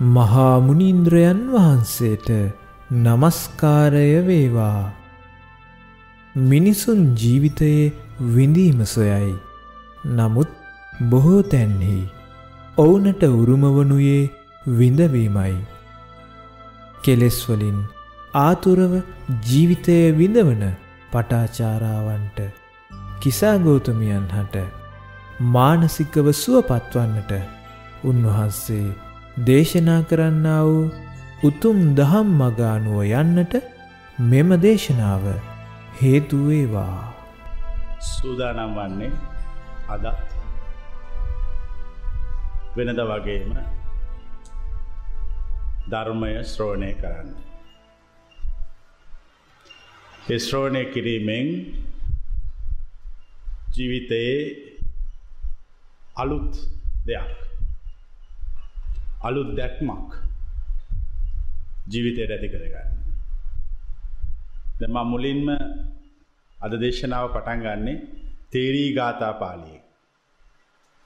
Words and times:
මහාමුනින්ද්‍රයන් 0.00 1.38
වහන්සේට 1.52 2.28
නමස්කාරය 2.96 4.26
වේවා. 4.26 4.92
මිනිසුන් 6.34 7.00
ජීවිතයේ 7.16 7.92
විඳීම 8.28 8.84
සොයයි. 8.86 9.34
නමුත් 10.10 10.50
බොහෝ 11.10 11.42
තැන්හි 11.44 11.96
ඔවුනට 12.78 13.22
උරුමවනුයේ 13.22 14.30
විඳවීමයි. 14.72 15.56
කෙලෙස්වලින් 17.02 17.82
ආතුරව 18.36 18.94
ජීවිතය 19.48 19.98
විඳවන 20.12 20.64
පටාචාරාවන්ට 21.12 22.38
කිසාගෝතමියන් 23.20 24.30
හට 24.30 24.64
මානසිකව 25.50 26.32
සුවපත්වන්නට 26.34 27.32
උන්වහන්සේ 28.04 29.07
දේශනා 29.46 30.02
කරන්නා 30.02 30.62
වූ 30.64 30.90
උතුම් 31.42 31.78
දහම් 31.94 32.28
මගානුව 32.40 32.98
යන්නට 33.14 33.54
මෙම 34.30 34.50
දේශනාව 34.64 35.24
හේතුවේවා. 36.00 37.14
සූදානම් 38.00 38.72
වන්නේ 38.78 39.12
අදත් 39.88 40.06
වෙනද 42.76 43.02
වගේම 43.10 43.54
ධර්මය 45.90 46.32
ශ්‍රෝණය 46.44 46.92
කරන්න. 47.00 47.28
ශ්‍රෝණය 50.38 50.84
කිරීමෙන් 50.94 51.48
ජීවිතයේ 53.74 54.38
අලුත් 56.16 56.54
දෙයක් 57.06 57.47
අලුත් 59.20 59.50
දැක්මක් 59.56 60.10
ජීවිතයට 61.90 62.30
ඇති 62.30 62.48
කරගන්න. 62.48 62.90
දෙම 64.80 64.96
මුලින්ම 65.04 65.48
අද 66.58 66.72
දේශනාව 66.82 67.26
පටන් 67.34 67.60
ගන්නේ 67.64 67.96
තේරී 68.52 68.90
ගාථා 68.94 69.32
පාලිය. 69.42 69.80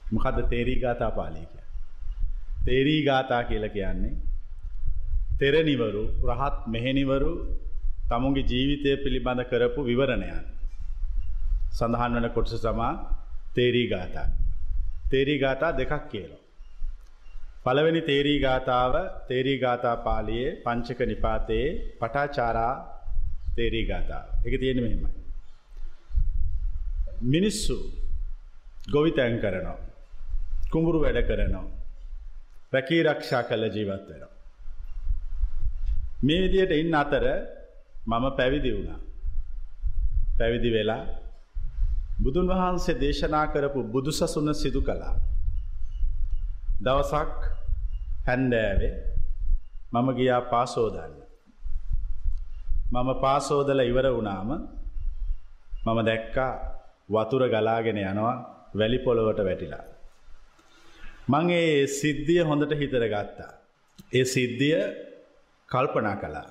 මොකද 0.01 0.37
තේරී 0.51 0.79
ගාථා 0.83 1.11
පාලිය 1.11 1.45
කිය. 1.45 1.65
තේරී 2.65 3.01
ගාථා 3.05 3.43
කියල 3.43 3.65
කියන්නේ 3.69 4.13
තෙරනිවරු 5.39 6.05
රහත් 6.29 6.57
මෙහෙනිවරු 6.67 7.33
තමුන්ගේ 8.09 8.47
ජීවිතය 8.51 8.91
පිළිබඳ 9.03 9.41
කරපු 9.49 9.81
විවරණයන්. 9.89 10.45
සඳහන් 11.71 12.13
වන 12.15 12.29
කොටස 12.29 12.55
සමා 12.61 12.93
තේරී 13.55 13.87
ගාථා. 13.87 14.29
තේරී 15.09 15.39
ගාථා 15.39 15.77
දෙකක් 15.79 16.03
කියලා. 16.11 16.42
පළවෙනි 17.65 18.01
තේරී 18.01 18.39
ගාථාව 18.39 18.93
තේරී 19.27 19.57
ගාථා 19.59 19.95
පාලියේ 19.99 20.55
පංචක 20.63 20.99
නිපාතයේ 21.05 21.67
පටාචාරා 21.99 22.73
තේරී 23.55 23.85
ගාථාව. 23.85 24.25
එක 24.45 24.53
තියෙන 24.59 24.79
මෙහෙමයි. 24.79 25.11
මිනිස්සු 27.25 27.77
ගොවිතැන් 28.87 29.39
කරනවා. 29.39 29.79
කුඹුරු 30.71 30.99
වැඩ 30.99 31.19
කරනවා. 31.23 31.65
රැකී 32.73 33.01
රක්ෂා 33.03 33.43
කළ 33.43 33.65
ජීවත් 33.69 34.05
වෙනවා. 34.09 34.31
මේ 36.23 36.39
විදියට 36.43 36.73
ඉන්න 36.73 36.95
අතර 36.95 37.25
මම 38.07 38.25
පැවිදි 38.37 38.71
වුණා. 38.71 38.99
පැවිදි 40.37 40.69
වෙලා 40.69 41.03
බුදුන් 42.19 42.47
වහන්සේ 42.49 42.99
දේශනා 42.99 43.45
කරපු 43.47 43.79
බුදුසසුන 43.85 44.49
සිදු 44.55 44.81
කළා. 44.81 45.15
දවසක් 46.81 47.33
හැන්දෑවේ 48.27 48.93
මම 49.93 50.07
ගියා 50.15 50.41
පාසෝදන්න. 50.41 51.13
මම 52.93 53.09
පාසෝදල 53.21 53.81
ඉවර 53.81 54.07
වුණාම 54.09 54.49
මම 55.85 55.99
දැක්කා 56.05 56.51
වතුර 57.09 57.43
ගලාගෙන 57.49 57.99
යනවා 58.03 58.35
වැලි 58.75 58.99
පොළොවට 58.99 59.39
වැටිලා. 59.45 59.85
මං 61.27 61.49
ඒ 61.51 61.87
සිද්ධිය 61.91 62.41
හොඳට 62.41 62.73
හිතර 62.73 63.03
ගත්තා. 63.07 63.51
ඒ 64.13 64.25
සිද්ධිය 64.25 64.81
කල්පනා 65.69 66.15
කළා. 66.15 66.49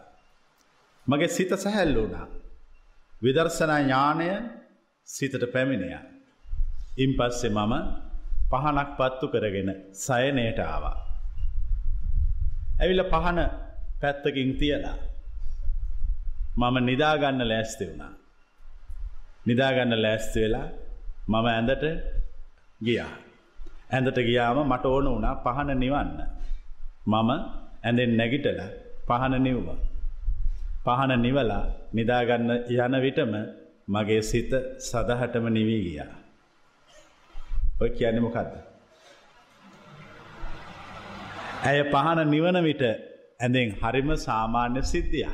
මගේ 1.06 1.28
සිත 1.28 1.52
සැහැල්ල 1.56 1.94
වුණා. 1.94 2.26
විදර්ශනා 3.22 3.80
ඥානය 3.80 4.28
සිතට 5.08 5.44
පැමිණිය. 5.52 5.98
ඉන් 6.98 7.10
පස්සෙ 7.14 7.48
මම 7.48 7.72
පහනක් 8.52 8.90
පත්තු 8.98 9.26
කරගෙන 9.32 9.70
සයනයට 10.04 10.58
ආවා. 10.60 10.96
ඇවිල 12.80 13.02
පහන 13.12 13.38
පැත්තකින් 14.00 14.50
තියලා. 14.60 14.98
මම 16.60 16.76
නිදාගන්න 16.88 17.42
ලෑස්ති 17.50 17.84
වුණා. 17.88 18.12
නිදාගන්න 19.46 20.02
ලෑස්ති 20.04 20.40
වෙලා 20.42 20.68
මම 21.28 21.46
ඇඳට 21.46 21.84
ගියා. 22.84 23.12
ඇඳට 23.94 24.18
ගියාම 24.28 24.58
මට 24.68 24.84
ඕන 24.86 25.06
වුණා 25.14 25.34
පහන 25.44 25.70
නිවන්න. 25.78 26.10
මම 27.06 27.30
ඇඳෙන් 27.84 28.12
නැගිටල 28.16 28.60
පහන 29.08 29.34
නිව්ව. 29.42 29.68
පහන 30.84 31.12
නිවලා 31.24 31.64
නිදාගන්න 31.94 32.50
යන 32.84 32.94
විටම 33.04 33.32
මගේ 33.88 34.22
සිත 34.30 34.52
සදහටම 34.90 35.44
නිවී 35.48 35.82
ගියා. 35.86 36.21
ඔය 37.80 37.90
කියන්නේ 37.90 38.24
මොකක්ද. 38.26 38.52
ඇය 41.62 41.80
පහන 41.92 42.18
නිවන 42.30 42.58
විට 42.68 42.82
ඇඳෙන් 42.84 43.70
හරිම 43.80 44.10
සාමාන්‍ය 44.18 44.82
සිද්ධිය. 44.84 45.28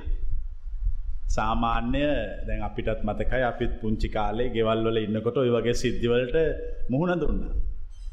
සාමාන්‍ය 1.29 2.03
දැන් 2.47 2.63
අපිටත් 2.63 3.01
මතකයි 3.05 3.43
අපිත් 3.43 3.73
පුංචි 3.81 4.09
කාලේ 4.09 4.49
ගෙවල්වල 4.51 4.99
ඉන්නකොට 4.99 5.37
ඔය 5.37 5.51
වගේ 5.57 5.77
සිද්ධිවලට 5.83 6.37
මුහුණ 6.91 7.21
දුන්න. 7.21 7.41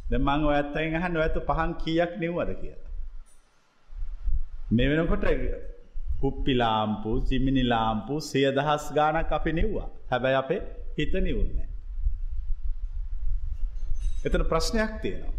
දැ 0.09 0.19
මං 0.19 0.41
ඔයත්තයින් 0.50 0.97
අහන්න 1.00 1.22
ඇතු 1.22 1.40
පහන් 1.41 1.72
කියක් 1.84 2.12
නිව්වද 2.24 2.52
කියලා. 2.62 2.91
මේ 4.72 4.90
වෙනකොට 4.90 5.25
කුප්පිලාම්පු 6.22 7.12
සිමිනිලාම්පු 7.28 8.14
සිය 8.22 8.47
දහස් 8.58 8.85
ගානක් 8.97 9.31
අපි 9.31 9.52
නිව්වා 9.59 9.90
හැබැයි 10.12 10.38
අපේ 10.41 10.62
හිත 10.97 11.14
නිවුන්නේ. 11.22 11.68
එතන 14.25 14.44
ප්‍රශ්නයක් 14.52 14.94
තියෙනවා. 15.02 15.34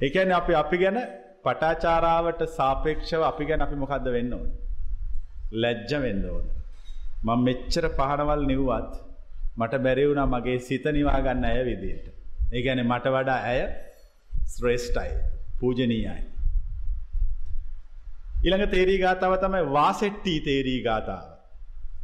එකන 0.00 0.32
අපි 0.32 0.52
අපි 0.54 0.76
ගැන 0.78 0.98
පටාචාරාවට 1.44 2.42
සාපේක්ෂව 2.58 3.22
අපි 3.22 3.44
ගැන 3.44 3.64
අපි 3.66 3.76
මොකක්ද 3.76 4.06
වෙන්න 4.16 4.32
ඕන. 4.32 4.50
ලැජ්ජ 5.54 5.94
වෙන්න 6.04 6.24
ඕන. 6.26 6.46
මං 7.26 7.44
මෙච්චර 7.48 7.88
පහනවල් 7.98 8.44
නිව්වත් 8.46 8.92
මට 9.56 9.82
බැරිවුණ 9.86 10.22
මගේ 10.26 10.58
සිත 10.68 10.86
නිවා 10.92 11.20
ගන්න 11.20 11.44
ඇය 11.44 11.64
විදියට. 11.64 12.06
ඒ 12.52 12.62
ගැන 12.62 12.86
මට 12.86 13.14
වඩා 13.16 13.40
ඇය 13.50 13.60
ශ්‍රේෂ්ටයි 14.46 15.12
පූජනීයයි. 15.60 16.22
ඉළඟ 18.46 18.66
තේරී 18.70 18.98
ගාතාව 18.98 19.38
තමයි 19.42 19.62
වාසෙට්ටී 19.72 20.40
තේරී 20.40 20.80
ගාතාව. 20.82 21.33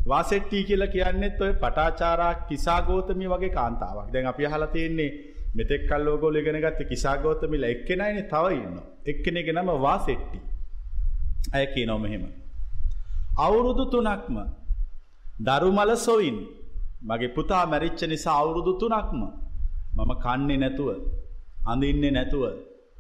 වාසෙට්ටී 0.07 0.65
කියල 0.65 0.87
කියන්නෙත් 0.87 1.41
ඔය 1.41 1.53
පටාචාරා 1.55 2.35
කිසාගෝතමි 2.47 3.27
වගේ 3.29 3.51
කාන්තාවක් 3.51 4.13
දැන් 4.13 4.27
අපි 4.27 4.45
හල 4.45 4.65
තියෙන්නේ 4.67 5.11
මෙතෙක් 5.55 5.83
කල් 5.89 6.05
ලෝගෝල 6.05 6.37
ගෙන 6.43 6.61
ගත්ත 6.61 6.89
කිසාගෝතමිල 6.89 7.65
එක්කෙනයින 7.65 8.23
තව 8.25 8.45
ඉන්න 8.55 8.77
එක්කෙනෙ 9.07 9.41
නම 9.53 9.71
වාසෙට්ටි 9.79 10.39
ඇය 11.53 11.67
කිය 11.67 11.87
නොමහෙම. 11.87 12.25
අවුරුදු 13.39 13.85
තුනක්ම 13.87 14.37
දරුමල 15.41 15.93
සොයින් 15.99 16.39
මගේ 17.03 17.29
පුතා 17.29 17.65
මැරිච්ච 17.67 18.01
නිසා 18.03 18.37
අවුරුදු 18.39 18.73
තුනක්ම 18.73 19.21
මම 19.97 20.13
කන්නේ 20.17 20.57
නැතුව 20.57 20.89
අඳින්නේ 21.67 22.11
නැතුව 22.11 22.45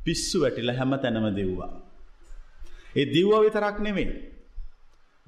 පිස්සු 0.05 0.37
වැටිල 0.41 0.71
හැම 0.71 0.93
තැනම 0.99 1.27
දෙව්වා. 1.34 1.72
ඒ 2.97 3.07
දිව්ව 3.07 3.33
විතරක් 3.41 3.77
නෙමේ 3.78 4.10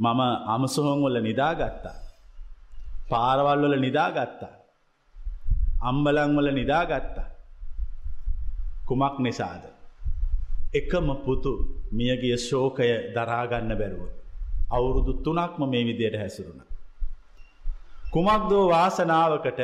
මම 0.05 0.21
අමසොහොන්වල 0.55 1.17
නිදාගත්තා. 1.21 1.99
පාරවල්වල 3.11 3.75
නිදාගත්තා. 3.81 4.55
අම්බලංවල 5.83 6.49
නිදාගත්තා. 6.55 7.29
කුමක් 8.89 9.17
නිසාද. 9.19 9.65
එකම 10.75 11.07
පුතු 11.25 11.53
මියගිය 11.93 12.37
ශෝකය 12.39 12.89
දරාගන්න 13.15 13.73
බැරුව. 13.81 14.11
අවුරුදු 14.71 15.13
තුනක්ම 15.25 15.63
මේ 15.71 15.85
විදියට 15.85 16.17
හැසුරුණ. 16.17 16.61
කුමක් 18.13 18.43
දෝ 18.51 18.65
වාසනාවකට 18.69 19.61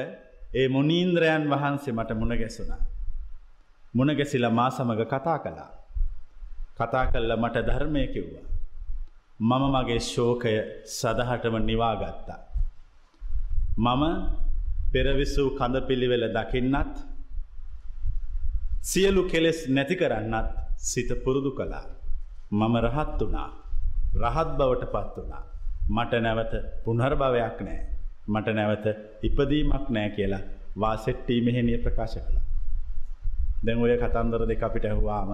ඒ 0.54 0.68
මුනීන්ද්‍රයන් 0.68 1.42
වහන්සේ 1.50 1.92
මට 1.92 2.10
මුණ 2.14 2.34
ගැසුණා. 2.36 2.82
මුණගැසිල 3.94 4.44
මා 4.50 4.70
සමඟ 4.70 5.04
කතා 5.04 5.38
කළා. 5.38 5.70
කතා 6.76 7.04
කල්ල 7.06 7.32
මට 7.36 7.56
ධර්මය 7.66 8.06
කිව්වා. 8.06 8.47
මම 9.40 9.64
මගේ 9.72 10.00
ශෝකය 10.02 10.52
සදහටම 10.90 11.56
නිවාගත්තා. 11.60 12.38
මම 13.78 14.02
පෙරවිසූ 14.92 15.48
කඳ 15.50 15.76
පිළිවෙල 15.82 16.24
දකින්නත් 16.28 16.96
සියලු 18.82 19.22
කෙලෙස් 19.24 19.58
නැති 19.68 19.96
කරන්නත් 19.96 20.48
සිත 20.80 21.10
පුරුදු 21.24 21.50
කළා. 21.50 21.86
මම 22.52 22.74
රහත් 22.78 23.20
වනා. 23.22 23.50
රහත් 24.16 24.50
බවට 24.58 24.90
පත් 24.94 25.16
වනා. 25.18 25.44
මට 25.88 26.12
නැවත 26.20 26.52
පුනර්භවයක් 26.84 27.58
නෑ. 27.60 27.80
මට 28.28 28.48
නැවත 28.50 28.86
ඉපදීමක් 29.22 29.86
නෑ 29.88 30.10
කියලා 30.10 30.44
වාසෙට්ටී 30.76 31.40
මෙහෙනිය 31.40 31.78
ප්‍රකාශ 31.78 32.18
කළ. 32.18 32.38
දැන් 33.64 33.78
ඔය 33.78 33.96
කතන්දර 33.96 34.42
දෙක 34.46 34.62
අපිට 34.62 34.84
ඇහවාම 34.84 35.30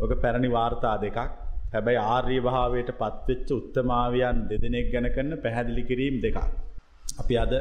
ඕක 0.00 0.12
පැරණි 0.22 0.48
වාර්තා 0.50 0.96
දෙකක් 1.00 1.47
හැබැයි 1.72 2.00
ආර්ය 2.06 2.38
භාවයට 2.40 2.90
පත්වෙච්ච 2.94 3.50
උත්තමාවයන් 3.52 4.38
දෙදෙනෙක් 4.48 4.88
ගැන 4.92 5.08
කරන්න 5.10 5.42
පැහැදිලි 5.44 5.82
කිරීම් 5.84 6.16
දෙකක්. 6.22 6.38
අපි 7.14 7.34
අද 7.36 7.52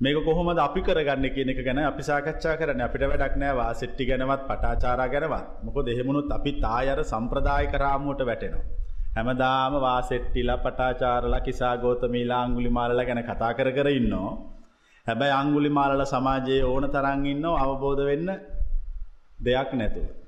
මේක 0.00 0.18
කොහොමද 0.20 0.58
අපි 0.58 0.80
කරගන්න 0.80 1.26
කියන 1.30 1.50
එක 1.50 1.60
ගැන 1.60 1.80
අපි 1.80 2.02
සාකච්ඡා 2.02 2.54
කරන 2.56 2.80
අපිට 2.80 3.04
වැඩක් 3.04 3.34
නෑ 3.36 3.54
වාසෙට්ටි 3.54 4.08
ගැනවත් 4.08 4.46
පටාචාරා 4.48 5.08
ගැනවත් 5.08 5.50
මොක 5.64 5.76
දෙහෙමුණුත් 5.82 6.30
අපි 6.30 6.52
තායර 6.60 6.98
සම්ප්‍රදාය 7.04 7.66
කරාමුවට 7.68 8.22
වැටෙනවා. 8.22 8.64
හැමදාම 9.16 9.74
වාසෙට්ටිලා 9.80 10.58
පටාචාරලා 10.58 11.40
කිසා 11.40 11.74
ගෝතමීලා 11.78 12.40
අංගුලි 12.44 12.70
මාලල 12.70 13.02
ගැන 13.02 13.22
කතා 13.24 13.52
කර 13.54 13.70
කර 13.72 13.88
ඉන්නෝ. 13.90 14.30
හැබැයි 15.06 15.34
අංගුලි 15.34 15.70
මාලල 15.70 16.02
සමාජයේ 16.06 16.64
ඕන 16.64 16.84
තරං 16.88 17.26
ඉන්න 17.26 17.46
අවබෝධ 17.56 18.02
වෙන්න 18.04 18.28
දෙයක් 19.38 19.70
නැතුව. 19.74 20.21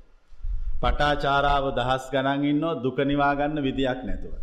පටාචාරාව 0.84 1.66
දහස් 1.76 2.04
ගණන් 2.12 2.44
ඉන්න 2.50 2.64
දුකනිවාගන්න 2.84 3.58
විදියක් 3.66 4.00
නැතුව. 4.04 4.34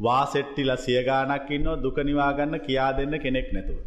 වාසෙට්ටිල 0.00 0.70
සියගානක් 0.78 1.50
ඉන්න 1.50 1.68
දුකනිවාගන්න 1.84 2.54
කියා 2.66 2.90
දෙන්න 2.98 3.14
කෙනෙක් 3.18 3.48
නැතුව. 3.52 3.80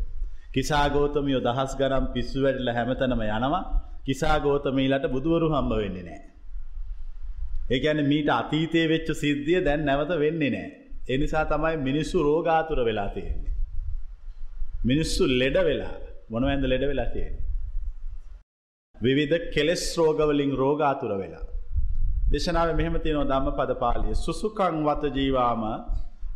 කිසාගෝතමියෝ 0.54 1.46
දහස් 1.48 1.72
ගනම් 1.80 2.06
පිස්සු 2.14 2.44
වැඩල 2.46 2.70
හැමතනම 2.78 3.22
යනවා 3.28 3.64
කිසාගෝතමීලට 4.06 5.06
බුදුවරු 5.16 5.48
හම්බ 5.54 5.72
වෙන්නේ 5.82 6.04
නෑ. 6.04 6.22
ඒගැන 7.70 8.02
මීට 8.06 8.30
අතීතය 8.32 8.82
වෙච්ච 8.90 9.10
සිද්ධිය 9.24 9.62
දැන් 9.68 9.86
නැවත 9.86 10.12
වෙන්නේ 10.20 10.52
නෑ. 10.56 10.70
එනිසා 11.10 11.46
තමයි 11.46 11.78
මිනිස්සු 11.88 12.18
රෝගාතුර 12.24 12.80
වෙලා 12.86 13.10
තියෙන්නේ. 13.10 13.54
මිනිස්සු 14.86 15.24
ලෙඩ 15.42 15.58
වෙලා 15.70 15.96
මොනවඇද 16.30 16.68
ලෙඩ 16.74 16.86
වෙලා 16.92 17.10
තියෙන්නේ. 17.16 17.48
විවිධ 18.96 19.48
කෙලෙස් 19.56 19.84
රෝගවලින් 19.98 20.54
රෝගාතුර 20.56 21.14
වෙලා. 21.18 21.46
දේශනාව 22.32 22.70
මෙහෙම 22.76 22.94
තියෙනවා 22.98 23.30
ධම්ම 23.32 23.56
පද 23.56 23.74
පාලිය 23.78 24.14
සුසුකං 24.18 24.76
වත 24.86 25.10
ජීවාම 25.16 25.64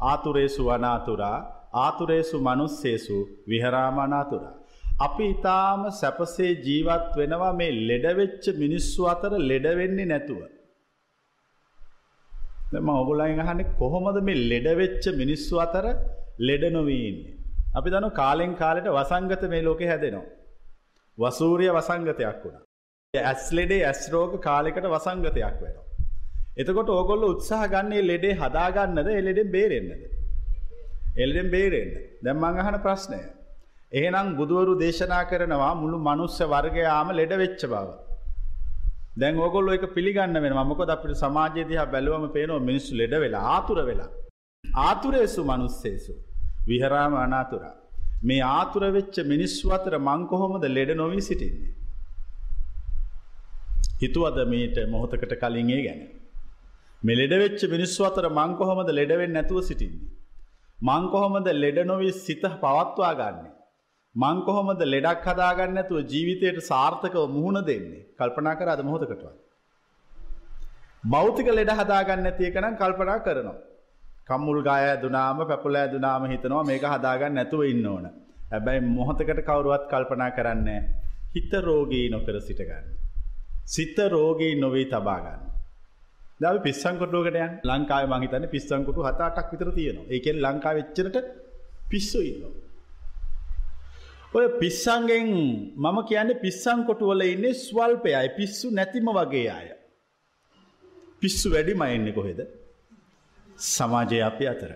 ආතුරේසු 0.03 0.63
අනාතුරා 0.69 1.37
ආතුරේසු 1.77 2.37
මනුස්සේසු 2.39 3.17
විහරාමනාතුරා. 3.47 4.53
අපි 4.99 5.25
ඉතාම 5.25 5.81
සැපසේ 5.93 6.51
ජීවත් 6.65 7.07
වෙනවා 7.15 7.53
මේ 7.53 7.71
ලෙඩවෙච්ච 7.89 8.45
මිනිස්සු 8.55 9.07
අතර 9.13 9.31
ලෙඩවෙන්නේ 9.43 10.05
නැතුව. 10.05 10.41
දෙම 12.73 12.91
ඔගුලයින් 12.95 13.39
අහන්නේ 13.39 13.71
කොහොමද 13.79 14.19
මේ 14.21 14.43
ලෙඩවෙච්ච 14.43 15.05
මිනිස්සු 15.13 15.55
අතර 15.57 15.85
ලෙඩ 16.41 16.65
නොවීන්නේ. 16.71 17.33
අපි 17.77 17.89
දනු 17.89 18.11
කාලෙන් 18.13 18.53
කාලෙට 18.55 18.89
වසංගත 18.89 19.43
මේ 19.47 19.63
ලෝකෙ 19.63 19.85
හැදෙනවා. 19.87 20.27
වසූරිය 21.17 21.71
වසංගතයක් 21.71 22.37
වුණා. 22.43 22.63
ඇස් 23.13 23.43
ලෙඩේ 23.51 23.83
ඇස් 23.85 24.03
රෝග 24.11 24.31
කාලෙකට 24.41 24.93
වසංගතයක් 24.93 25.57
වෙනවා. 25.61 25.84
එතකොට 26.57 26.89
ඕගොල්ල 26.89 27.23
උත්සාහ 27.23 27.63
ගන්නේ 27.67 28.03
ලෙඩේ 28.03 28.35
හදාගන්නද 28.35 29.09
එලෙඩෙන් 29.13 29.49
බේරෙන්න්නද. 29.51 30.03
එල්ලෙන් 31.17 31.49
බේරෙන්න්න 31.49 31.93
දැම්මං 32.23 32.61
අහන 32.63 32.77
ප්‍රශ්නය. 32.81 33.21
එහෙනම් 33.91 34.35
බුදුවරු 34.35 34.73
දේශනා 34.79 35.23
කරනවා 35.23 35.73
මුළු 35.75 35.97
මනුස්්‍ය 35.99 36.45
වර්ගයාම 36.45 37.09
ලෙඩ 37.11 37.33
වෙච්ච 37.37 37.63
බව. 37.65 37.87
දැන් 39.17 39.39
ඔගොල්ල 39.39 39.73
එක 39.73 39.85
පිළිගන්න 39.93 40.41
වෙන 40.41 40.57
මොකද 40.63 40.89
අපිට 40.89 41.15
සමාජයදිහ 41.15 41.87
බැලුවම 41.87 42.27
පේනවා 42.29 42.61
මිනිස්සු 42.61 42.95
ලෙඩ 42.95 43.15
වෙලා 43.19 43.45
ආතුර 43.55 43.79
වෙලා. 43.85 44.11
ආතුරේසු 44.85 45.43
මනුස්සේසු. 45.43 46.13
විහරාම 46.67 47.15
අනාතුරා. 47.15 47.75
මේ 48.23 48.43
ආතුර 48.49 48.83
වෙච්ච 48.89 49.15
මිනිස්සු 49.25 49.65
අතර 49.69 49.95
මංකොහොමද 49.99 50.65
ලෙඩ 50.69 50.91
නොවී 50.95 51.21
සිටින්නේ. 51.21 51.73
හිතුවද 54.01 54.37
මීට 54.47 54.77
මොහොතකට 54.89 55.33
කලින්ගේ 55.41 55.81
ගැන. 55.83 56.01
මෙලෙඩ 57.07 57.33
වෙච්ච 57.41 57.61
මිනිස්සු 57.73 58.01
අතර 58.09 58.25
මංකොහොමද 58.39 58.89
ලෙඩවෙන් 58.99 59.33
නැතුව 59.37 59.59
සිටින්නේ. 59.61 60.11
මංකොහොමද 60.79 61.47
ලෙඩ 61.63 61.79
නොවී 61.91 62.13
සිත 62.17 62.43
පවත්වා 62.63 63.13
ගන්නේ. 63.19 63.51
මංකොහොමද 64.15 64.81
ලෙඩක් 64.93 65.25
හදාගන්න 65.29 65.81
ඇතුව 65.81 65.99
ජීවිතයට 66.11 66.59
සාර්ථකව 66.69 67.25
මුහුණ 67.27 67.59
දෙන්නේ 67.69 68.03
කල්පනා 68.19 68.55
කර 68.59 68.69
අද 68.73 68.83
මොහොතකටව. 68.89 69.25
බෞතික 71.03 71.49
ලෙඩ 71.59 71.71
හදාගන්න 71.79 72.29
ඇතියකනම් 72.31 72.75
කල්පනා 72.81 73.17
කරනවා. 73.25 73.57
කම්මුල් 74.29 74.59
ගාය 74.69 74.85
දුනාම 75.03 75.41
පැපුල 75.49 75.75
ඇදුනාම 75.75 76.29
හිතනවා 76.33 76.63
මේක 76.69 76.85
හදාගන්න 76.93 77.35
නැතුව 77.39 77.65
ඉන්න 77.73 77.85
ඕන. 77.85 78.05
හැබැයි 78.51 78.87
මොහොතකට 78.89 79.41
කවරුවත් 79.49 79.85
කල්පනා 79.91 80.31
කරන්න 80.37 80.69
හිත 81.35 81.53
රෝගී 81.67 82.05
නොකර 82.09 82.37
සිටගන්න. 82.47 82.85
සිත 83.65 83.97
රෝගී 84.15 84.53
නොවී 84.63 84.87
තබාගන්න. 86.39 86.57
දව 86.57 86.63
පිස්සංකොටුවකට 86.63 87.35
යන් 87.35 87.53
ලංකාව 87.63 88.13
මහිතන 88.13 88.47
පිස්සංකොටු 88.49 89.01
හතාටක් 89.03 89.51
විතර 89.51 89.71
තියෙනවා 89.71 90.05
ඒකෙන් 90.09 90.37
ලංකාව 90.41 90.75
වෙච්චනට 90.75 91.17
පිස්සු 91.89 92.19
ඉන්නවා. 92.21 92.53
ඔය 94.33 94.47
පිස්සන්ගෙන් 94.59 95.27
මම 95.75 95.97
කියන්නේ 96.07 96.41
පිස්සංකොටුවල 96.41 97.21
ඉන්නේ 97.21 97.53
ස්වල්පයයි 97.53 98.29
පිස්සු 98.37 98.71
නැතිම 98.71 99.07
වගේ 99.07 99.49
අය. 99.49 99.67
පිස්සු 101.19 101.51
වැඩි 101.51 101.73
මයන්නේ 101.73 102.13
කොහෙද. 102.13 102.39
සමාජය 103.57 104.21
අපි 104.21 104.47
අතර. 104.47 104.71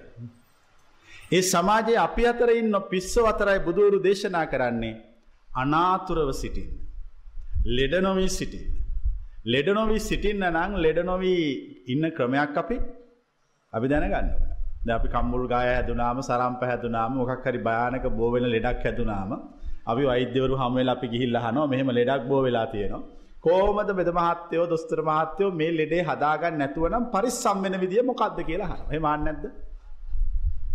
ඒ 1.31 1.41
සමාජයේ 1.41 1.97
අපි 1.97 2.27
අතර 2.27 2.49
ඉන්න 2.49 2.75
පිස්සව 2.89 3.25
අතරයි 3.25 3.59
බුදුවරු 3.59 4.03
දේශනා 4.03 4.45
කරන්නේ 4.45 5.01
අනාතුරව 5.49 6.31
සිටින්න. 6.33 6.71
ලෙඩනොවී 7.65 8.29
සිටින්න. 8.29 8.78
ලෙඩනොවී 9.45 9.99
සිටින්න 9.99 10.43
නං 10.43 10.73
ලෙඩනොවී 10.77 11.85
ඉන්න 11.87 12.11
ක්‍රමයක් 12.11 12.57
අපි 12.57 12.77
අපි 13.73 13.87
දැනගන්න. 13.87 14.29
ද 14.85 14.89
අපි 14.89 15.07
කම්මුල් 15.07 15.47
ගාය 15.47 15.75
හැදුනාම 15.75 16.19
සරම්ප 16.21 16.61
හැදුනාම 16.61 17.15
මොකක් 17.15 17.45
හරි 17.45 17.59
භයානක 17.59 18.03
බෝවෙන 18.11 18.43
ලෙඩක් 18.45 18.83
හැදුනාම 18.83 19.31
අපි 19.87 20.03
වෛද්‍යවරු 20.03 20.55
හමවෙල 20.55 20.89
අපි 20.89 21.07
ගිහිල්ල 21.07 21.37
හනවා 21.37 21.67
මෙහෙම 21.67 21.89
ලෙඩක් 21.89 22.27
බෝ 22.27 22.41
වෙලා 22.43 22.67
තියෙනවා. 22.67 23.03
කෝමද 23.41 23.89
බෙද 23.93 24.09
මහත්තයෝ 24.11 24.65
දොස්තර 24.67 24.99
මහත්තයෝ 25.01 25.51
මේ 25.51 25.71
ලෙඩේ 25.71 26.03
හදාගන්න 26.03 26.57
නැතුවනම් 26.57 27.05
පරිස් 27.13 27.37
සම්වෙන 27.43 27.75
විදිිය 27.79 28.03
මොකක්ද 28.03 28.39
කියලා 28.43 28.75
හ 28.89 28.99
මාන්න 28.99 29.23
නැද්ද 29.23 29.43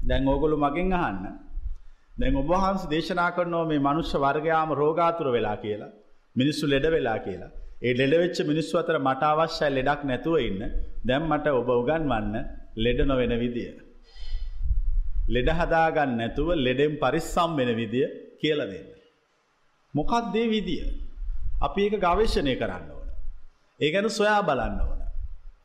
දැන් 0.09 0.29
ඕගොලු 0.29 0.57
මගෙන් 0.57 0.95
අහන්න 0.95 1.27
දැන් 2.19 2.37
ඔබහන්ස 2.37 2.89
දේශනා 2.89 3.31
කරනෝ 3.31 3.65
මේ 3.67 3.79
මනුෂ්‍ය 3.79 4.17
වර්ගයාම 4.19 4.73
රෝගාතුර 4.73 5.29
වෙලා 5.37 5.57
කියලා 5.57 5.93
මිනිස්සු 6.37 6.65
ලෙඩ 6.67 6.87
වෙලා 6.97 7.19
කියලා 7.19 7.53
ඒ 7.87 7.93
ලෙඩවෙච්ච 8.01 8.39
මිනිස්සු 8.51 8.75
අතර 8.81 8.97
මට 9.07 9.23
අවශ්‍යයි 9.31 9.71
ලෙඩක් 9.77 10.03
නැතුව 10.11 10.37
ඉන්න 10.49 10.61
දැම් 11.09 11.25
මට 11.31 11.47
ඔබ 11.61 11.69
උගන් 11.81 12.05
වන්න 12.13 12.37
ලෙඩ 12.85 13.01
නොවෙන 13.11 13.35
විදිය. 13.43 13.73
ලෙඩ 15.35 15.49
හදාගන්න 15.59 16.17
නැතුව 16.21 16.49
ලෙඩෙන් 16.67 16.95
පරිස්සම් 17.03 17.51
වෙන 17.59 17.71
විදිය 17.81 18.07
කියල 18.41 18.61
දෙන්න. 18.73 18.89
මොකක්දේ 19.95 20.47
විදිිය. 20.55 20.89
අපි 21.67 21.81
ඒක 21.87 21.97
ගවේශණය 22.07 22.55
කරන්න 22.63 22.89
ඕන. 22.97 23.09
ඒ 23.81 23.93
ගැන 23.95 24.11
සොයා 24.19 24.41
බලන්න 24.49 24.81
ඕන. 24.87 25.01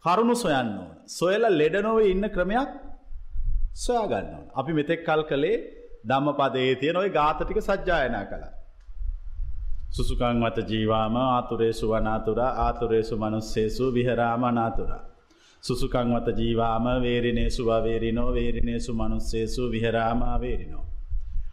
කරුණු 0.04 0.36
සොයන්න 0.44 0.76
ඕන. 0.84 0.94
සොයල 1.20 1.44
ලෙඩනොව 1.62 2.00
ඉන්න 2.12 2.26
ක්‍රමයක් 2.36 2.72
සොයාගන්න 3.86 4.32
ඕන. 4.38 4.48
අපි 4.60 4.72
මෙතෙක් 4.80 5.06
කල් 5.08 5.24
කළේ 5.32 5.58
ධම්ම 6.10 6.38
පදේ 6.40 6.72
තියෙන 6.82 7.02
ඔයි 7.02 7.16
ගාතටික 7.20 7.60
සජ්ජායනා 7.62 8.26
කළා. 8.32 8.59
සුසුකං 9.90 10.42
වත 10.42 10.58
ජීවාම 10.68 11.16
ආතුරේසු 11.18 11.86
වනාතුරා 11.90 12.52
ආතුරේසු 12.58 13.16
මනුස්සේසු 13.18 13.86
විහරාම 13.94 14.44
අනාතුරා. 14.44 15.04
සුසුකං 15.64 16.14
වත 16.16 16.38
ජීවාම 16.38 16.86
වේරිනේසු 17.02 17.66
වවේරිනෝ 17.66 18.30
වේරිනේසු 18.34 18.94
මනුස්සේසු 18.94 19.72
විහරාමා 19.72 20.38
වේරිනෝ. 20.42 20.86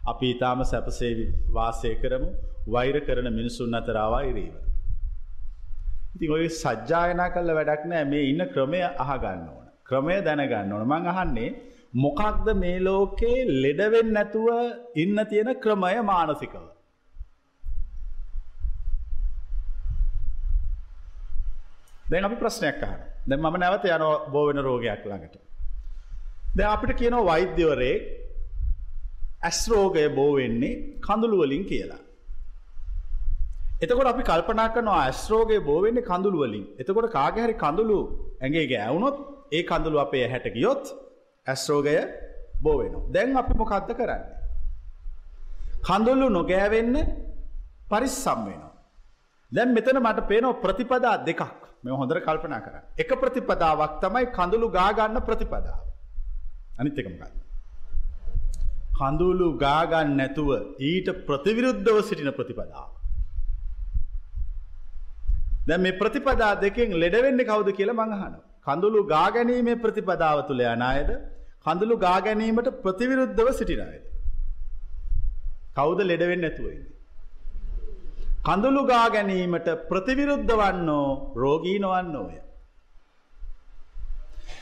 අපි 0.07 0.31
ඉතාම 0.31 0.63
සැපසේ 0.63 1.13
වාසය 1.53 1.95
කරමු 1.95 2.29
වෛර 2.67 3.01
කරන 3.01 3.27
මිනිසුන් 3.33 3.73
අතරවා 3.73 4.21
ඉරීම. 4.21 4.55
ඉතින් 6.15 6.31
ඔය 6.31 6.45
සජ්ජායනා 6.53 7.29
කල්ල 7.29 7.51
වැඩක් 7.51 7.83
නෑ 7.85 8.05
මේ 8.05 8.23
ඉන්න 8.23 8.43
ක්‍රමය 8.53 8.81
අහගන්න 9.05 9.43
ඕන. 9.47 9.67
ක්‍රමය 9.83 10.21
දැනගන්න 10.21 10.73
ඕන 10.73 10.87
මං 10.87 11.11
අහන්නේ 11.13 11.49
මොකක්ද 11.95 12.47
මේ 12.55 12.79
ලෝකේ 12.81 13.37
ලෙඩවෙන් 13.57 14.09
නැතුව 14.13 14.49
ඉන්න 14.95 15.19
තියෙන 15.29 15.55
ක්‍රමය 15.57 15.95
මානසිකව. 16.05 16.65
දැන් 22.11 22.25
අපි 22.25 22.35
ප්‍රශ්නයක් 22.35 22.83
අහන 22.83 22.99
දැන් 23.27 23.39
මම 23.41 23.55
නැවත 23.57 23.85
යන 23.87 24.05
බෝවෙන 24.31 24.59
රෝගයක් 24.59 25.05
ළඟට. 25.05 25.35
දැ 26.55 26.67
අපිට 26.67 26.97
කියනව 26.99 27.25
වෛද්‍යවරේ 27.29 27.95
ඇස් 29.43 29.59
රෝගය 29.69 30.05
බෝ 30.09 30.31
වෙන්නේ 30.35 30.99
කඳුළුවලින් 30.99 31.65
කියලා. 31.65 32.01
එතකොට 33.81 34.07
අපි 34.07 34.23
කල්පනා 34.23 34.69
කරනවා 34.69 35.01
ඇස්රෝගේ 35.01 35.59
බෝවෙන්නේ 35.59 36.01
කඳුළු 36.01 36.39
වලින්. 36.43 36.65
එතකොට 36.79 37.11
කාගේ 37.11 37.43
හරි 37.43 37.55
කඳුළු 37.55 37.97
ඇඟේ 38.41 38.65
ගෑවුනොත් 38.67 39.17
ඒ 39.51 39.63
කඳුළු 39.63 39.99
අපේ 39.99 40.23
ඇහැට 40.25 40.47
ගියොත් 40.55 40.83
ඇස්රෝගය 41.47 41.95
බෝ 42.63 42.75
වෙනවා. 42.79 43.03
දැන් 43.13 43.37
අපි 43.37 43.53
මොකද්ද 43.53 43.91
කරන්නේ? 43.93 44.21
කඳුළු 45.87 46.27
නොගෑවෙන්න 46.29 46.95
පරිස්සම් 47.89 48.39
වෙනවා. 48.47 48.73
දැන් 49.51 49.69
මෙතන 49.73 49.99
මට 50.01 50.27
පේනවා 50.27 50.61
ප්‍රතිපදා 50.63 51.15
දෙකක්. 51.27 51.66
මේ 51.87 51.97
හොඳට 52.01 52.23
කල්පනා 52.27 52.61
කරන්න. 52.65 52.85
එක 53.03 53.11
ප්‍රතිපදාවක් 53.23 53.93
තමයි 54.03 54.25
කඳුළු 54.37 54.69
ගා 54.77 54.89
ගන්න 54.99 55.25
ප්‍රතිපදාව. 55.29 55.81
අනිත් 56.79 56.99
එක 57.01 57.07
මොකක්ද? 57.13 57.37
කඳුළු 58.99 59.47
ගා 59.63 59.81
ගන්න 59.91 60.17
නැතුව 60.21 60.49
ඊට 60.89 61.09
ප්‍රතිවිරුද්ධව 61.29 61.99
සිටින 62.09 62.31
ප්‍රතිපදාව. 62.39 62.89
දැන් 65.69 65.81
මේ 65.85 65.97
ප්‍රතිපදා 66.01 66.51
දෙකෙන් 66.65 66.99
ලෙඩ 67.03 67.17
වෙන්නේ 67.27 67.49
කවුද 67.51 67.71
කියලා 67.79 67.97
මං 68.01 68.13
අහනවා. 68.17 68.45
කඳුළු 68.67 69.01
ගා 69.13 69.27
ගැනීමේ 69.37 69.81
ප්‍රතිපදාව 69.85 70.43
තුල 70.49 70.61
යන 70.73 70.85
අයද 70.91 71.09
කඳුළු 71.65 71.95
ගා 72.05 72.19
ගැනීමට 72.27 72.69
ප්‍රතිවිරුද්ධව 72.85 73.49
සිටින 73.59 73.81
අයද? 73.87 74.05
කවුද 75.77 75.99
ලෙඩ 76.11 76.23
වෙන්නේ 76.31 76.43
නැතුව 76.45 76.69
ඉන්නේ? 76.75 76.96
කඳුළු 78.47 78.81
ගා 78.91 79.07
ගැනීමට 79.13 79.67
ප්‍රතිවිරුද්ධ 79.89 80.53
වන්නෝ 80.61 81.07
රෝගී 81.35 81.79
නොවන්නෝය. 81.79 82.35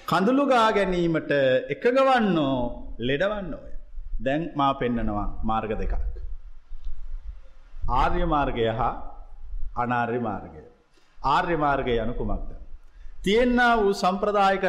කඳුළු 0.09 0.45
ගා 0.53 0.69
ගැනීමට 0.77 1.31
එකඟ 1.73 1.99
වන්නෝ 2.09 2.57
ලෙඩවන්නෝය. 3.07 3.71
දැන් 4.25 4.43
මා 4.55 4.73
පෙන්නනවා 4.81 5.27
මාර්ග 5.43 5.71
දෙකක්. 5.81 5.93
ආර්ය 8.01 8.25
මාර්ගය 8.25 8.67
හා 8.79 8.93
අනාර්ය 9.77 10.19
මාර්ගය. 10.19 10.61
ආර්ය 11.17 11.57
මාර්ගය 11.57 11.95
යනු 12.03 12.13
කුමක්ද. 12.13 12.49
තියෙන්න 13.23 13.59
වූ 13.79 13.93
සම්ප්‍රදායක 13.93 14.65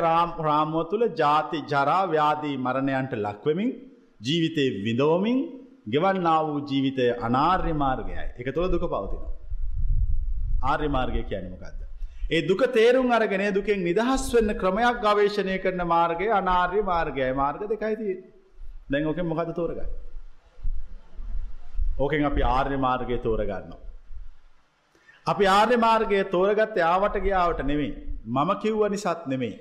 රාමුව 0.48 0.88
තුළ 0.90 1.04
ජාති 1.22 1.58
ජරා 1.72 2.02
ව්‍යාදී 2.06 2.56
මරණයන්ට 2.58 3.12
ලක්වමින් 3.16 3.70
ජීවිතය 4.20 4.66
විඳෝමින් 4.84 5.38
ගෙවන්නා 5.86 6.38
වූ 6.46 6.60
ජීවිතය 6.68 7.06
අනාර්ය 7.20 7.72
මාර්ගයයි 7.74 8.24
එක 8.40 8.54
තුළ 8.54 8.70
දුක 8.70 8.84
පවතිනවා. 8.84 9.34
ආර්ය 10.64 10.88
මාර්ගය 10.88 11.22
කියැනීමකක්ද. 11.22 11.82
ඒ 12.30 12.40
දුක 12.48 12.62
තේරුම් 12.72 13.12
අරගෙන 13.12 13.44
දුකෙන් 13.54 13.84
නිදහස් 13.84 14.24
වෙන්න 14.34 14.54
ක්‍රමයක් 14.62 14.98
ගවේශණය 15.04 15.58
කරන 15.58 15.82
මාර්ගය 15.86 16.26
අනාර්ය 16.40 16.82
මාර්ගයයි 16.82 17.32
මාර්ග 17.34 17.62
දෙකයිති 17.72 18.16
දැන් 18.90 19.06
ඕකෙන් 19.06 19.26
මොකද 19.26 19.52
තෝරගන්න. 19.54 19.90
ඕකෙන් 21.98 22.24
අපි 22.24 22.42
ආර්ය 22.44 22.78
මාර්ගය 22.78 23.18
තෝරගන්නවා. 23.18 23.78
අපි 25.26 25.44
ආර්ය 25.48 25.76
මාර්ගය 25.76 26.24
තෝරගත්ත 26.34 26.76
යාවට 26.76 27.20
ගියාවට 27.20 27.62
නෙමෙයි. 27.64 27.92
මම 28.26 28.50
කිව්ව 28.62 28.82
නිසාත් 28.90 29.26
නෙමෙයි. 29.26 29.54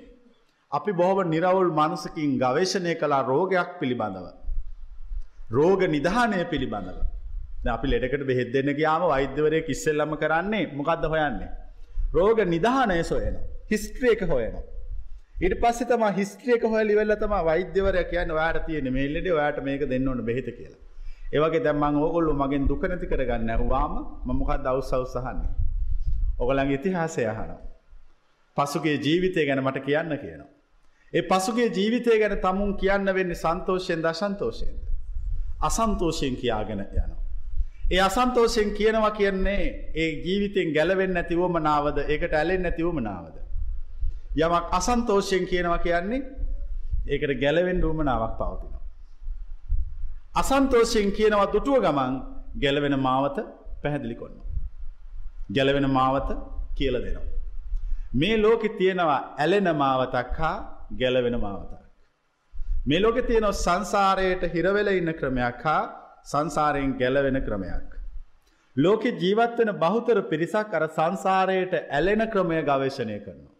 අපි 0.72 0.92
බොහොම 0.92 1.30
නිරවුල් 1.30 1.70
මනසකින් 1.72 2.34
ගවේෂණය 2.38 2.94
කළා 2.96 3.22
රෝගයක් 3.24 3.70
පිළිබඳව. 3.80 4.26
රෝග 5.50 5.80
නිධානය 5.88 6.44
පිළිබඳව. 6.50 6.98
අපි 7.66 7.86
ලෙඩකට 7.88 8.26
බෙහෙත් 8.26 8.52
දෙන්න 8.52 8.70
ගියාම 8.74 9.02
වෛද්‍යවරයෙක් 9.04 9.68
ඉස්සෙල්ලම 9.68 10.16
කරන්නේ 10.16 10.72
මොකද්ද 10.72 11.04
හොයන්නේ? 11.06 11.50
රෝග 12.12 12.38
නිධානය 12.46 13.02
සොයනවා. 13.04 13.44
හිස්ට්‍රි 13.70 14.10
එක 14.12 14.22
හොයනවා. 14.22 14.64
ඊට 15.42 15.54
පස්සේ 15.60 15.86
තමයි 15.86 16.10
හිස්ට්‍රි 16.16 16.54
එක 16.54 16.64
හොයලා 16.64 16.94
ඉවරලා 16.94 17.16
තමයි 17.16 17.44
වෛද්‍යවරයා 17.44 18.04
කියන්නේ 18.04 18.36
ඔයාට 18.38 18.66
තියෙන 18.66 18.92
මේ 18.92 19.06
ලෙඩේ 19.08 19.32
ඔයාට 19.32 19.62
මේක 19.62 19.88
දෙන්න 19.88 20.08
ඕන 20.08 20.24
බෙහෙත 20.24 20.48
කියලා. 20.48 20.82
ඒ 21.32 21.40
වගේ 21.40 21.62
දැන් 21.64 21.76
මම 21.76 21.96
ඕගොල්ලෝ 21.98 22.34
මගෙන් 22.34 22.68
දුක 22.68 22.82
නැති 22.84 23.06
කරගන්න 23.06 23.50
ඇහුවාම 23.50 23.94
මම 24.24 24.36
මොකක්ද 24.40 24.66
අවුස් 24.66 24.92
අවුස් 24.92 25.16
අහන්නේ? 25.16 25.52
ඕගොල්ලන්ගේ 26.40 26.78
ඉතිහාසය 26.80 27.26
අහනවා. 27.26 27.60
පසුගිය 28.56 28.96
ජීවිතය 28.98 29.46
ගැන 29.46 29.62
මට 29.64 29.84
කියන්න 29.86 30.18
කියනවා. 30.18 30.50
ඒ 31.12 31.22
පසුගිය 31.24 31.68
ජීවිතය 31.70 32.18
ගැන 32.18 32.36
තමුන් 32.40 32.76
කියන්න 32.76 33.14
වෙන්නේ 33.14 33.42
සන්තෝෂයෙන්ද 33.44 34.04
අසන්තෝෂයෙන්ද? 34.04 34.85
අසන්තෝෂයෙන් 35.60 36.36
කියාගෙන 36.36 36.80
යනවා. 36.80 37.22
ඒ 37.90 38.00
අසන්තෝෂයෙන් 38.00 38.70
කියනවා 38.74 39.10
කියන්නේ 39.10 39.92
ඒ 39.94 40.10
ජීවිතෙන් 40.24 40.72
ගැලවෙන්නේ 40.72 41.22
නැති 41.22 41.36
වමනාවද 41.36 41.98
ඒකට 42.08 42.34
ඇලෙන්නේ 42.34 42.70
නැති 42.70 42.84
වමනාවද? 42.84 43.36
යමක් 44.36 44.74
අසන්තෝෂයෙන් 44.78 45.46
කියනවා 45.46 45.78
කියන්නේ 45.78 46.22
ඒකට 47.06 47.40
ගැලවෙන්න 47.40 47.84
උවමනාවක් 47.84 48.34
පවතිනවා. 48.38 48.82
අසන්තෝෂයෙන් 50.34 51.12
කියනවා 51.12 51.52
දුටුව 51.52 51.80
ගමන් 51.84 52.14
ගැලවෙන 52.62 52.98
මාවත 52.98 53.36
පැහැදිලි 53.82 54.14
කොන්නවා. 54.14 54.46
ගැලවෙන 55.54 55.90
මාවත 55.90 56.28
කියල 56.74 56.94
දෙනවා. 57.04 57.32
මේ 58.14 58.36
ලෝකෙ 58.42 58.68
තියෙනවා 58.68 59.20
ඇලෙන 59.38 59.76
මාවතක් 59.76 60.36
හා 60.38 60.56
ගැලවෙන 60.98 61.40
මාවතක්. 61.40 61.75
මේ 62.86 63.00
ලෝකෙ 63.00 63.22
තියෙනව 63.22 63.52
සංසාරයට 63.56 64.42
හිරවෙල 64.48 64.88
ඉන්න 64.90 65.12
ක්‍රමයක් 65.14 65.62
හා 65.62 65.82
සංසාරයෙන් 66.24 66.92
ගැලවෙන 66.94 67.38
ක්‍රමයක්. 67.40 67.90
ලෝකෙ 68.76 69.10
ජීවත්වෙන 69.14 69.72
බහුතර 69.76 70.18
පිරිසක් 70.24 70.72
අර 70.72 70.84
සංසාරයට 70.90 71.74
ඇලෙන 71.90 72.22
ක්‍රමය 72.28 72.62
ගවේශණය 72.62 73.18
කරනවා. 73.18 73.54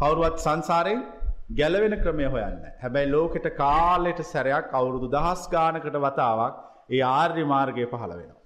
කවුරුවත් 0.00 0.38
සංසාරයෙන් 0.40 1.00
ගැලවෙන 1.52 1.96
ක්‍රමය 2.02 2.26
හොයන්න. 2.26 2.60
හැබැයි 2.82 3.12
ලෝකෙට 3.12 3.48
කාලෙට 3.56 4.22
සැරයක් 4.24 4.74
අවුරුදු 4.74 5.08
දහස් 5.08 5.42
ගානකට 5.48 5.98
වතාවක් 6.00 6.54
ඒ 6.90 7.02
ආර්ය 7.12 7.44
මාර්ගය 7.46 7.84
පහළ 7.86 8.12
වෙනවා. 8.12 8.40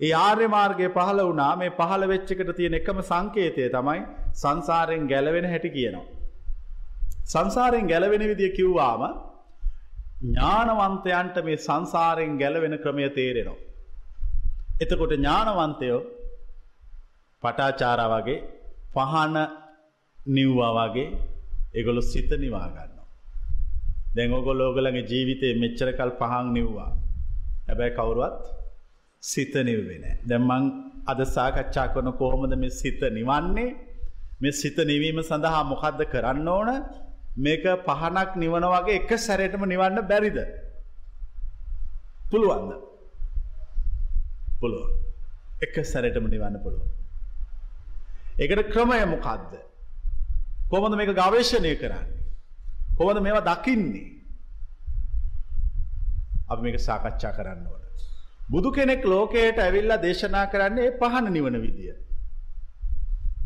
ඒ 0.00 0.12
ආර්ය 0.20 0.48
මාර්ගය 0.50 0.88
පහළ 0.90 1.22
වුණා 1.22 1.52
මේ 1.56 1.76
පහළ 1.78 2.04
වෙච්චකට 2.08 2.56
තියෙන 2.58 2.74
එකම 2.74 3.00
සංකේතය 3.04 3.70
තමයි 3.70 4.00
සංසාරයෙන් 4.36 5.08
ගැලවෙන 5.08 5.48
හැටි 5.48 5.70
කියනවා. 5.72 6.10
සංසාරයෙන් 7.24 7.86
ගැලවෙන 7.86 8.22
විදිය 8.22 8.50
කිව්වාම 8.50 9.02
ඥානවන්තයන්ට 10.24 11.36
මේ 11.44 11.58
සංසාරයෙන් 11.58 12.34
ගැලවෙන 12.38 12.74
ක්‍රමය 12.78 13.08
තේරෙනවා. 13.10 13.60
එතකොට 14.80 15.12
ඥානවන්තයෝ 15.12 16.00
පටාචාරා 17.42 18.10
වගේ 18.14 18.38
පහන 18.94 19.36
නිව්වා 20.28 20.72
වගේ 20.78 21.08
එගොලු 21.74 22.02
සිත 22.02 22.30
නිවාගන්න. 22.36 22.92
දැන් 24.14 24.32
ඔගොලෝගලගේ 24.32 25.04
ජීවිතය 25.04 25.48
මෙච්චරකල් 25.54 26.12
පහන් 26.20 26.46
නිව්වා. 26.52 26.90
හැබැයි 27.68 27.96
කවුරුවත් 27.96 28.42
සිත 29.22 29.54
නිව්වෙන. 29.62 30.04
දැම්මං 30.28 30.64
අද 31.06 31.20
සාකච්ඡා 31.26 31.88
කරන 31.88 32.10
කෝමද 32.12 32.52
මේ 32.56 32.72
සිත 32.72 33.00
නිවන්නේ 33.10 33.70
මේ 34.42 34.52
සිත 34.52 34.78
නිවීම 34.84 35.18
සඳහා 35.22 35.62
මොකක්ද 35.64 36.00
කරන්න 36.12 36.48
ඕන 36.48 36.70
මේක 37.36 37.64
පහනක් 37.86 38.30
නිවන 38.36 38.64
වගේ 38.66 38.96
එක 39.00 39.10
සැරයටම 39.18 39.64
නිවන්න 39.64 39.98
බැරිද. 40.08 40.38
පුළුවන්ද. 42.30 42.72
පුළුව. 44.60 44.88
එක 45.62 45.74
සැරටම 45.84 46.26
නිවන්න 46.28 46.56
පුළුව. 46.62 46.82
එකට 48.38 48.72
ක්‍රමය 48.72 49.04
මොකක්ද. 49.06 49.52
කොමද 50.70 50.96
මේක 50.96 51.12
ගවේශණය 51.12 51.74
කරන්නේ. 51.76 52.22
කොමද 52.98 53.20
මේවා 53.20 53.46
දකින්නේ. 53.50 54.08
අප 56.48 56.60
මේක 56.60 56.80
සාකච්ඡා 56.80 57.32
කරන්න 57.32 57.66
ඕන. 57.66 57.82
බුදු 58.50 58.72
කෙනෙක් 58.72 59.04
ලෝකයට 59.04 59.58
ඇවිල්ලා 59.58 60.02
දේශනා 60.02 60.46
කරන්නේ 60.46 60.96
පහන 61.00 61.32
නිවන 61.32 61.56
විදිය. 61.62 61.94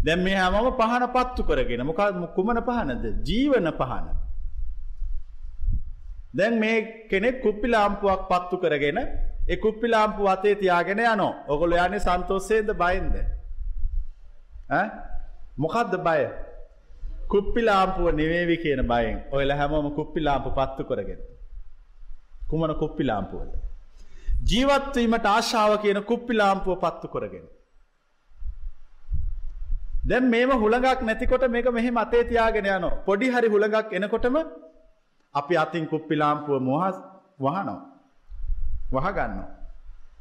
දැම් 0.07 0.23
මේ 0.23 0.37
හැමම 0.37 0.69
පහන 0.75 1.05
පත්තු 1.15 1.43
කරගෙන 1.43 1.83
මොකක් 1.83 2.03
කුමන 2.35 2.63
පහනද 2.63 3.05
ජීවන 3.25 3.71
පහන. 3.73 4.07
දැන් 6.35 6.59
මේ 6.59 6.77
කෙනෙක් 7.11 7.41
කුප්පි 7.43 7.69
ලාම්පුවක් 7.69 8.23
පත්තු 8.31 8.57
කරගෙන 8.59 8.99
ඒ 9.49 9.57
කුප්පි 9.57 9.87
ලාම්පු 9.89 10.29
අතේ 10.29 10.55
තියාගෙන 10.55 11.01
යනෝ 11.05 11.33
ඔගොල 11.49 11.77
යන්නේ 11.77 12.01
සන්තෝසේද 12.01 12.71
බයින්ද. 12.75 13.15
මොකක්ද 15.59 15.97
බය 16.07 16.23
කුප්පි 17.29 17.61
ලාම්පුුව 17.63 18.15
නෙවේවි 18.15 18.57
කියන 18.59 18.83
බයෙන් 18.85 19.17
ඔයල 19.33 19.51
හැමෝම 19.53 19.89
කුප්පි 19.95 20.21
ලාම්පු 20.21 20.51
පත්තු 20.51 20.85
කරගෙන. 20.85 21.21
කුමන 22.51 22.75
කුප්පි 22.75 23.05
ලාම්පුවද. 23.05 23.53
ජීවත්වීමට 24.51 25.27
ආශාව 25.27 25.79
කියන 25.83 26.03
කුප්පි 26.05 26.33
ලාම්පුව 26.35 26.81
පත්තු 26.81 27.09
කරගෙන. 27.09 27.47
දැන් 30.09 30.31
මේම 30.31 30.51
හුළඟක් 30.63 31.03
නැතිකොට 31.03 31.45
මේක 31.51 31.69
මෙහෙ 31.73 31.91
මතේ 31.91 32.25
තියාගෙන 32.31 32.67
යන 32.69 32.87
පොඩි 33.07 33.31
හරි 33.31 33.49
හුළඟක් 33.49 33.93
එනකොටම 33.93 34.37
අපි 35.35 35.55
අතින් 35.57 35.87
කුප්පි 35.87 36.15
ලාම්පුව 36.17 36.61
මොහස් 36.61 36.97
වහනෝ. 37.41 37.81
වහගන්න. 38.93 39.41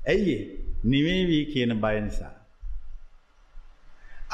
ඇයි 0.07 0.37
නිවේවී 0.85 1.43
කියන 1.53 1.75
බය 1.81 1.97
නිසා. 2.01 2.33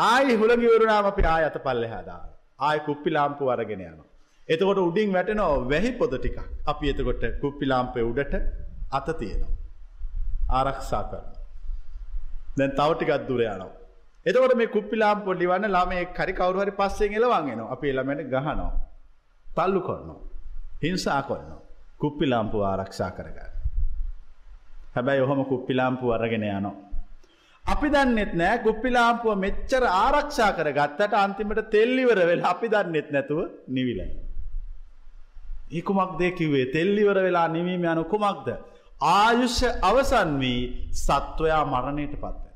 ආයි 0.05 0.36
හුළගිවරුණාම 0.36 1.05
අපි 1.05 1.27
ආය 1.34 1.43
අත 1.50 1.58
පල්ලෙ 1.63 1.88
හදා. 1.88 2.22
ආය 2.60 2.79
කුප්පි 2.79 3.10
ලාම්පු 3.10 3.50
අරගෙන 3.50 3.81
යනවා. 3.81 4.10
එතකොට 4.50 4.79
උඩින් 4.79 5.13
වැටෙනෝ 5.13 5.53
වැහි 5.70 5.91
පොද 5.91 6.15
ටිකක් 6.15 6.39
අපි 6.65 6.93
එතකොට 6.93 7.24
කුප්පි 7.41 7.65
ලාම්පය 7.65 8.08
උඩට 8.12 8.34
අත 8.91 9.08
තියෙනවා. 9.20 9.53
ආරක්ෂා 10.51 11.03
කරන. 11.03 11.29
දැන් 12.58 12.72
තවටිකත් 12.79 13.29
දුර 13.29 13.43
යනවා. 13.46 13.80
එතකොට 14.25 14.55
මේ 14.55 14.67
කුප්පිලාම් 14.67 15.21
පොඩි 15.21 15.45
වන්න 15.47 15.67
ළම 15.69 16.13
කරි 16.13 16.33
කවරුහරි 16.33 16.73
පස්සෙන් 16.73 17.13
එලවාගෙන 17.13 17.61
අපි 17.67 17.87
එළමට 17.89 18.29
ගහනවා. 18.29 18.71
තල්ලු 19.45 19.81
කොරනවා. 19.81 20.21
හිංසා 20.83 21.21
කොන්න. 21.23 21.49
කුප්පිලාම්පු 21.99 22.57
ආරක්ෂා 22.63 23.11
කරගන්න. 23.11 23.51
හැබැයි 24.95 25.21
ඔහොම 25.21 25.41
කුප්පිලාම්පු 25.45 26.05
අරගෙන 26.11 26.43
යනවා. 26.45 26.73
අපි 27.65 27.87
දන්නෙත් 27.89 28.33
නෑ 28.33 28.57
කුප්පිලාම්පුුව 28.59 29.37
මෙච්චර 29.37 29.83
ආරක්ෂා 29.85 30.51
කර 30.51 30.69
ගත්තට 30.71 31.13
අන්තිමට 31.15 31.61
තෙල්ලිවර 31.69 32.19
වෙලා 32.25 32.51
අපි 32.51 32.67
දන්නෙත් 32.69 33.07
නැතුව 33.11 33.39
නිවිලයි. 33.69 34.07
ඒකුමක් 35.71 36.13
දෙකිවේ 36.19 36.65
තෙල්ලිවර 36.67 37.17
වෙලා 37.19 37.47
නිවීම 37.47 37.83
යනු 37.85 38.03
කුමක්ද. 38.05 38.47
ආයුෂ්‍ය 39.11 39.67
අවසන් 39.81 40.31
වී 40.39 40.61
සත්වයා 40.99 41.63
මරණයට 41.65 42.15
පත්වෙන. 42.15 42.50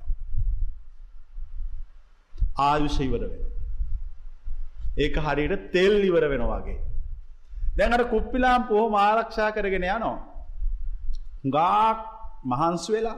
ආයුෂ 2.58 3.00
ඉවර 3.00 3.22
වෙන. 3.22 3.42
ඒක 4.98 5.16
හරියට 5.18 5.72
තෙල් 5.72 5.96
ඉවර 6.04 6.26
වෙන 6.30 6.44
වගේ. 6.44 6.80
දැනට 7.78 8.10
කුප්පිලාම් 8.10 8.68
පොහොම 8.68 8.94
ආරක්ෂා 8.96 9.52
කරගෙන 9.52 9.84
යනවා. 9.86 10.18
ගාක් 11.48 12.00
මහන්ස් 12.46 12.86
වෙලා 12.90 13.18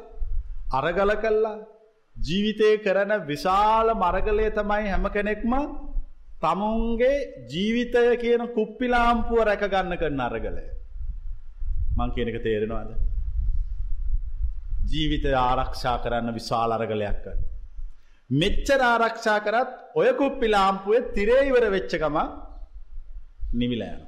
අරගල 0.73 1.11
කල්ලා 1.15 1.57
ජීවිතය 2.15 2.71
කරන 2.77 3.11
විශාල 3.27 3.93
මරගලය 3.95 4.47
තමයි 4.51 4.89
හැම 4.89 5.05
කෙනෙක්ම 5.09 5.53
තමුන්ගේ 6.41 7.45
ජීවිතය 7.51 8.17
කියන 8.17 8.43
කුප්පිලාම්පුුව 8.55 9.43
රැකගන්න 9.43 9.97
කරන 9.97 10.19
අරගලය. 10.19 10.65
මං 11.97 12.09
කියනක 12.11 12.39
තේරෙනවාද. 12.43 12.89
ජීවිතය 14.91 15.31
ආරක්ෂා 15.35 15.97
කරන්න 15.97 16.33
විශාල 16.33 16.71
අරගලයක් 16.71 17.21
කර. 17.23 17.37
මෙච්චර 18.29 18.79
ආරක්ෂා 18.81 19.39
කරත් 19.39 19.69
ඔය 19.95 20.09
කුප්පිලාම්පුුවේ 20.13 21.13
තිරේයිවර 21.15 21.65
වෙච්චකම 21.71 22.17
නිවිලයන. 23.53 24.01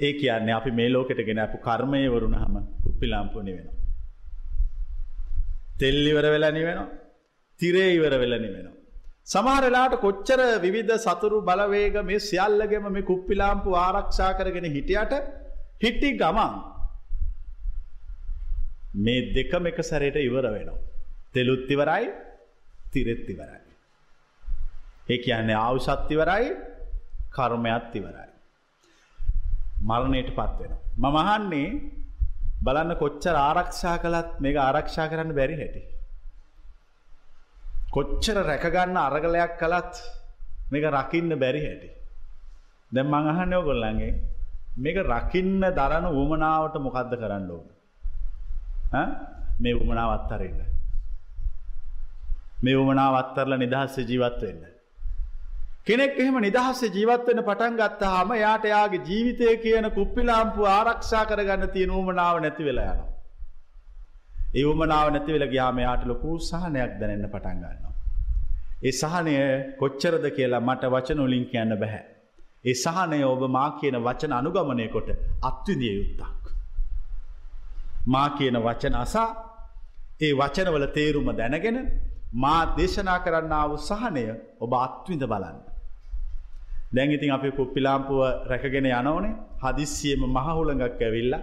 ඒ 0.00 0.12
කියන්නේ 0.12 0.52
අපි 0.52 0.70
මේ 0.70 0.88
ලෝකෙට 0.88 1.26
ගෙන 1.26 1.38
අපපු 1.38 1.58
කර්මය 1.58 2.08
වරුණ 2.08 2.34
හම 2.34 2.56
කුප්පිලාම්පුනි 2.84 3.52
වෙන. 3.56 3.68
තෙල්ලිවර 5.80 6.26
වෙලනි 6.34 6.62
වෙනවා 6.68 6.88
තිරේ 7.60 7.94
ඉවර 7.94 8.14
වෙලනි 8.22 8.48
වෙනවා. 8.54 8.74
සමහරලාට 9.26 9.94
කොච්චර 10.00 10.40
විවිධ 10.60 10.94
සතුරු 10.96 11.42
බලවේග 11.42 11.96
මේ 12.04 12.18
සියල්ලගෙම 12.18 12.86
මේ 12.92 13.02
කුප්පිලාම්පු 13.02 13.70
ආරක්ෂා 13.74 14.32
කරගෙන 14.38 14.68
හිටියට 14.76 15.12
හිටි 15.82 16.10
ගමන් 16.22 16.54
මේ 19.04 19.26
දෙකම 19.34 19.66
එක 19.66 19.78
සැරයට 19.82 20.16
ඉවර 20.28 20.46
වෙනවා. 20.54 20.78
තෙලුත්තිවරයි 22.92 22.94
තිරෙත්තිවරයි. 22.94 23.60
ඒ 25.08 25.18
කියන්නේ 25.18 25.56
ආවුසත්තිවරයි 25.56 26.48
කර්මයත් 27.30 27.94
ඉවරයි. 27.94 28.30
මරණයට 29.80 30.30
පත්වෙන. 30.30 30.72
මමහන්නේ 30.96 31.68
බලන්න 32.64 32.92
කොච්චර 32.96 33.36
ආරක්ෂා 33.38 33.96
කළත් 33.98 34.30
මේක 34.40 34.56
ආරක්ෂා 34.58 35.08
කරන්න 35.08 35.34
බැරි 35.34 35.56
හැටි. 35.60 35.82
කොච්චර 37.92 38.36
රැකගන්න 38.42 38.96
අරගලයක් 38.98 39.52
කළත් 39.58 39.94
මේක 40.72 40.84
රකින්න 40.86 41.38
බැරි 41.38 41.60
හැටි. 41.66 41.88
දැම් 42.92 43.06
මඟහන්නයෝ 43.06 43.62
කොල්ලන්ගේ 43.62 44.12
මේක 44.78 44.96
රකින්න 45.04 45.60
දරන 45.78 46.06
වුමනාවට 46.16 46.76
මොකක්ද 46.78 47.12
කරන්න 47.12 47.50
ඕන. 47.50 47.66
මේ 49.60 49.74
උමනාවත් 49.74 50.32
අරන්න. 50.32 50.75
මේ 52.56 52.76
උමනාවත්තරල 52.76 53.52
නිදහස්ස 53.58 53.96
ජීවත් 54.02 54.40
වෙන්න. 54.42 54.62
කෙනෙක් 55.86 56.18
එහෙම 56.18 56.36
නිදහස්ස 56.40 56.80
ජීවත්වන 56.88 57.40
පටන් 57.42 57.74
ගත්තාහම 57.80 58.30
යාට 58.36 58.64
යාගේ 58.66 59.04
ජීවිතය 59.04 59.56
කියන 59.56 59.86
කුප්පිලාම්පු 59.90 60.62
ආරක්ෂා 60.68 61.24
කරගන්න 61.24 61.68
තියෙන 61.68 61.92
උමනාව 61.92 62.40
නැති 62.40 62.64
වෙලා 62.64 62.88
යනවා. 62.94 63.12
ඒ 64.56 64.64
උමනාව 64.64 65.08
නැති 65.12 65.32
වෙල 65.32 65.46
ගයාම 65.48 65.78
යාට 65.78 66.02
ලොකු 66.06 66.38
සහනයක් 66.40 66.92
දැනෙන්න 67.00 67.30
පටන් 67.34 67.58
ගන්නවා. 67.62 67.94
ඒ 68.82 68.92
සහනය 68.92 69.34
කොච්චරද 69.80 70.24
කියලා 70.30 70.60
මට 70.60 70.92
වචන 70.94 71.20
උලින් 71.20 71.44
කියන්න 71.52 71.76
බැහැ. 71.82 72.04
ඒ 72.64 72.76
සහනය 72.76 73.20
ඔබ 73.24 73.42
මා 73.50 73.68
කියන 73.80 73.96
වචන 74.06 74.32
අනුගමනය 74.32 74.88
කොට 74.88 75.08
අත්විදිය 75.42 75.94
යුත්තක්. 75.98 76.44
මා 78.06 78.28
කියන 78.38 78.56
වචන 78.66 78.94
අසා 79.04 79.30
ඒ 80.20 80.32
වචනවල 80.32 80.86
තේරුම 80.96 81.28
දැනගෙන 81.38 81.78
මා 82.34 82.76
දේශනා 82.76 83.18
කරන්න 83.18 83.54
වූ 83.68 83.78
සහනය 83.78 84.24
ඔබ 84.60 84.72
අත්විඳ 84.74 85.24
බලන්න. 85.24 85.58
දැන් 86.94 87.10
ඉතින් 87.10 87.32
අපි 87.32 87.50
කුප්පිලාම්පුුව 87.50 88.22
රැකගෙන 88.46 88.86
යනෝනේ 88.86 89.34
හදිස්සියම 89.62 90.20
මහහුළඟක් 90.28 91.02
ඇවිල්ල 91.02 91.34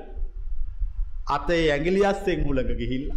අතේ 1.28 1.72
ඇගිලියස්සෙන් 1.72 2.46
හුළඟ 2.46 2.74
ගිහිල්ල 2.78 3.08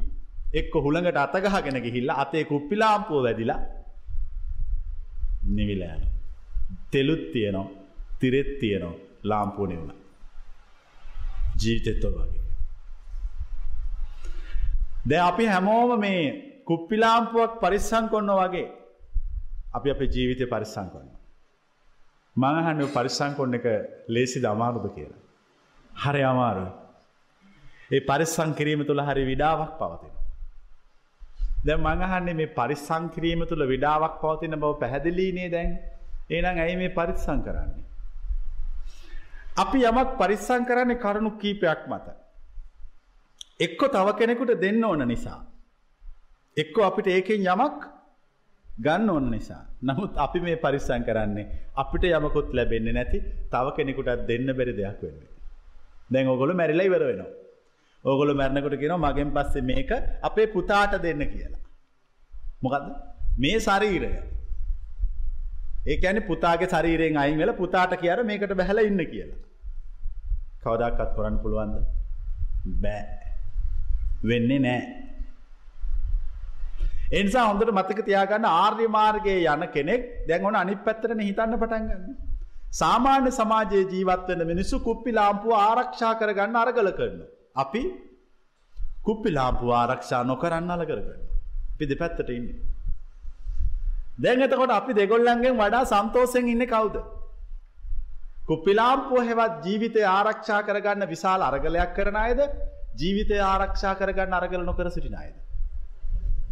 එක්ක 0.54 0.74
හුළඟට 0.76 1.16
අතගහගෙන 1.16 1.82
ගිහිල්ල 1.82 2.10
අතේ 2.14 2.44
කුප්පිලාම්පුුව 2.44 3.22
වැදිලා 3.24 3.60
නිවිලෑන. 5.48 6.02
තෙලුත් 6.90 7.32
තියනවා 7.32 7.68
තිරෙත් 8.20 8.50
තියනවා 8.60 8.94
ලාම්පුුවනෙවුණ. 9.24 9.94
ජීවිතෙත්තොල් 11.62 12.14
වගේ. 12.14 12.44
දැ 15.08 15.20
අපි 15.20 15.44
හැමෝම 15.46 16.00
මේ 16.00 16.45
කුප්පිලාම්පුුවක් 16.66 17.60
පරිස්සං 17.60 18.08
කොන්න 18.08 18.32
වගේ 18.32 18.66
අපි 19.74 19.90
අප 19.90 20.00
ජීවිතය 20.14 20.46
පරිස්සං 20.46 20.88
කොන්න. 20.90 21.08
මඟහන්න 22.36 22.82
පරිස්සං 22.88 23.36
කොන්න 23.36 23.54
එක 23.54 23.66
ලේසි 24.08 24.40
දමාරුද 24.40 24.86
කියලා. 24.94 25.22
හරි 25.90 26.22
අමාරු. 26.22 26.66
ඒ 27.92 28.00
පරිස්සං 28.00 28.54
කිරීම 28.54 28.84
තුළ 28.86 29.00
හරි 29.00 29.24
විඩාවක් 29.24 29.72
පවතින. 29.78 30.14
දැ 31.66 31.78
මඟහන්නේ 31.78 32.34
මේ 32.34 32.54
පරිස්සං 32.54 33.10
කිරීම 33.10 33.48
තුළ 33.48 33.66
විඩාවක් 33.66 34.20
පවතින 34.20 34.56
බව 34.56 34.72
පැහැදිලීනේ 34.80 35.48
දැන් 35.50 35.72
ඒනම් 36.30 36.58
ඇයි 36.58 36.76
මේ 36.76 36.88
පරිස්සං 36.90 37.40
කරන්නේ. 37.42 37.84
අපි 39.56 39.78
යමක් 39.84 40.10
පරිස්සං 40.18 40.62
කරන්නේ 40.64 41.02
කරුණු 41.04 41.30
කීපයක් 41.38 41.82
මත. 41.88 42.06
එක්කො 43.60 43.86
තව 43.88 44.08
කෙනෙකුට 44.12 44.60
දෙන්න 44.60 44.84
ඕන 44.84 45.08
නිසා. 45.08 45.40
එක්කෝ 46.56 46.84
අපිට 46.88 47.08
ඒකෙන් 47.08 47.46
යමක් 47.46 47.80
ගන්න 48.68 49.10
ඕන්න 49.10 49.30
නිසා. 49.30 49.62
නමුත් 49.82 50.14
අපි 50.16 50.40
මේ 50.40 50.56
පරිස්සං 50.56 51.02
කරන්නේ 51.08 51.46
අපිට 51.76 52.04
යමකොත් 52.10 52.54
ලැබෙන්නේ 52.54 52.96
නැති 52.98 53.18
තව 53.52 53.66
කෙනෙකුටත් 53.76 54.22
දෙන්න 54.28 54.48
බැරි 54.58 54.76
දෙයක් 54.78 55.02
වෙන්නේ. 55.02 55.28
දැන් 56.10 56.28
ඔගොල 56.28 56.54
මැරිලා 56.54 56.88
ඉවර 56.90 57.04
වෙනවා. 57.10 57.32
ඕගොල 58.04 58.34
මැරණකොට 58.34 58.78
කියෙන 58.78 58.96
මගෙන් 58.98 59.34
පස්සේ 59.36 59.66
මේක 59.70 59.90
අපේ 60.22 60.46
පුතාට 60.46 60.96
දෙන්න 61.02 61.22
කියලා. 61.26 61.62
මොකද 62.62 62.84
මේ 63.38 63.58
ශරීරය. 63.60 64.12
ඒ 65.86 65.98
ඇන 66.04 66.22
පුතාගේ 66.22 66.68
ශරීරයෙන් 66.68 67.16
අයින් 67.16 67.38
වෙල 67.38 67.52
පුතාට 67.54 68.00
කියර 68.02 68.18
මේකට 68.24 68.54
බැහල 68.54 68.78
ඉන්න 68.80 69.02
කියලා. 69.06 69.40
කවදක්කත් 70.62 71.10
කොරන්න 71.16 71.36
පුළුවන්ද 71.38 71.76
බෑ 72.82 73.02
වෙන්නේ 74.24 74.58
නෑ 74.58 75.05
එනිසා 77.12 77.46
හොඳට 77.46 77.72
මතක 77.72 78.04
තියාගන්න 78.04 78.46
ආර්ය 78.46 78.88
මාර්ගයේ 78.88 79.44
යන 79.46 79.66
කෙනෙක් 79.68 80.06
දැන් 80.28 80.44
ඕන 80.44 80.56
අනිත් 80.56 80.84
පැත්තරන 80.84 81.20
හිතන්න 81.20 81.58
පටන් 81.58 81.88
ගන්න. 81.88 82.16
සාමාන්‍ය 82.72 83.30
සමාජයේ 83.32 83.86
ජීවත් 83.92 84.28
වෙන 84.28 84.46
මිනිස්සු 84.46 84.80
කුප්පි 84.80 85.12
ලාම්පුව 85.12 85.52
ආරක්ෂා 85.58 86.14
කරගන්න 86.14 86.56
අරගල 86.56 86.90
කරන. 86.92 87.20
අපි 87.56 87.82
කුප්පි 89.04 89.30
ලාම්පුව 89.30 89.70
ආරක්ෂා 89.72 90.24
නොකරන්න 90.24 90.70
අල 90.70 90.84
කරගන්න. 90.84 91.20
පිදි 91.78 91.94
පැත්තට 91.96 92.30
ඉන්න. 92.30 92.48
දැන් 94.18 94.42
එතකොට 94.42 94.70
අපි 94.70 94.92
දෙගොල්ලන්ගෙන් 94.94 95.56
වඩා 95.56 95.84
සන්තෝසෙන් 95.84 96.48
ඉන්න 96.48 96.66
කවුද. 96.66 96.96
කුප්පිලාම්පුුව 98.48 99.26
හෙවත් 99.28 99.64
ජීවිතය 99.64 100.02
ආරක්ෂා 100.08 100.62
කරගන්න 100.62 101.08
විශාල 101.08 101.42
අරගලයක් 101.42 101.94
කරන 101.96 102.16
අයද 102.16 102.40
ජීවිතය 103.00 103.38
ආරක්ෂා 103.44 103.94
කරගන්න 103.94 104.38
අරගල 104.40 104.64
නොකර 104.64 104.90
සිටිනයද. 104.90 105.45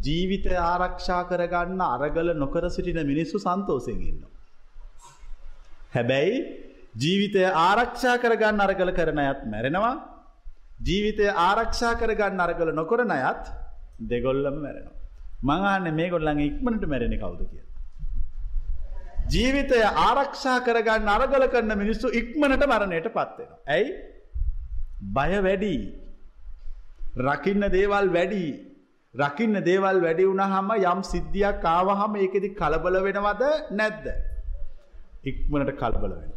ජීවිතය 0.05 0.55
ආරක්ෂා 0.71 1.23
කරගන්න 1.31 1.83
අරගල 1.87 2.31
නොකර 2.45 2.65
සිටින 2.77 3.01
මිනිස්සු 3.11 3.39
සන්තෝසෙන් 3.47 4.01
ඉන්න. 4.11 4.23
හැබැයි 5.97 6.39
ජීවිතය 7.03 7.45
ආරක්ෂා 7.67 8.17
කරගන්න 8.25 8.65
අරගල 8.67 8.91
කරන 8.99 9.21
අයත් 9.25 9.43
මැරෙනවා 9.53 9.95
ජීවිතය 10.89 11.29
ආරක්ෂා 11.49 11.95
කරගන්න 12.01 12.45
අරගල 12.47 12.73
නොකරන 12.81 13.15
අයත් 13.19 13.45
දෙගොල්ලම 14.13 14.57
මැරෙනවා. 14.65 14.99
මඟන්න 15.49 15.97
මේ 16.01 16.11
ගොල්ලඟ 16.15 16.43
ඉක්මනට 16.49 16.85
මැරෙන 16.93 17.17
කවුද 17.23 17.43
කිය. 17.51 17.63
ජීවිතය 19.35 19.81
ආරක්ෂා 20.07 20.59
කරගන්න 20.67 21.11
අරගල 21.17 21.47
කරන්න 21.55 21.81
මිනිස්සු 21.83 22.07
ඉක්මනට 22.21 22.65
මරණයට 22.73 23.09
පත්වෙන. 23.17 23.51
ඇයි 23.75 23.91
බය 25.17 25.33
වැඩි 25.47 25.75
රකින්න 27.27 27.65
දේවල් 27.77 28.09
වැඩි 28.17 28.47
රකින්න 29.15 29.57
දේවල් 29.63 29.99
වැඩි 30.01 30.25
වුණහම 30.25 30.71
යම් 30.75 31.01
සිද්ධියක් 31.05 31.67
ආවහම 31.71 32.15
ඒකෙදි 32.17 32.49
කලබල 32.53 32.97
වෙනවද 33.01 33.43
නැද්ද. 33.73 34.07
ඉක්මනට 35.25 35.71
කල්බල 35.75 36.13
වෙන. 36.13 36.33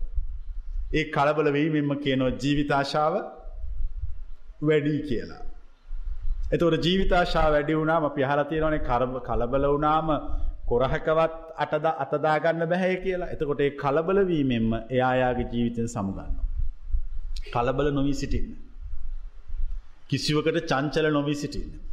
ඒ 0.94 1.06
කලබල 1.10 1.48
වීමෙන්ම 1.52 1.92
කියනෝ 1.98 2.30
ජීවිතාශාව 2.36 3.16
වැඩී 4.62 5.00
කියලා. 5.04 5.44
එතවට 6.52 6.86
ජීවිතාශා 6.86 7.48
වැඩි 7.50 7.74
වුණාම 7.74 8.06
අපි 8.06 8.22
හරතියනනේ 8.24 8.82
කරබ 8.82 9.16
කලබල 9.22 9.66
වුණාම 9.68 10.14
කොරහකවත් 10.70 11.34
අටද 11.58 11.86
අතදාගන්න 11.98 12.64
බැහැ 12.66 12.96
කියලා 13.00 13.32
එතකොට 13.32 13.62
ඒ 13.62 13.72
කලබල 13.76 14.20
වීමෙන්ම 14.26 14.70
එයායාගේ 14.76 15.50
ජීවිතය 15.52 15.88
සමුගන්න. 15.88 16.32
කලබල 17.52 17.92
නොවී 17.92 18.16
සිටින්න. 18.16 18.56
කිසිවකට 20.10 20.66
චංචල 20.68 21.12
නොවී 21.12 21.38
සිටින්න. 21.38 21.87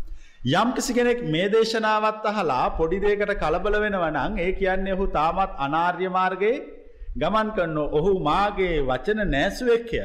යම් 0.44 0.74
කිසි 0.74 0.92
කෙනෙක් 0.92 1.20
මේ 1.24 1.48
දේශනාවත් 1.48 2.24
අහලා 2.26 2.76
පොඩිදේකට 2.76 3.30
කලබල 3.34 3.76
වෙනවනං 3.80 4.38
ඒ 4.38 4.52
කියන්නේ 4.52 4.92
ඔහු 4.92 5.06
තාමත් 5.08 5.52
අනාර්ය 5.58 6.08
මාර්ගයේ 6.10 6.56
ගමන් 7.16 7.52
කරන්න 7.52 7.78
ඔහු 7.90 8.10
මාගේ 8.20 8.82
වචන 8.82 9.20
නෑසුවෙක්ය. 9.26 10.00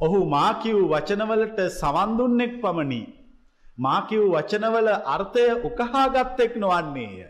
ඔහු 0.00 0.18
මාකිව් 0.26 0.78
වචනවලට 0.90 1.60
සවන්දුන්නෙක් 1.70 2.56
පමණි. 2.60 3.02
මාකිව් 3.78 4.22
වචනවල 4.30 4.88
අර්ථය 5.08 5.44
උකහාගත්තෙක් 5.62 6.56
නොවන්නේය. 6.56 7.28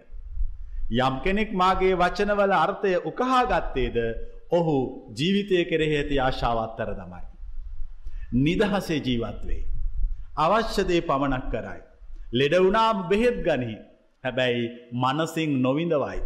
යම් 0.98 1.14
කෙනෙක් 1.24 1.52
මාගේ 1.54 1.94
වචනවල 1.96 2.52
අර්ථය 2.54 2.94
උකහාගත්තේද 3.02 3.98
ඔහු 4.50 4.78
ජීවිතය 5.12 5.60
කෙරෙහි 5.66 5.96
ඇති 5.96 6.16
ආශාවත්තර 6.20 6.94
දමයි. 6.94 7.22
නිදහසේ 8.40 9.00
ජීවත් 9.00 9.44
වේ. 9.44 9.71
අවශ්‍යදේ 10.36 11.00
පමණක් 11.00 11.48
කරයි. 11.50 11.80
ලෙඩවුනාම් 12.32 13.08
බෙහෙත් 13.10 13.38
ගනී. 13.44 13.78
හැබැයි 14.24 14.62
මනසිං 14.94 15.50
නොවිඳවයි. 15.62 16.20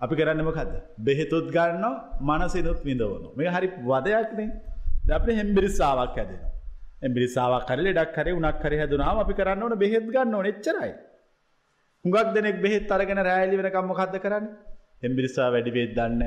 අපි 0.00 0.14
කරන්නමකද 0.16 0.72
බෙහෙතුත් 1.06 1.46
ගන්න 1.56 1.84
මනසිනුත් 2.28 2.80
විඳවනු 2.84 3.28
මේ 3.36 3.50
හරි 3.54 3.68
වදයක්නේ 3.90 4.48
අපේ 5.10 5.36
හෙම්බිරිස්සාාවක් 5.40 6.16
ඇදෙන 6.22 6.40
එම්බිරිසාාවක් 7.06 7.66
කර 7.68 7.80
ඩක් 7.86 8.10
කරේ 8.16 8.36
උනක් 8.38 8.58
කර 8.62 8.72
හැදුනාම 8.80 9.20
අපි 9.24 9.34
කරන්න 9.38 9.64
ඕන 9.66 9.76
බෙහෙත් 9.82 10.06
ගන්න 10.14 10.36
නෙච්චරයි 10.46 10.92
හුඟක් 12.04 12.30
දෙනෙක් 12.36 12.58
බෙහෙත් 12.64 12.92
අරගෙන 12.96 13.20
රෑලි 13.28 13.56
වෙන 13.60 13.70
කම්මකක්ද 13.76 14.16
කරන්න? 14.24 14.46
එම්බිරිසා 15.06 15.48
වැඩිවේත් 15.54 15.92
දන්න 15.98 16.22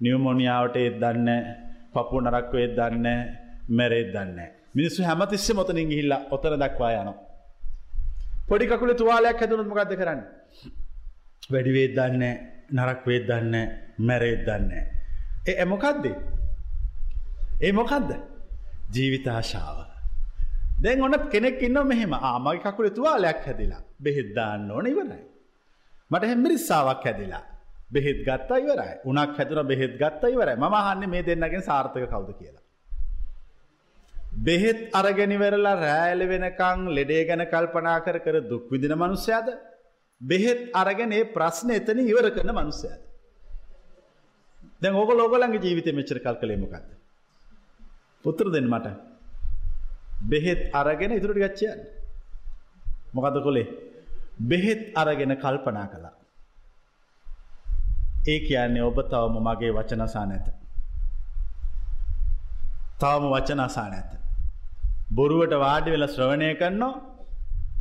නියමෝනිියාවට 0.00 0.76
ඒත් 0.82 0.96
දන්න 1.02 1.28
පපු 1.94 2.16
නරක්ව 2.24 2.54
ඒත් 2.62 2.74
දන්න 2.78 3.06
මැරේත් 3.78 4.10
දන්න 4.16 4.55
මිනිස්සු 4.76 5.02
හැමතිස්ස 5.08 5.48
මොතනින් 5.58 5.88
ගිහිල්ල 5.90 6.14
ඔතන 6.36 6.54
දක්වා 6.62 6.92
යන 7.00 7.10
පොඩි 8.48 8.66
කකුල 8.70 8.92
තුවාලයක් 9.00 9.40
හැදුනුත් 9.40 9.68
මොකක්ද 9.70 9.92
කරන්න? 10.00 10.20
වැඩිවේත් 11.52 11.92
දන්න 11.98 12.24
නරක් 12.76 13.06
වේත් 13.08 13.24
දන්න 13.30 13.54
මැරේත් 14.08 14.42
දන්න 14.48 14.72
ඒ 15.48 15.54
එමොකක්දේ 15.64 16.16
ඒ 17.62 17.72
මොකක්ද 17.72 18.10
ජීවිතාශාව. 18.94 19.78
දැන් 20.82 21.02
ඔන්න 21.02 21.16
කෙනෙක් 21.32 21.62
ඉන්න 21.62 21.78
මෙහෙම. 21.92 22.12
ආමයි 22.12 22.60
කකුල 22.64 22.90
තුවාලයක් 22.90 23.40
හැදිලා 23.46 23.82
බෙහෙද්දාන්න 24.04 24.70
ඕන 24.70 24.86
ඉවරයි. 24.86 25.24
මට 26.10 26.24
හෙම්බිරිස්සාාවක් 26.32 27.04
හැදිලා 27.04 27.44
බෙහෙත් 27.92 28.20
ගත්තා 28.28 28.58
ඉවරයි. 28.64 28.94
උනක් 29.08 29.32
හැතුන 29.38 29.66
බෙහෙත් 29.66 29.94
ගත්තා 30.02 30.34
ඉවරයි. 30.34 30.56
ම 30.56 30.64
හන්න 30.86 31.10
මේ 31.10 31.26
දෙන්නගෙන් 31.28 31.62
සාර්ථක 31.62 32.06
කවුද 32.12 32.30
කියලා 32.38 32.65
බෙහෙත් 34.36 34.90
අරගෙනනිවරලා 34.92 35.80
රෑල 35.80 36.20
වෙනකං 36.28 36.80
ලෙඩේ 36.88 37.24
ගැන 37.24 37.42
කල්පනා 37.52 37.98
කර 38.00 38.18
කර 38.18 38.36
දුක්විදින 38.50 38.94
මනුස්්‍යයාද 38.94 39.48
බෙහෙත් 40.20 40.70
අරගෙන 40.74 41.12
ඒ 41.12 41.24
ප්‍රශ්න 41.24 41.70
එතන 41.70 41.98
ඉවර 42.02 42.30
කරන 42.30 42.52
මනුස්සයද. 42.52 43.00
දැන් 44.82 44.94
ඕක 44.94 45.10
ලෝගලන්ගේ 45.12 45.62
ජීවිත 45.64 45.88
මෙච්චර 45.94 46.18
කල් 46.18 46.36
කළේමකක්ද. 46.42 46.88
පුත්‍ර 48.24 48.50
දෙන්න 48.50 48.68
මට 48.68 48.86
බෙහෙත් 50.30 50.60
අරගෙන 50.74 51.16
ඉතුරට 51.18 51.38
ගච්චයන් 51.38 51.80
මොකද 53.14 53.40
කොළේ 53.42 53.66
බෙහෙත් 54.40 54.82
අරගෙන 54.94 55.36
කල්පනා 55.36 55.86
කළා. 55.86 56.14
ඒ 58.28 58.38
කියන්නේ 58.40 58.82
ඔබ 58.82 58.98
තවම 59.10 59.36
මගේ 59.48 59.72
වචනසා 59.72 60.26
නැත. 60.26 60.46
තවම 63.00 63.24
වචනසා 63.34 63.88
නැත. 63.90 64.25
බොරුවට 65.06 65.54
වාඩි 65.56 65.90
වෙල 65.90 66.06
ශ්‍රවණය 66.06 66.50
කරනවා 66.54 66.94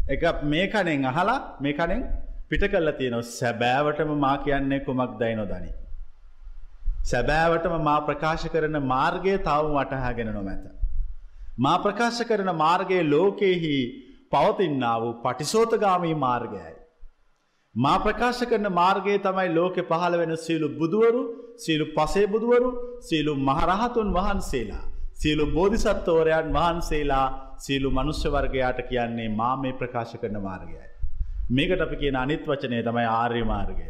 එක 0.08 0.44
මේ 0.44 0.68
කනෙන් 0.68 1.06
අහලා 1.06 1.58
මේ 1.60 1.74
කනෙන් 1.74 2.04
පිට 2.50 2.64
කල්ල 2.64 2.92
තියෙනව 2.92 3.22
සැබෑවටම 3.32 4.14
මා 4.18 4.38
කියන්නේ 4.40 4.80
කුමක් 4.82 5.18
දයි 5.20 5.36
නොදනි. 5.36 5.72
සැබෑවටම 7.04 7.76
මා 7.82 8.00
ප්‍රකාශ 8.02 8.48
කරන 8.48 8.78
මාර්ගය 8.86 9.38
තවම 9.40 9.76
වටහාගෙන 9.76 10.30
නොමැත. 10.30 10.66
මා 11.58 11.78
ප්‍රකාශ 11.80 12.22
කරන 12.24 12.56
මාර්ගයේ 12.56 13.04
ලෝකයෙහි 13.06 13.76
පවතින්නා 14.32 14.96
වූ 15.02 15.14
පටිසෝතගාමී 15.22 16.16
මාර්ගයයි. 16.18 16.74
මා 17.76 18.00
ප්‍රකාශ 18.00 18.44
කරන 18.46 18.68
මාර්ගයේ 18.72 19.20
තමයි 19.20 19.50
ලෝකෙ 19.52 19.82
පහළ 19.84 20.18
වෙන 20.18 20.38
සීලු 20.38 20.70
බුදුවරු 20.72 21.24
සීලු 21.58 21.86
පසේ 21.94 22.28
බුදුවරු 22.28 22.70
සීලු 23.02 23.34
මහරහතුන් 23.42 24.14
වහන්සේලා. 24.14 24.86
සියලු 25.16 25.46
බෝධිසත්වෝරයන් 25.48 26.50
වහන්සේලා 26.54 27.28
සියලු 27.58 27.92
මනුෂ්‍ය 27.92 28.30
වර්ගයාට 28.30 28.82
කියන්නේ 28.90 29.30
මා 29.36 29.54
මේ 29.58 29.74
ප්‍රකාශ 29.74 30.16
කරන 30.16 30.42
මාර්ගයයි. 30.42 30.90
මේකට 31.50 31.82
අපි 31.82 31.96
කියන 31.96 32.16
අනිත් 32.16 32.44
වචනය 32.48 32.82
තමයි 32.84 33.06
ආර්ය 33.12 33.44
මාර්ගය. 33.44 33.88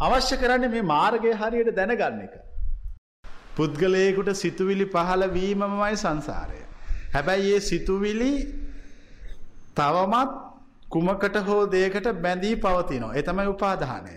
අවශ්‍ය 0.00 0.36
කරන්න 0.36 0.70
මේ 0.70 0.82
මාර්ගය 0.84 1.34
හරියට 1.34 1.70
දැනගන්න 1.76 2.24
එක. 2.26 2.34
පුද්ගලයකුට 3.56 4.32
සිතුවිලි 4.34 4.86
පහළ 4.86 5.28
වීමමයි 5.28 5.92
සංසාරය. 5.96 6.60
හැබැයි 7.14 7.52
ඒ 7.52 7.60
සිතුවිලි 7.62 8.32
තවමත් 9.76 10.32
කුමකට 10.88 11.36
හෝ 11.46 11.62
දේකට 11.68 12.12
බැඳී 12.22 12.56
පවතිනවා. 12.56 13.14
එතමයි 13.14 13.46
උපාදානය. 13.46 14.16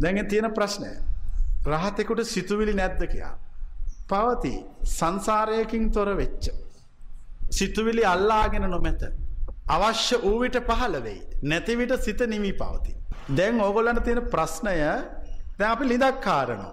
දැඟ 0.00 0.28
තියෙන 0.28 0.52
ප්‍රශ්නය. 0.52 0.92
රහතෙකුට 1.66 2.24
සිතුවිලි 2.26 2.74
නැද්ද 2.74 3.02
කියා. 3.06 3.34
පවති 4.12 4.54
සංසාරයකින් 4.98 5.84
තොර 5.96 6.08
වෙච්ච. 6.20 6.44
සිතුවිලි 7.50 8.04
අල්ලාගෙන 8.14 8.66
නොමැත. 8.70 9.02
අවශ්‍ය 9.68 10.16
වූවිට 10.24 10.58
පහළ 10.68 10.96
වෙයි. 11.06 11.20
නැතිවිට 11.42 11.94
සිත 12.06 12.20
නිමි 12.34 12.52
පවති. 12.62 12.92
දැන් 13.36 13.60
ඕගොල්ලන්න 13.60 14.02
තියෙන 14.02 14.22
ප්‍රශ්නය 14.34 14.76
දැ 15.58 15.68
අපි 15.74 15.84
ලිදක් 15.92 16.16
කාරනවා. 16.20 16.72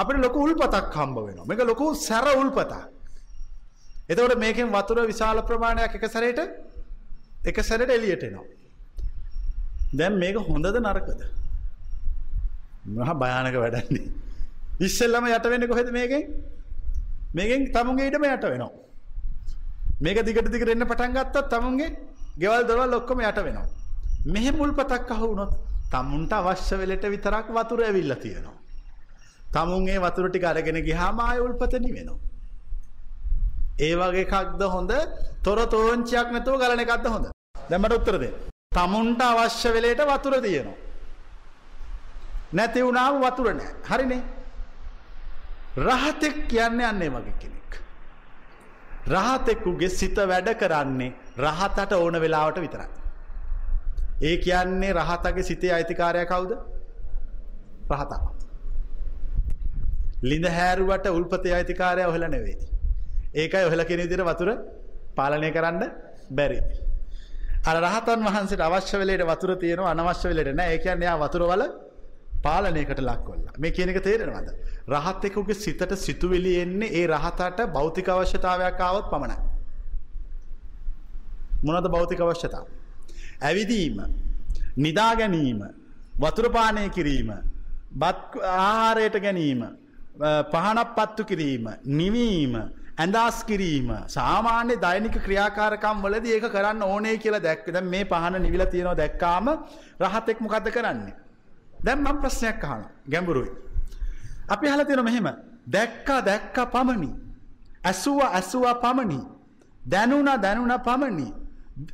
අපට 0.00 0.18
ලොක 0.24 0.36
උල්පතක් 0.44 0.96
හම්බ 0.96 1.18
වෙන 1.26 1.38
මේක 1.48 1.60
ලොකු 1.70 1.86
සැර 2.06 2.26
උල්පතක්. 2.36 2.72
එතවට 4.10 4.40
මේකෙන් 4.44 4.72
වතුර 4.76 4.98
විශාල 5.12 5.42
ප්‍රමාණයක් 5.50 5.94
එක 5.98 6.06
සැරයට 6.14 6.40
එක 7.50 7.60
සැරට 7.68 7.94
එලියට 7.96 8.24
එනවා. 8.28 8.46
දැන් 9.98 10.18
මේක 10.22 10.36
හොඳද 10.48 10.80
නරකද. 10.80 11.20
මහ 12.96 13.10
භයානක 13.22 13.56
වැඩන්නේ. 13.64 14.29
ඉස්සෙල්ලම 14.80 15.26
යට 15.30 15.46
වෙන්න 15.52 15.66
කොහෙද 15.68 15.90
මේකෙන් 15.98 16.22
මේකෙන් 17.34 17.66
තමුන්ගේ 17.74 18.08
ඉඩම 18.10 18.24
යට 18.28 18.46
වෙනවා. 18.52 18.70
මේක 20.04 20.22
දිගට 20.28 20.48
දිගට 20.54 20.72
එන්න 20.74 20.86
පටන් 20.90 21.12
ගත්තත් 21.16 21.48
තමුන්ගේ 21.54 21.90
ගෙවල් 22.42 22.64
දොරවල් 22.68 22.96
ඔක්කොම 23.00 23.20
යට 23.20 23.42
වෙනවා. 23.46 23.68
මෙහෙම 24.26 24.56
මුල්පතක් 24.56 25.12
අහුනොත් 25.16 25.52
තමුන්ට 25.92 26.32
අවශ්‍ය 26.32 26.80
වෙලට 26.80 27.04
විතරක් 27.14 27.46
වතුර 27.58 27.84
ඇවිල්ලා 27.88 28.22
තියෙනවා. 28.24 28.56
තමුන් 29.54 29.88
ඒ 29.88 29.98
වතුර 29.98 30.28
ටික 30.28 30.44
අරගෙන 30.44 30.80
ගියාම 30.88 31.20
ආය 31.20 31.38
උල්පත 31.46 31.74
නිවෙනවා. 31.86 32.18
ඒ 33.86 33.94
වගේ 34.00 34.24
එකක්ද 34.26 34.62
හොඳ 34.74 34.92
තොර 35.44 35.58
තෝංචියක් 35.74 36.28
නැතුව 36.34 36.60
ගලන 36.62 36.84
එකක්ද 36.86 37.06
හොඳ. 37.14 37.26
දැන් 37.68 37.82
මට 37.82 37.98
උත්තර 38.00 38.16
දෙන්න. 38.22 38.36
තමුන්ට 38.74 39.22
අවශ්‍ය 39.28 39.68
වෙලේට 39.76 40.02
වතුර 40.10 40.34
තියෙනවා. 40.46 40.76
නැති 42.52 42.86
වුණාම 42.86 43.24
වතුර 43.24 43.48
නැහැ. 43.54 43.74
හරිනේ. 43.90 44.22
රහතෙක් 45.76 46.48
කියන්නේ 46.48 46.86
අන්නේ 46.86 47.10
වගේ 47.10 47.34
කෙනෙක්. 47.40 47.72
රහතෙක්කුගේ 49.08 49.88
සිත 49.88 50.16
වැඩ 50.16 50.48
කරන්නේ 50.60 51.14
රහතට 51.38 51.92
ඕන 51.92 52.20
වෙලාවට 52.20 52.60
විතරයි. 52.60 52.88
ඒ 54.22 54.36
කියන්නේ 54.36 54.92
රහතගේ 54.92 55.42
සිතේ 55.42 55.72
අයිතිකාරය 55.72 56.26
කවුද 56.26 56.52
රහතා. 57.92 58.20
ලිඳ 60.22 60.46
හැරුවට 60.58 61.06
උල්පතේ 61.06 61.54
අයිතිකාරය 61.54 62.04
ඔහල 62.04 62.24
නෙවේ. 62.28 62.58
ඒකයි 63.34 63.64
ඔහල 63.64 63.84
කෙන 63.84 64.08
දිර 64.10 64.22
වතුර 64.24 64.50
පාලනය 65.16 65.50
කරන්න 65.52 65.82
බැරි. 66.30 66.60
අ 67.68 67.70
රහතන් 67.74 68.20
වහන්සේ 68.26 68.62
අවශ්‍ය 68.68 68.96
වෙලට 69.00 69.24
වතුර 69.30 69.50
තියෙන 69.62 69.80
අනවශ්‍ය 69.92 70.26
වෙලට 70.30 70.56
නෑ 70.58 70.74
ඒකයන්යා 70.74 71.16
වතුරවල 71.22 71.62
පාලනයකට 72.44 73.00
ලක්කොල්ල 73.00 73.44
මේ 73.58 73.72
කියනක 73.76 74.00
තේරෙනවද. 74.08 74.48
රහත් 74.94 75.24
එකකුගේ 75.28 75.60
සිතට 75.64 75.92
සිතුවෙලි 76.06 76.54
එන්නේ 76.62 76.90
ඒ 77.00 77.06
රහතට 77.06 77.60
භෞතික 77.76 78.08
අවශ්‍යතාවයක් 78.08 78.80
ආවත් 78.80 79.10
පමණයි. 79.12 79.38
මොනද 81.64 81.88
භෞතික 81.94 82.20
අවශ්‍යතා. 82.20 82.64
ඇවිදීම 83.42 84.00
නිදා 84.76 85.12
ගැනීම 85.16 85.60
වතුරපානය 86.22 86.88
කිරීම 86.96 87.30
බත් 87.92 88.42
ආහාරයට 88.56 89.16
ගැනීම 89.26 89.62
පහනක් 90.52 90.88
පත්තු 90.98 91.24
කිරීම 91.24 91.64
නිවීම 92.00 92.54
ඇඳස් 92.98 93.38
කිරීම 93.48 93.88
සාමාන්‍ය 94.08 94.74
දෛනික 94.84 95.16
ක්‍රියාකාරකම් 95.26 96.02
වලද 96.04 96.26
ඒක 96.28 96.46
කරන්න 96.54 96.82
ඕනේ 96.82 97.16
කියලා 97.24 97.46
දැක්කද 97.48 97.76
මේ 97.92 98.04
පහන 98.04 98.42
නිවිල 98.46 98.64
තියෙනවා 98.74 99.00
දැක්කාම 99.02 99.46
රහතෙක් 100.04 100.40
මොකද 100.40 100.68
කරන්නේ. 100.76 101.14
දැම් 101.84 101.98
මම් 102.00 102.20
ප්‍රශ්නයක් 102.20 102.64
අහන 102.64 102.82
ගැඹුරුයි. 103.06 103.50
අපි 104.48 104.66
හල 104.66 104.84
තියෙන 104.84 105.04
මෙහෙම 105.04 105.28
දැක්කා 105.66 106.20
දැක්ක 106.22 106.56
පමණි. 106.66 107.10
ඇසුව 107.84 108.20
ඇසුව 108.20 108.64
පමණි. 108.76 109.20
දැනුණ 109.82 110.30
දැනුණ 110.36 110.74
පමණි. 110.78 111.28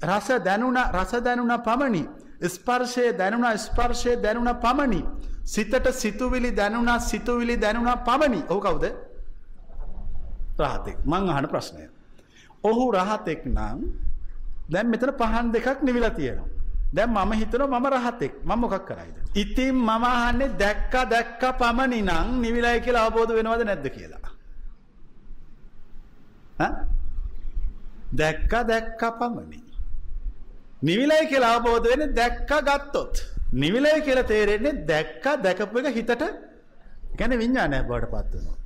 රස 0.05 0.29
දැනුණ 0.40 0.79
රස 0.92 1.12
දැනුණ 1.20 1.55
පමණි. 1.61 2.03
ස්පර්ශය 2.44 3.12
දැනුණ 3.12 3.59
ස්පර්ශය 3.59 4.16
දැනුණ 4.16 4.55
පමණි. 4.57 5.01
සිතට 5.44 5.87
සිතුවිලි 5.92 6.51
දැනුණ 6.53 7.01
සිතුවිලි 7.01 7.57
දැනුණ 7.57 7.92
පමණි 7.99 8.40
ඕ 8.49 8.61
කවුද 8.61 8.85
රහතෙක් 10.59 10.96
මං 11.05 11.29
අහන 11.29 11.46
ප්‍රශ්නය. 11.46 11.85
ඔහු 12.64 12.85
රහතෙක් 12.92 13.40
නම් 13.46 13.79
දැම් 14.68 14.87
මෙතන 14.88 15.12
පහන් 15.12 15.46
දෙකක් 15.53 15.83
නිවිලා 15.83 16.11
තියෙනවා. 16.11 16.56
දැම් 16.97 17.11
මම 17.15 17.33
හිතන 17.41 17.63
මම 17.73 17.87
රහතෙක් 17.95 18.35
මම 18.49 18.61
මොකක් 18.63 18.87
කරයිද. 18.89 19.17
ඉතින් 19.43 19.75
මම 19.89 20.05
අහන්නේ 20.13 20.55
දැක්ක 20.63 20.95
දැක්ක 21.13 21.43
පමණි 21.61 22.01
නං 22.09 22.29
නිවිලයි 22.45 22.79
කියලා 22.85 23.05
අවබෝධ 23.09 23.33
වෙනවද 23.39 23.63
නැද්ද 23.69 23.87
කියලා. 23.97 24.31
දැක්ක 28.21 28.53
දැක්ක 28.71 29.03
පමණි. 29.21 29.61
නිවිලයි 30.83 31.25
කියලා 31.31 31.55
අවබෝධ 31.57 31.87
වෙන 31.91 32.03
දැක්ක 32.15 32.51
ගත්තොත්. 32.69 33.15
නිවිලයි 33.53 34.01
කියල 34.07 34.21
තේරෙන්නේ 34.31 34.75
දැක්ක 34.91 35.25
දැකපු 35.45 35.79
එක 35.81 35.95
හිතට 35.99 36.23
ගැන 37.19 37.33
විඤ්ඥානය 37.41 37.79
බවට 37.89 38.11
පත්වනවා. 38.15 38.59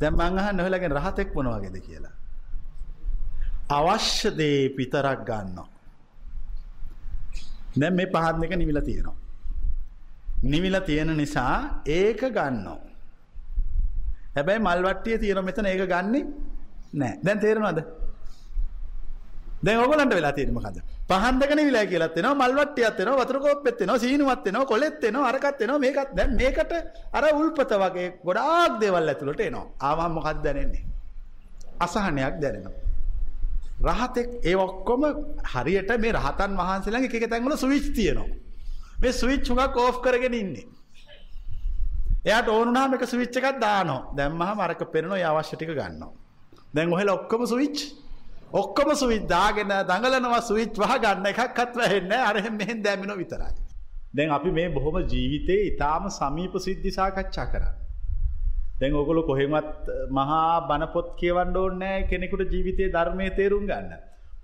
දැම් 0.00 0.14
මංහ 0.20 0.46
නොහලගෙන 0.58 0.92
රහතෙක් 0.98 1.28
වනවාගෙද 1.36 1.76
කියලා. 1.86 2.14
අවශ්‍ය 3.78 4.28
දේ 4.38 4.60
පිතරක් 4.76 5.20
ගන්නවා. 5.28 5.71
දැම් 7.80 7.94
මේ 7.94 8.06
පහත්නක 8.06 8.52
නිවිල 8.56 8.80
තියෙනවා. 8.80 9.16
නිවිල 10.44 10.76
තියෙන 10.86 11.16
නිසා 11.16 11.82
ඒක 11.86 12.20
ගන්නවා. 12.36 12.78
හැබැයි 14.36 14.64
මල්වට්ටිය 14.68 15.18
තියෙන 15.18 15.44
මෙතන 15.44 15.66
ඒක 15.66 15.84
ගන්නේ 15.88 16.24
නෑ 16.92 17.14
දැන් 17.24 17.38
තේරෙනවද 17.38 17.80
දැන් 19.64 19.78
ඔයගොල්ලන්ට 19.78 20.14
වෙලා 20.14 20.32
තියෙන්නේ 20.32 20.56
මොකද්ද? 20.58 20.78
පහන් 21.08 21.40
දෙකන 21.40 21.60
විලා 21.66 21.86
කියලාත් 21.86 22.16
වෙනවා, 22.16 22.34
මල්වට්ටියක් 22.42 22.98
වෙනවා, 22.98 23.24
වතුර 23.24 23.38
කෝප්පෙත් 23.40 23.80
වෙනවා, 23.80 23.98
සීනුවක් 23.98 24.44
වෙනවා, 24.46 24.66
කොලෙත් 24.66 25.02
වෙනවා, 25.02 25.28
අරකත් 25.28 25.60
වෙනවා, 25.60 25.78
මේකත් 25.78 26.14
දැන් 26.16 26.36
මේකට 26.40 26.72
අර 27.12 27.24
උල්පත 27.32 27.74
වගේ 27.82 28.08
ගොඩාක් 28.26 28.80
දේවල් 28.80 29.12
ඇතුළට 29.12 29.40
එනවා. 29.48 29.66
ආවම 29.88 30.12
මොකක්ද 30.18 30.42
දැනෙන්නේ? 30.44 30.84
අසහනයක් 31.80 32.40
දැනෙනවා. 32.42 32.81
රහතෙක් 33.82 34.28
ඒ 34.42 34.56
ඔක්කොම 34.56 35.02
හරියට 35.44 35.90
මේ 35.98 36.12
රහතන් 36.12 36.52
වහන්සේලාගේ 36.58 37.08
එක 37.08 37.16
එක 37.16 37.30
තැන්වල 37.30 37.56
ස්විච් 37.56 37.86
තියෙනවා. 37.94 38.28
මේ 39.00 39.12
ස්විච් 39.12 39.44
හුඟක් 39.48 39.76
ඕෆ් 39.78 39.96
කරගෙන 40.00 40.34
ඉන්නේ. 40.34 40.66
එයාට 42.24 42.48
ඕනුනාම 42.48 42.94
එක 42.94 43.04
ස්විච් 43.06 43.34
එකක් 43.34 43.58
දානවා. 43.60 44.02
දැම්මහම 44.16 44.58
අරක 44.60 44.82
පෙරෙනවා 44.92 45.18
ඒ 45.18 45.28
අවශ්‍ය 45.32 45.56
ටික 45.56 45.72
ගන්නවා. 45.72 46.12
දැන් 46.74 46.88
ඔහෙලා 46.90 47.18
ඔක්කොම 47.18 47.42
ස්විච් 47.46 47.78
ඔක්කොම 48.52 48.88
සුවිච් 48.94 49.22
දාගෙන 49.26 49.70
දඟලනවා 49.82 50.40
සුවිච් 50.42 50.72
වහ 50.76 50.94
ගන්න 50.98 51.26
එකක්වත් 51.26 51.76
වැහෙන්නේ 51.76 52.22
අරහෙන් 52.22 52.54
මෙහෙන් 52.54 52.82
දැම්මෙනවා 52.84 53.16
විතරයි. 53.16 53.52
දැන් 54.14 54.30
අපි 54.30 54.50
මේ 54.50 54.68
බොහොම 54.70 54.96
ජීවිතේ 55.04 55.60
ඊටාම 55.62 56.10
සමීප 56.10 56.54
සිද්ධි 56.60 56.90
සාකච්ඡා 56.90 57.46
කරන්නේ. 57.46 57.81
දැන් 58.82 58.96
ඔයගොල්ලෝ 59.00 59.28
කොහෙන්වත් 59.30 59.90
මහා 60.10 60.46
බණපොත් 60.68 61.08
කියවන්න 61.18 61.56
ඕනේ 61.56 61.78
නැහැ 61.82 62.08
කෙනෙකුට 62.10 62.52
ජීවිතයේ 62.54 62.92
ධර්මයේ 62.94 63.36
තේරුම් 63.38 63.64
ගන්න. 63.70 63.92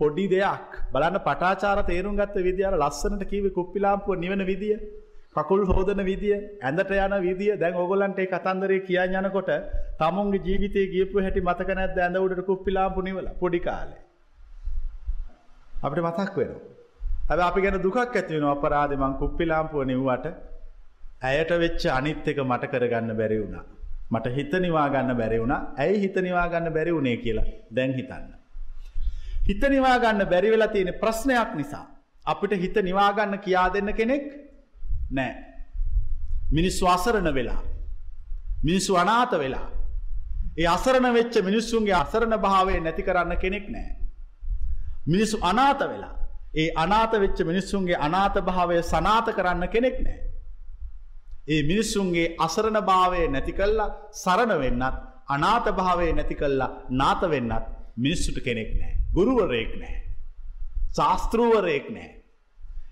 පොඩි 0.01 0.25
දෙයක්. 0.33 0.71
බලන්න 0.93 1.19
පටාචාර 1.27 1.79
තේරුම් 1.91 2.19
ගත්ත 2.21 2.45
විදිය 2.49 2.67
අර 2.69 2.77
ලස්සනට 2.77 3.25
කිව්වේ 3.33 3.57
කුප්පි 3.59 3.83
ලාම්පුව 3.85 4.21
නිවන 4.25 4.43
විදිය. 4.51 4.77
කකුල් 5.37 5.63
හෝදන 5.71 6.03
විදිය 6.11 6.37
ඇඳට 6.63 6.93
යන 6.97 7.15
විදිය. 7.27 7.53
දැන් 7.63 7.81
ඔගොල්ලන්ට 7.85 8.21
ඒ 8.23 8.29
කතන්දරේ 8.35 8.81
කියන්න 8.89 9.17
යනකොට 9.21 9.51
තමුන්ගේ 10.01 10.45
ජීවිතේ 10.47 10.87
ගියපු 10.93 11.25
හැටි 11.25 11.41
මතක 11.41 11.71
නැද්ද? 11.79 11.99
ඇඳ 11.99 12.21
උඩට 12.25 12.45
කුප්පි 12.51 12.77
ලාම්පු 12.77 13.07
නිවලා 13.09 13.35
පොඩි 13.43 13.61
කාලේ. 13.61 14.03
අපිට 15.83 16.05
මතක් 16.05 16.37
වෙනවා. 16.37 16.63
හැබැයි 17.29 17.49
අපි 17.49 17.65
ගැන 17.65 17.81
දුකක් 17.87 17.99
ඇති 18.05 18.37
වෙනවා. 18.37 18.55
අපරාධේ 18.59 19.01
මං 19.03 19.19
කුප්පි 19.23 19.51
ලාම්පුව 19.53 19.89
නිවුවට 19.91 20.31
ඇයට 21.23 21.53
වෙච්ච 21.65 21.83
අනිත් 21.97 22.31
එක 22.31 22.41
මට 22.45 22.73
කරගන්න 22.73 23.19
බැරි 23.23 23.41
වුණා. 23.43 23.67
මට 24.11 24.35
හිත 24.35 24.53
නිවා 24.61 24.89
ගන්න 24.89 25.17
බැරි 25.17 25.41
වුණා 25.41 25.61
ඇයි 25.77 26.01
හිත 26.01 26.17
නිවා 26.19 26.49
ගන්න 26.49 26.73
බැරි 26.73 26.95
වුණේ 26.95 27.17
කියලා 27.19 27.47
දැන් 27.75 27.95
හිතන්න 27.95 28.35
හිත 29.47 29.63
නිවා 29.69 29.97
ගන්න 29.99 30.27
බැරි 30.27 30.51
වෙලා 30.51 30.69
තියෙන 30.69 30.95
ප්‍රශ්නයක් 30.95 31.55
නිසා 31.55 31.87
අපිට 32.27 32.61
හිත 32.61 32.77
නිවා 32.83 33.13
ගන්න 33.13 33.39
කියා 33.39 33.73
දෙන්න 33.73 33.95
කෙනෙක් 33.95 34.25
නෑ. 35.11 35.35
මිනිස්සු 36.51 36.87
අසරණ 36.87 37.35
වෙලා. 37.35 37.63
මිනිස්සු 38.63 38.97
අනාත 38.97 39.33
වෙලා. 39.33 39.69
ඒ 40.57 40.67
අසරණ 40.67 41.15
වෙච්ච 41.15 41.35
මිනිස්සුන්ගේ 41.43 41.95
අසරණ 41.95 42.39
භාවය 42.39 42.81
නැති 42.81 43.03
කරන්න 43.03 43.37
කෙනෙක් 43.37 43.69
නෑ. 43.69 43.97
මිනිස්සු 45.07 45.39
අනාත 45.43 45.81
වෙලා. 45.83 46.15
ඒ 46.55 46.71
අනාත 46.77 47.13
වෙච්ච 47.15 47.39
මිනිස්සුන්ගේ 47.43 47.97
අනාත 47.99 48.35
භාවය 48.43 48.83
සනාත 48.85 49.27
කරන්න 49.31 49.69
කෙනෙක් 49.69 49.97
නෑ. 50.01 50.19
ඒ 51.49 51.61
මිනිස්සුන්ගේ 51.63 52.27
අසරණ 52.39 52.79
භාවය 52.83 53.23
නැති 53.29 53.53
කල්ලා 53.53 53.89
සරණ 54.15 54.55
වෙන්නත් 54.57 54.97
අනාත 55.29 55.67
භාවය 55.73 56.09
නැති 56.13 56.35
කල්ලා 56.35 56.71
නාත 56.93 57.23
වෙන්නත් 57.27 57.65
මිනිස්සුට 57.97 58.39
කෙනෙක් 58.41 58.71
නෑ. 58.75 58.95
ගුරුවරයෙක් 59.15 59.73
නෑ. 59.77 59.97
ශාස්තෘුවරයෙක් 60.91 61.87
නෑ. 61.91 62.11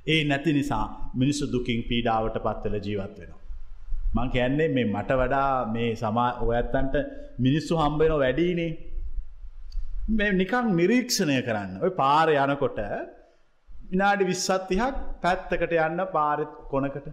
ඒ 0.07 0.21
නැති 0.25 0.53
නිසා 0.53 0.85
මිනිස්සු 1.15 1.45
දුකින් 1.47 1.81
පීඩාවට 1.83 2.39
පත්වල 2.39 2.77
ජීවත් 2.81 3.17
වෙනවා. 3.19 3.43
මං 4.15 4.29
කියන්නේ 4.31 4.69
මේ 4.69 4.87
මට 4.87 5.11
වඩා 5.15 5.53
මේ 5.69 5.91
සමා 5.95 6.31
ඔයත්තන්ට 6.43 6.95
මිනිස්සු 7.39 7.75
හම්බෙන 7.77 8.15
වැඩීනේ 8.15 8.73
මේ 10.11 10.33
නිකං 10.33 10.73
නිරීක්ෂණය 10.77 11.39
කරන්න 11.43 11.73
ඔය 11.83 11.91
පාර 11.93 12.29
යනකොට 12.35 12.81
විනාඩි 13.87 14.25
විස්සත්තිහක් 14.25 14.99
පැත්තකට 15.23 15.73
යන්න 15.79 16.05
පාරත් 16.13 16.53
කොනකට 16.71 17.09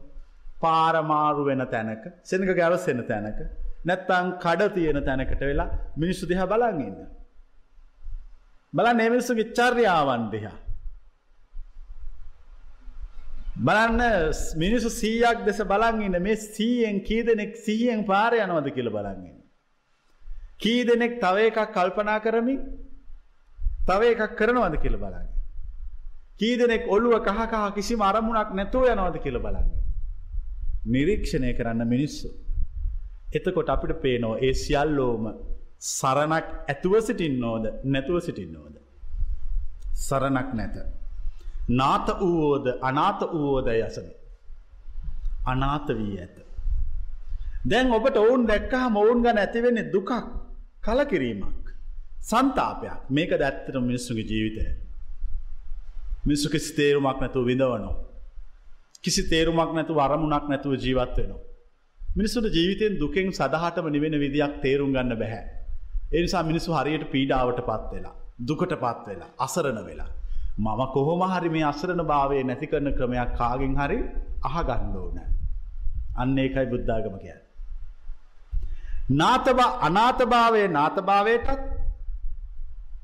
පාරමාරු 0.64 1.44
වෙන 1.50 1.66
තැනක 1.74 2.04
සෙනක 2.24 2.50
ගැවස්සෙන 2.60 3.02
තැනක 3.12 3.40
නැත්තං 3.86 4.28
කඩ 4.44 4.74
තියෙන 4.76 5.00
තැනකට 5.04 5.42
වෙලා 5.42 5.70
මිනිස්සු 5.98 6.30
දිහා 6.32 6.52
බලන් 6.54 6.84
ඉන්න. 6.88 7.00
බල 8.74 8.88
නෙමිස්සු 9.02 9.40
විච්චර්යාවන් 9.40 10.26
දිහා 10.34 10.58
බලන්න 13.58 14.02
මිනිසු 14.56 14.90
සීයක් 14.92 15.46
දෙස 15.46 15.60
බලන්ඉන්න 15.64 16.22
මේ 16.22 16.36
සීයෙන් 16.36 17.04
කී 17.04 17.24
දෙනෙක් 17.24 17.56
සීයෙන් 17.56 18.06
පාර 18.06 18.34
යනවද 18.36 18.68
කියල 18.74 18.90
බලන්ගන්න. 18.90 19.38
කී 20.60 20.86
දෙනෙක් 20.86 21.22
තව 21.22 21.38
එකක් 21.50 21.60
කල්පනා 21.72 22.20
කරමින් 22.20 22.62
තව 23.88 24.02
එකක් 24.14 24.36
කරනවද 24.40 24.76
කියල 24.82 24.98
බලන්න. 24.98 25.28
කී 26.40 26.58
දෙනෙක් 26.58 26.90
ඔල්ලුව 26.90 27.22
කහකා 27.22 27.72
කිසි 27.76 27.96
අරමුණක් 28.02 28.50
නැතුව 28.52 28.90
යනවද 28.90 29.22
කියල 29.22 29.38
බලන්න. 29.38 29.70
නිරීක්ෂණය 30.86 31.54
කරන්න 31.54 31.88
මිනිස්සු. 31.88 32.28
එතකොට 33.34 33.70
අපිට 33.70 34.02
පේනෝ 34.02 34.36
ඒ 34.38 34.54
සියල්ලෝම 34.54 35.24
සරණක් 35.80 36.48
ඇතුව 36.68 36.94
සිටින් 37.02 37.40
නෝද 37.40 37.66
නැතුව 37.84 38.20
සිටින් 38.20 38.54
නෝද. 38.54 38.76
සරණක් 39.96 40.54
නැත. 40.54 40.76
නාත 41.70 42.08
වූෝද 42.20 42.66
අනාත 42.82 43.22
වූෝද 43.34 43.68
යසන. 43.68 44.08
අනාත 45.46 45.88
වී 45.90 46.20
ඇත. 46.20 46.38
දැන් 47.70 47.92
ඔබට 47.92 48.18
ඔවුන් 48.18 48.48
දැක්කහ 48.48 48.90
මොවුන් 48.92 49.22
ගන 49.22 49.38
ඇතිවෙන්නේ 49.38 49.92
දුකක් 49.94 50.12
කලකිරීමක්. 50.82 51.64
සන්තාපයක් 52.22 53.10
මේක 53.10 53.32
දැත්තට 53.40 53.76
මිනිස්සුගේ 53.82 54.26
ජීවිතය. 54.26 54.64
මිනිස්සු 56.26 56.50
කිසි 56.50 56.76
තේරුමක් 56.76 57.20
නැතුව 57.20 57.46
විඳවනෝ. 57.46 57.96
කිසි 59.04 59.22
තේරුමක් 59.30 59.72
නැතු 59.74 59.94
වරමුණක් 59.94 60.46
නැතුව 60.48 60.74
ජීවත් 60.78 61.16
වෙනවා. 61.18 61.42
මිනිස්සුට 62.00 62.48
ජීවිතයෙන් 62.50 62.98
දුකෙන් 62.98 63.28
සදහටම 63.32 63.88
නිවෙන 63.90 64.16
විදියක් 64.18 64.54
තේරුම් 64.62 64.92
ගන්න 64.92 65.16
බැහැ. 65.16 65.44
එනිසා 66.12 66.44
මිනිස්සු 66.44 66.72
හරියට 66.72 67.06
පීඩාවට 67.12 67.60
පත් 67.62 67.90
වෙලා. 67.92 68.16
දුකට 68.42 68.74
පත් 68.76 69.06
වෙලා 69.08 69.32
අසරණ 69.40 69.80
වෙලා. 69.86 70.12
මම 70.58 70.82
කොහොම 70.90 71.22
හරි 71.30 71.50
මේ 71.50 71.66
අසරණ 71.66 72.04
භාවය 72.06 72.44
නැති 72.44 72.68
කරන 72.68 72.90
ක්‍රමයක් 72.94 73.30
කාගෙන් 73.36 73.74
හරි 73.76 74.00
අහගන්න 74.44 74.96
ඕන. 74.96 75.18
අන්න 76.16 76.38
ඒකයි 76.38 76.66
බුද්ධාගම 76.68 77.16
කිය. 77.20 77.38
නාතබ 79.12 79.60
අනාතභාවය 79.82 80.64
නාතභාවයටත් 80.70 81.50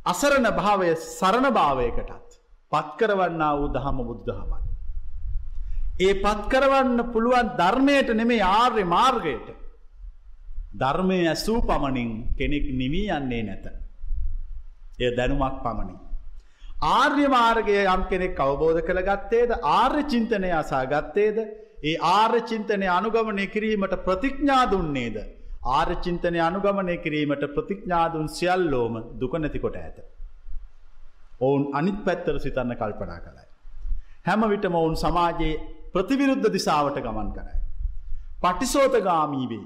අසරණ 0.05 0.47
භාවය 0.53 0.89
සරණ 1.09 1.47
භාවයකටත් 1.51 2.39
පත්කරවන්න 2.71 3.43
වූ 3.51 3.67
දහම 3.69 3.97
බුද්ධහමයි. 4.03 4.58
ඒ 5.99 6.13
පත්කරවන්න 6.15 6.99
පුළුවන් 7.11 7.47
ධර්මයට 7.55 8.09
නෙමේ 8.13 8.43
ආර්ය 8.51 8.83
මාර්ගයට 8.87 9.47
ධර්මය 10.73 11.17
ඇසූ 11.25 11.61
පමණින් 11.61 12.11
කෙනෙක් 12.33 12.65
නිවී 12.73 13.09
යන්නේ 13.11 13.43
නැත. 13.43 13.65
එය 14.99 15.09
දැනුමක් 15.11 15.57
පමණින්. 15.61 15.97
ආර්ය 16.89 17.25
මාර්ගය 17.27 17.75
යම් 17.85 18.03
කෙනෙක් 18.05 18.39
අවබෝධ 18.39 18.79
කළ 18.81 19.01
ගත්තේද 19.03 19.51
ආර්ය 19.71 20.03
චින්තනය 20.05 20.51
අසා 20.53 20.85
ගත්තේද 20.85 21.37
ඒ 21.83 21.97
ආර්ය 22.11 22.41
චින්තනය 22.43 22.87
අනුගමනය 22.89 23.47
කිරීමට 23.47 23.95
ප්‍රතිඥා 24.05 24.63
දුන්නේද. 24.67 25.17
ආර්ය 25.69 25.97
චින්තනය 25.97 26.39
අනුගමනය 26.41 26.95
කිරීමට 26.97 27.43
ප්‍රතිඥාදුන් 27.49 28.29
සියල්ලෝම 28.29 28.95
දුක 29.15 29.33
නැතිකොට 29.35 29.75
ඇත. 29.77 29.97
ඔවුන් 31.39 31.63
අනිත් 31.73 31.99
පැත්තර 32.05 32.39
සිතන්න 32.39 32.71
කල්පනා 32.75 33.19
කළයි. 33.19 33.45
හැම 34.25 34.41
විටම 34.45 34.75
ඔවුන් 34.75 34.95
සමාජයේ 34.97 35.78
ප්‍රතිවිරුද්ධ 35.93 36.49
දිසාවට 36.51 36.99
ගමන් 36.99 37.29
කරයි. 37.31 37.59
පටිසෝතගාමී 38.41 39.47
වේ. 39.47 39.65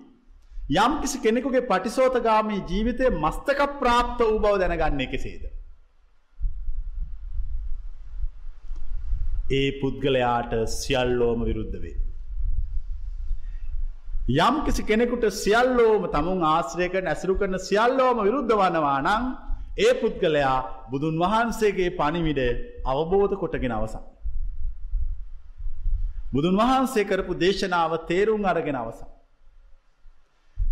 යම් 0.78 0.94
කිසි 1.02 1.20
කෙනෙකුගේ 1.20 1.64
පටිසෝතගාමී 1.64 2.62
ජීවිතය 2.70 3.10
මස්තක 3.16 3.60
ප්‍රාප්ත 3.80 4.20
වූ 4.22 4.40
බව 4.40 4.54
දැනගන්නේ 4.62 5.08
කෙසේද. 5.08 5.44
ඒ 9.52 9.70
පුද්ගලයාට 9.80 10.54
සියල්ලෝම 10.72 11.44
විරුද්ධ 11.44 11.78
වේ. 11.80 11.98
යම් 14.40 14.56
කිසි 14.66 14.84
කෙනෙකුට 14.84 15.26
සියල්ලෝම 15.36 16.08
තමුන් 16.10 16.44
ආශ්‍රයක 16.46 16.96
නැසරු 17.02 17.36
කරන 17.36 17.60
සියල්ලෝම 17.62 18.24
විරුද්ධ 18.24 18.56
වනවා 18.56 19.00
නං 19.02 19.26
ඒ 19.80 19.94
පුද්ගලයා 19.96 20.58
බුදුන් 20.90 21.20
වහන්සේගේ 21.20 21.92
පණිවිඩ 21.92 22.42
අවබෝධ 22.86 23.36
කොටගෙන 23.36 23.74
අවසන්. 23.74 24.13
බුදුන් 26.34 26.56
වහන්සේ 26.58 27.06
කරපු 27.06 27.34
දේශනාව 27.38 27.92
තේරුම් 28.08 28.46
අරගෙන 28.46 28.76
අවසන්. 28.76 29.10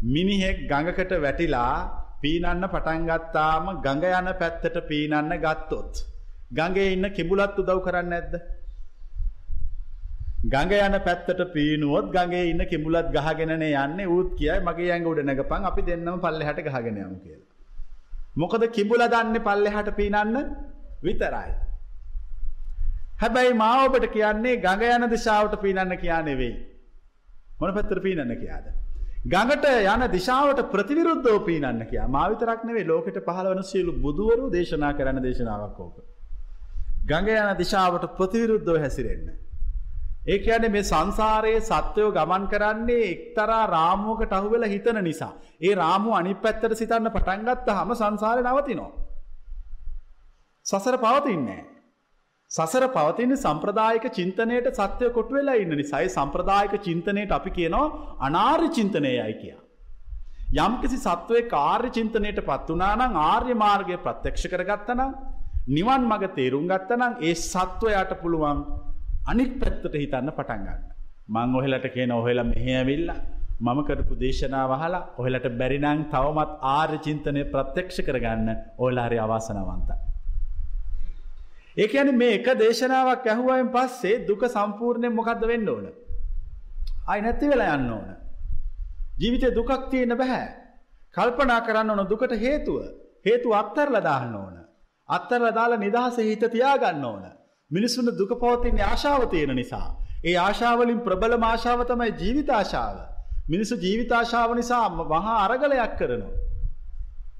මිනිහෙක් 0.07 0.57
ගඟකට 0.67 1.13
වැටිලා 1.19 1.73
පීනන්න 2.21 2.65
පටන්ගත්තාම 2.67 3.67
ගඟ 3.79 4.05
යන 4.13 4.31
පැත්තට 4.39 4.81
පීනන්න 4.87 5.37
ගත්තොත්. 5.39 5.93
ගඟේ 6.51 6.89
ඉන්න 6.93 7.11
කිබුලත් 7.11 7.55
උදව් 7.57 7.79
කරන්න 7.85 8.13
ඇද්ද. 8.13 8.35
ගඟ 10.45 10.73
යන 10.79 10.99
පැත්තට 10.99 11.41
පීනුවොත් 11.53 12.11
ගගේ 12.11 12.43
ඉන්න 12.47 12.65
කිඹුලත් 12.65 13.09
ගහගෙනන 13.11 13.51
යන්න 13.61 13.99
ූත් 14.07 14.29
කියයි 14.35 14.59
මගේ 14.61 14.91
ඇඟ 14.91 15.07
උඩ 15.07 15.21
නැගපන් 15.23 15.65
අපි 15.65 15.81
දෙන්නම 15.83 16.17
පල්ලෙ 16.19 16.43
හට 16.43 16.65
ගහගෙනයමු 16.67 17.17
කියලා. 17.17 17.49
මොකද 18.35 18.63
කිඹුල 18.71 19.03
දන්න 19.07 19.37
පල්ලෙ 19.41 19.69
හට 19.71 19.93
පීනන්න 19.95 20.39
විතරයි. 21.03 21.51
හැබැයි 23.21 23.53
මාඔබට 23.55 24.05
කියන්නේ 24.09 24.59
ගඟ 24.59 24.83
යන 24.97 25.09
දිශාවට 25.09 25.57
පීනන්න 25.59 25.97
කියා 25.97 26.21
නෙවෙයි. 26.23 26.53
මොන 27.59 27.73
පැත්තර 27.73 27.99
පීනන්න 27.99 28.33
කියාද. 28.35 28.71
ගඟට 29.25 29.65
යන 29.87 30.07
දිශාවට 30.09 30.63
ප්‍රතිවිරුද්ධෝ 30.69 31.39
පීනන්න 31.41 31.85
කියා 31.85 32.07
මාවිතරක් 32.09 32.63
නෙවේ 32.63 32.85
ලෝකට 32.85 33.19
පහළ 33.19 33.49
වන 33.49 33.63
සියලු 33.65 33.93
බුදුවරු 33.99 34.49
දේශනා 34.49 34.93
කරන්න 34.93 35.21
දේශනාවක් 35.21 35.79
ඕක. 35.79 35.97
ගඟ 37.05 37.29
යන 37.35 37.57
දිශාවට 37.57 38.07
ප්‍රතිවිරුද්ධෝ 38.17 38.79
හැසිරෙන්න. 38.79 39.27
ඒ 40.25 40.39
ඇන 40.47 40.71
මේ 40.71 40.83
සංසාරයේ 40.83 41.61
සත්වයෝ 41.61 42.11
ගමන් 42.11 42.47
කරන්නේ 42.47 43.05
එක්තරා 43.07 43.65
රාමුවකට 43.67 44.33
අහුවෙල 44.33 44.65
හිතන 44.65 45.03
නිසා. 45.03 45.33
ඒ 45.61 45.75
රාමු 45.75 46.13
අනි 46.13 46.33
පැත්තට 46.37 46.75
සිතන්න 46.75 47.11
පටන්ගත්ත 47.11 47.69
හම 47.71 47.93
සංසාරය 47.95 48.41
නවතිනෝ. 48.43 48.91
සසර 50.65 50.97
පවතින්නේ. 50.97 51.61
සසර 52.51 52.85
පවතින 52.95 53.31
සම්ප්‍රදායක 53.35 54.05
චින්තනයට 54.15 54.65
සත්‍යය 54.77 55.09
කොටු 55.17 55.35
වෙලා 55.35 55.59
ඉන්න 55.61 55.73
නිසයි 55.73 56.07
සම්ප්‍රදායක 56.09 56.73
චින්තනයට 56.87 57.31
අපි 57.31 57.51
කියනවා 57.57 57.85
අනාර්ය 58.19 58.69
චින්තනයයි 58.77 59.35
කියා. 59.41 59.61
යම්කිසි 60.57 60.97
සත්වය 60.99 61.41
කාර්ය 61.47 61.91
චින්තනයට 61.97 62.41
පත් 62.49 62.67
වනානම් 62.71 63.15
ආර්ය 63.23 63.55
මාර්ගය 63.55 63.97
ප්‍රත්‍යක්ෂ 63.97 64.45
කරගත්තනම් 64.53 65.15
නිවන් 65.69 66.03
මඟ 66.03 66.35
තේරුම් 66.37 66.67
ගත්තනම් 66.67 67.17
ඒ 67.21 67.33
සත්වයට 67.45 68.13
පුළුවන් 68.21 68.59
අනික් 69.27 69.53
පැත්තට 69.61 69.95
හිතන්න 69.95 70.31
පටන්ගන්න. 70.33 70.83
මං 71.29 71.57
ඔහෙලට 71.59 71.89
කියන 71.95 72.17
ඔහෙල 72.19 72.43
මෙහඇවිල්ල 72.43 73.09
මම 73.65 73.83
කරපු 73.87 74.21
දේශනා 74.23 74.67
වහලා 74.67 75.03
ඔහෙලට 75.17 75.51
බැරිනං 75.57 76.07
තවමත් 76.13 76.61
ආර්ය 76.75 76.99
චින්තනය 77.07 77.49
ප්‍රත්‍යක්ෂ 77.53 78.05
කරගන්න 78.07 78.49
ඔයලාහරි 78.77 79.25
අවාසනවන්ත. 79.27 80.10
ඒක 81.77 81.95
ඇන 81.95 82.15
මේ 82.15 82.33
එක 82.35 82.47
දේශනාවක් 82.59 83.27
ඇහුවයෙන් 83.27 83.69
පස්සේ 83.69 84.25
දුක 84.27 84.43
සම්පූර්ණය 84.47 85.09
මොකක්ද 85.09 85.45
වෙන්න 85.47 85.69
ඕන. 85.69 85.85
අයි 87.07 87.21
නැති 87.21 87.49
වෙලා 87.49 87.75
යන්න 87.75 87.91
ඕන. 87.91 88.09
ජීවිතය 89.19 89.53
දුකක් 89.55 89.89
තියෙන 89.89 90.17
බැහැ. 90.17 90.47
කල්පනා 91.13 91.61
කරන්න 91.61 91.89
ඕන 91.89 92.09
දුකට 92.09 92.33
හේතුව 92.37 92.81
හේතු 93.25 93.53
අත්තරල 93.53 94.01
දාන්න 94.01 94.35
ඕන. 94.35 94.55
අත්තරල 95.09 95.47
දාලා 95.53 95.77
නිදහස 95.77 96.17
හිත 96.19 96.43
තියාගන්න 96.51 97.05
ඕන. 97.05 97.23
මිනිස්සුන්ට 97.71 98.17
දුක 98.17 98.35
පවතින්නේ 98.39 98.83
ආශාව 98.83 99.29
තියෙන 99.29 99.55
නිසා. 99.55 99.87
ඒ 100.25 100.37
ආශාවලින් 100.37 100.99
ප්‍රබල 100.99 101.33
ආශාව 101.43 101.85
තමයි 101.85 102.11
ජීවිත 102.19 102.49
ආශාව. 102.49 103.11
මිනිස්සු 103.49 103.75
ජීවිතාශාව 103.75 104.55
නිසා 104.55 104.89
මහා 104.89 105.37
අරගලයක් 105.45 105.93
කරනවා. 105.97 106.33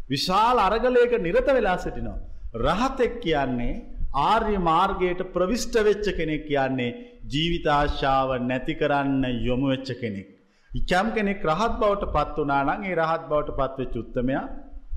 විශාල 0.09 0.57
අරගලයක 0.59 1.13
නිරත 1.19 1.47
වෙලා 1.47 1.77
සිටිනවා. 1.77 2.19
රහතෙක් 2.55 3.13
කියන්නේ 3.19 3.90
ආර්ය 4.13 4.57
මාර්ගයට 4.59 5.21
ප්‍රවිෂ්ට 5.33 5.75
වෙච්ච 5.79 6.05
කෙනෙක් 6.17 6.45
කියන්නේ 6.47 6.95
ජීවිතාශාව 7.25 8.29
නැති 8.41 8.75
කරන්න 8.75 9.23
යොමු 9.41 9.67
වෙච්ච 9.67 9.89
කෙනෙක්. 10.01 10.27
ඉචම් 10.71 11.07
කෙනෙක් 11.15 11.43
රහත් 11.43 11.73
බවට 11.79 12.11
පත් 12.15 12.37
වනා 12.37 12.63
නම් 12.63 12.83
ඒ 12.83 12.95
රහත් 12.95 13.23
බවට 13.29 13.57
පත්වෙච්ච 13.57 13.95
උත්තමයා 13.95 14.43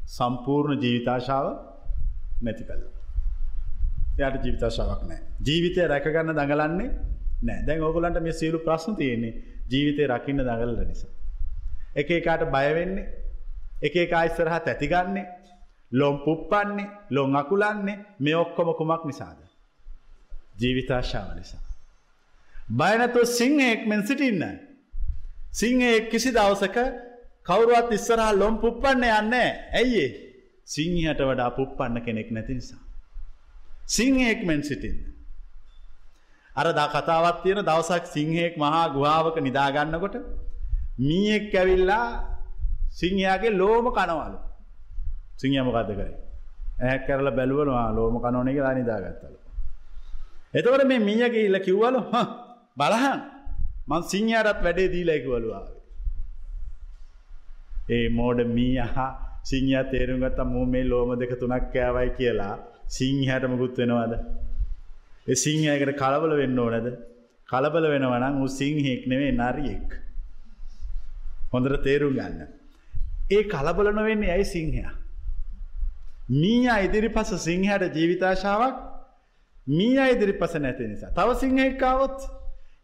සම්පූර්ණ 0.08 0.82
ජීවිතාශාව 0.82 1.46
නැති 2.42 2.64
කළ. 2.64 2.84
යට 4.18 4.44
ජීවිතාශාවක් 4.44 5.02
නෑ 5.08 5.20
ජීවිතය 5.46 5.86
රැකගන්න 5.86 6.34
දඟලන්නේ 6.38 6.90
නෑ 7.42 7.60
දැන් 7.66 7.82
ඕගොලන්ට 7.82 8.22
මේ 8.22 8.32
සියලු 8.32 8.58
ප්‍රශ්න 8.66 8.96
තියෙන්නේ 8.96 9.32
ජීවිතය 9.70 10.06
රකින්න 10.06 10.42
දඟලල 10.42 10.80
නිසා. 10.82 11.10
එක 11.94 12.10
එකාට 12.10 12.50
බයවෙන්නේ 12.50 13.06
එක 13.82 13.96
එක 13.96 14.12
අයිස්සරහා 14.12 14.60
තැතිගන්නේ 14.60 15.26
ලොම් 15.92 16.16
පුප්පන්නේ 16.24 16.88
ලොං 17.10 17.36
අකුලන්නේ 17.36 17.98
මේ 18.20 18.36
ඔක්කොම 18.36 18.68
කුමක් 18.74 19.02
නිසාද. 19.04 19.38
ජීවිතාශාව 20.60 21.30
නිසා. 21.36 21.62
බයනතුව 22.70 23.24
සිංහෙක් 23.28 23.80
මෙන් 23.86 24.00
සිටින්න. 24.02 24.44
සිංහයෙක් 25.52 26.04
කිසි 26.10 26.30
දවසක 26.30 26.78
කවරුවත් 27.42 27.90
ඉස්සරහා 27.92 28.32
ලොම් 28.32 28.54
පුප්පන්න 28.58 29.04
යන්න 29.10 29.34
ඇයිඒ 29.72 30.10
සිංහට 30.66 31.20
වඩා 31.20 31.50
පුප්පන්න 31.50 31.96
කෙනෙක් 32.00 32.30
නැති 32.30 32.54
නිසා. 32.54 32.82
සිංහෙක් 33.86 34.40
මෙන් 34.44 34.62
සිටින්න. 34.62 34.98
අර 36.50 36.66
දා 36.72 36.88
කතාවත් 36.88 37.42
තියෙන 37.42 37.60
දවසක් 37.60 38.04
සිංහෙක් 38.06 38.54
මහා 38.56 38.88
ගුහාාවක 38.88 39.36
නිදාගන්නකොට 39.38 40.16
මීෙක් 40.98 41.54
ඇවිල්ලා 41.54 42.08
සිංහයාගේ 42.90 43.52
ලෝම 43.52 43.86
කනවලු 43.90 44.38
සිංහමකද 45.38 45.90
කරේ 45.90 46.14
ඇ 46.82 46.98
කරල 46.98 47.28
බැලුවනවා 47.30 47.88
ලෝම 47.92 48.16
කනෝන 48.20 48.48
එක 48.48 48.58
නිදාගත්තල. 48.74 49.34
එතවට 50.54 50.84
මේ 50.84 51.00
මීයක 51.00 51.34
ඉල්ල 51.38 51.58
කිව්වලු 51.58 52.00
බලහන් 52.76 53.20
මං 53.88 54.02
සිංහයටත් 54.02 54.62
වැඩේ 54.62 54.88
දීලැකිවලුවාව. 54.88 55.66
ඒ 57.90 58.06
මෝඩ 58.08 58.40
මී 58.48 58.78
අහා 58.78 59.10
සිංහ 59.44 59.70
තේරුම් 59.90 60.20
ගත්ත 60.20 60.38
මූ 60.46 60.64
මේ 60.66 60.84
ලෝම 60.84 61.10
දෙක 61.18 61.32
තුනක් 61.40 61.66
කෑවයි 61.72 62.10
කියලා 62.10 62.54
සිංහයට 62.88 63.44
මුකුත් 63.48 63.78
වෙනවාද. 63.78 64.12
එ 65.26 65.34
සිංහයකට 65.34 65.92
කලබල 65.92 66.32
වෙන්න 66.36 66.58
ඕනද 66.58 66.88
කලබල 67.48 67.84
වෙනවනම් 67.88 68.42
උ 68.42 68.48
සිංහෙක් 68.50 69.02
නෙවේ 69.06 69.32
නරියෙක්. 69.32 69.90
හොඳට 71.52 71.82
තේරුම් 71.82 72.14
ගන්න. 72.14 72.40
ඒ 73.30 73.42
කලබල 73.44 73.88
නොවෙන්නේ 73.92 74.30
ඇයි 74.30 74.44
සිංහයා. 74.46 74.94
මී 76.30 76.68
ඉදිරි 76.84 77.08
පස 77.08 77.30
සිංහයට 77.44 77.94
ජීවිතාශාවක් 77.94 78.76
මී 79.68 79.98
ඉදිරි 80.08 80.32
පස 80.32 80.54
නැති 80.54 80.88
නිසා. 80.88 81.10
තව 81.10 81.28
සිංහෙක්කාවොත් 81.40 82.18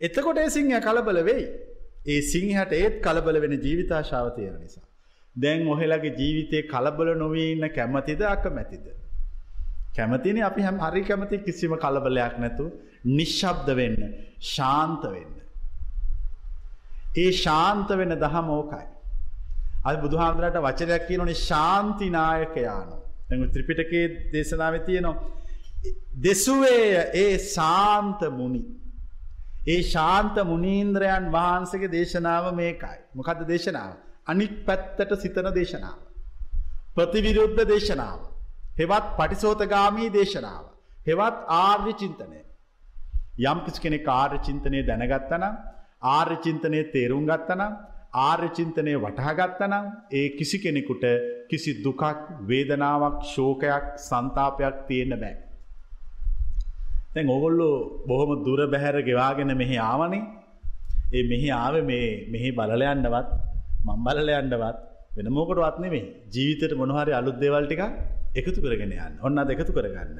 එතකොට 0.01 0.39
ඒ 0.39 0.49
සිංහ 0.49 0.73
කලබල 0.81 1.25
වෙයි. 1.25 1.49
ඒ 2.07 2.21
සිංහට 2.23 2.73
ඒත් 2.73 3.03
කලබල 3.03 3.41
වෙන 3.41 3.53
ජීවිතාශාව 3.53 4.31
තියෙන 4.37 4.61
නිසා. 4.61 4.85
දැන් 5.37 5.69
ඔහෙලගේ 5.69 6.17
ජීවිතය 6.17 6.63
කලබල 6.63 7.15
නොවී 7.17 7.53
ඉන්න 7.53 7.69
කැමතිද 7.69 8.23
අක 8.23 8.45
මැතිද. 8.47 8.87
කැමතින 9.97 10.43
අපි 10.43 10.63
හැම 10.63 10.79
හරි 10.79 11.03
කැමති 11.03 11.39
කිසිම 11.39 11.77
කලබලයක් 11.77 12.39
නැතු 12.39 12.65
නිශ්ශබ්ද 13.07 13.69
වෙන්න 13.77 14.01
ශාන්ත 14.41 15.03
වෙන්න. 15.05 15.35
ඒ 17.17 17.31
ශාන්ත 17.33 17.89
වෙන 17.91 18.17
දහම 18.17 18.49
ඕකයි. 18.51 18.87
අද 19.85 19.97
බුදුහාන්දුරට 20.01 20.59
වචනයක් 20.59 21.07
කියනනේ 21.09 21.35
ශාන්තිනායකයානු. 21.35 22.97
ඇ 23.31 23.49
ත්‍රිපිටකේ 23.49 24.05
දේශනාව 24.33 24.75
තියනවා. 24.81 25.17
දෙසුවේ 26.17 27.11
ඒ 27.15 27.39
සාන්ත 27.39 28.21
මුනි. 28.33 28.63
ඒ 29.67 29.83
ශාන්ත 29.85 30.37
මුනීන්ද්‍රයන් 30.45 31.27
වහන්සගේ 31.31 31.91
දේශනාව 31.91 32.55
මේකයි. 32.55 32.99
මොකද 33.15 33.41
දේශනාව. 33.47 33.93
අනික් 34.27 34.53
පැත්තට 34.67 35.13
සිතන 35.17 35.51
දේශනාව. 35.53 35.99
ප්‍රතිවිරුද්ධ 36.97 37.65
දේශනාව. 37.67 38.19
හෙවත් 38.79 39.07
පටිසෝතගාමී 39.19 40.11
දේශනාව. 40.11 40.65
හෙවත් 41.07 41.37
ආර්ය 41.59 41.93
චින්තනය. 41.95 42.41
යම් 43.43 43.59
කිසි 43.65 43.81
කෙනෙ 43.81 43.99
ආර්ය 44.11 44.39
චින්තනය 44.39 44.83
දැනගත්තනම් 44.83 45.55
ආර්ය 46.09 46.37
චින්තනය 46.37 46.81
තේරුම් 46.93 47.25
ගත්තනම් 47.27 47.73
ආර්ය 48.13 48.49
චින්තනය 48.51 48.95
වටහගත්තනම් 48.97 49.87
ඒ 50.13 50.27
කිසි 50.31 50.59
කෙනෙකුට 50.59 51.05
කිසි 51.49 51.83
දුකක් 51.83 52.03
වේදනාවක් 52.43 53.23
ශෝකයක් 53.25 53.87
සන්තාපයක් 53.99 54.77
තියෙන්න 54.89 55.15
බෑ. 55.15 55.37
තැන් 57.15 57.29
ඔගොල්ලෝ 57.29 58.07
බොහොම 58.07 58.45
දුර 58.45 58.61
බැහැර 58.67 59.03
ගෙවාගෙන 59.03 59.57
මෙහි 59.57 59.77
ආවනේ 59.81 60.23
ඒ 61.13 61.23
මෙහි 61.25 61.49
ආව 61.53 61.75
මේ 61.85 62.07
මෙහි 62.27 62.51
බලලයන්නවත් 62.53 63.29
මං 63.87 63.99
බලලයන්නවත් 64.07 64.79
වෙන 65.17 65.29
මෝකටවත් 65.29 65.79
නෙමේ 65.79 66.05
ජීවිතයට 66.29 66.75
මොනහරි 66.75 67.13
අලුත් 67.13 67.39
දේවල් 67.39 67.67
ටික 67.67 67.83
එකතු 68.35 68.61
කරගෙන 68.61 68.93
යන්න 68.97 69.17
ඔන්න 69.21 69.39
අද 69.39 69.51
එකතු 69.51 69.73
කරගන්න. 69.73 70.19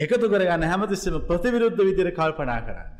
එකතු 0.00 0.26
කරගන්න 0.28 0.64
හැමතිස්සම 0.64 1.18
ප්‍රතිවිරුද්ධ 1.22 1.80
විදිර 1.80 2.10
කල්පනා 2.12 2.60
කරන්න. 2.60 2.94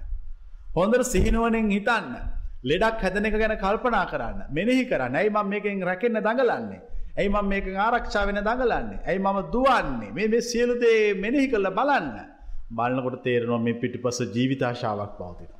හොඳර 0.75 1.03
සිහිනුවනෙන් 1.05 1.71
හිතන්න. 1.71 2.38
ලෙඩක් 2.65 3.03
හැදන 3.03 3.27
එක 3.27 3.35
ගැන 3.35 3.57
කල්පනා 3.57 4.07
කරන්න 4.07 4.41
මෙනෙහි 4.51 4.85
කරන්න 4.91 5.15
ඇයි 5.15 5.31
මම 5.31 5.49
මේකෙන් 5.49 5.83
රැකෙන්න්න 5.83 6.21
දඟලන්නේ. 6.21 6.81
ඇයි 7.19 7.29
මම 7.29 7.49
මේක 7.49 7.67
ආරක්ෂා 7.77 8.27
වෙන 8.27 8.41
දඟලන්නේ. 8.41 8.99
ඇයි 9.07 9.19
මම 9.19 9.39
දුවන්නේ 9.53 10.11
මේ 10.13 10.29
මේ 10.29 10.41
සියලුදේ 10.43 11.15
මෙනෙහි 11.17 11.47
කරල 11.53 11.71
බලන්න. 11.71 12.09
බලන්නකොට 12.71 13.23
තේරෙනවා 13.23 13.59
මේ 13.59 13.79
පිටිපස 13.83 14.19
ජීවිතාශාවක් 14.37 15.13
පවතින. 15.19 15.51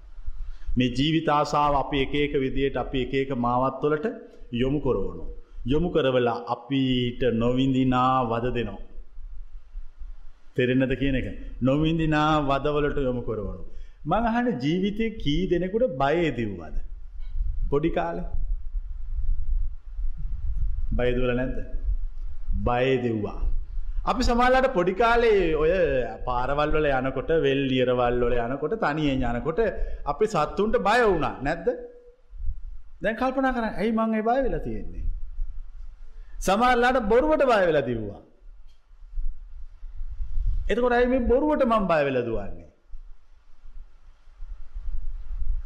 මේ 0.77 0.91
ජීවිතාසාාව 0.91 1.75
අපි 1.83 2.03
එක 2.05 2.15
එක 2.25 2.35
විදියට 2.45 2.77
අපි 2.77 3.05
එක 3.05 3.15
එක 3.15 3.31
මාවත්වලට 3.37 4.07
යොමු 4.53 4.81
කොරවනු. 4.81 5.25
යොමු 5.67 5.89
කරවලා 5.91 6.45
අපිට 6.55 7.23
නොවිඳිනා 7.35 8.29
වද 8.33 8.55
දෙනවා. 8.55 8.85
තෙරෙන්නද 10.57 10.95
කියන 11.01 11.17
එක 11.21 11.27
නොවිඳිනා 11.61 12.31
වදවලට 12.43 12.99
යොමු 13.09 13.23
කරවනු. 13.23 13.65
මං 14.05 14.29
අහන 14.31 14.47
ජීවිතය 14.65 15.07
කී 15.23 15.43
දෙනෙකුට 15.51 15.97
බයේදිව්වද. 16.03 16.77
පොඩි 17.71 17.91
කාල 17.91 18.19
බයදුවල 20.93 21.33
නැද්ද. 21.37 21.59
බයදෙව්වා. 22.67 23.41
අපි 24.05 24.23
සමාලට 24.23 24.69
පොඩිකාලේ 24.73 25.43
ඔය 25.55 25.73
පාරවල්වල 26.27 26.87
යනකොට 26.91 27.31
වෙල් 27.47 27.61
ලියරවල්වල 27.71 28.35
යනකොට 28.39 28.75
තනියෙන් 28.85 29.25
යනකොට 29.31 29.61
අපි 30.05 30.27
සත්තුන්ට 30.27 30.77
බය 30.87 31.01
වුණා 31.05 31.35
නැද්ද 31.43 31.69
දැන් 33.03 33.17
කල්පනා 33.17 33.53
කරන්න 33.53 33.75
ඇයි 33.75 33.93
මං 33.93 34.15
ඒ 34.15 34.23
බය 34.23 34.39
වෙලා 34.47 34.65
තියෙන්නේ. 34.67 35.05
සමල්ලාට 36.41 37.01
බොරුවට 37.13 37.45
බය 37.51 37.61
වෙලා 37.69 37.87
දිව්වා. 37.91 38.23
එතකොට 40.71 40.97
ඇයි 40.97 41.13
මේ 41.13 41.29
බොරුවට 41.31 41.65
මං 41.67 41.85
බය 41.91 42.01
වෙලා 42.05 42.25
දුවන්නේ. 42.25 42.68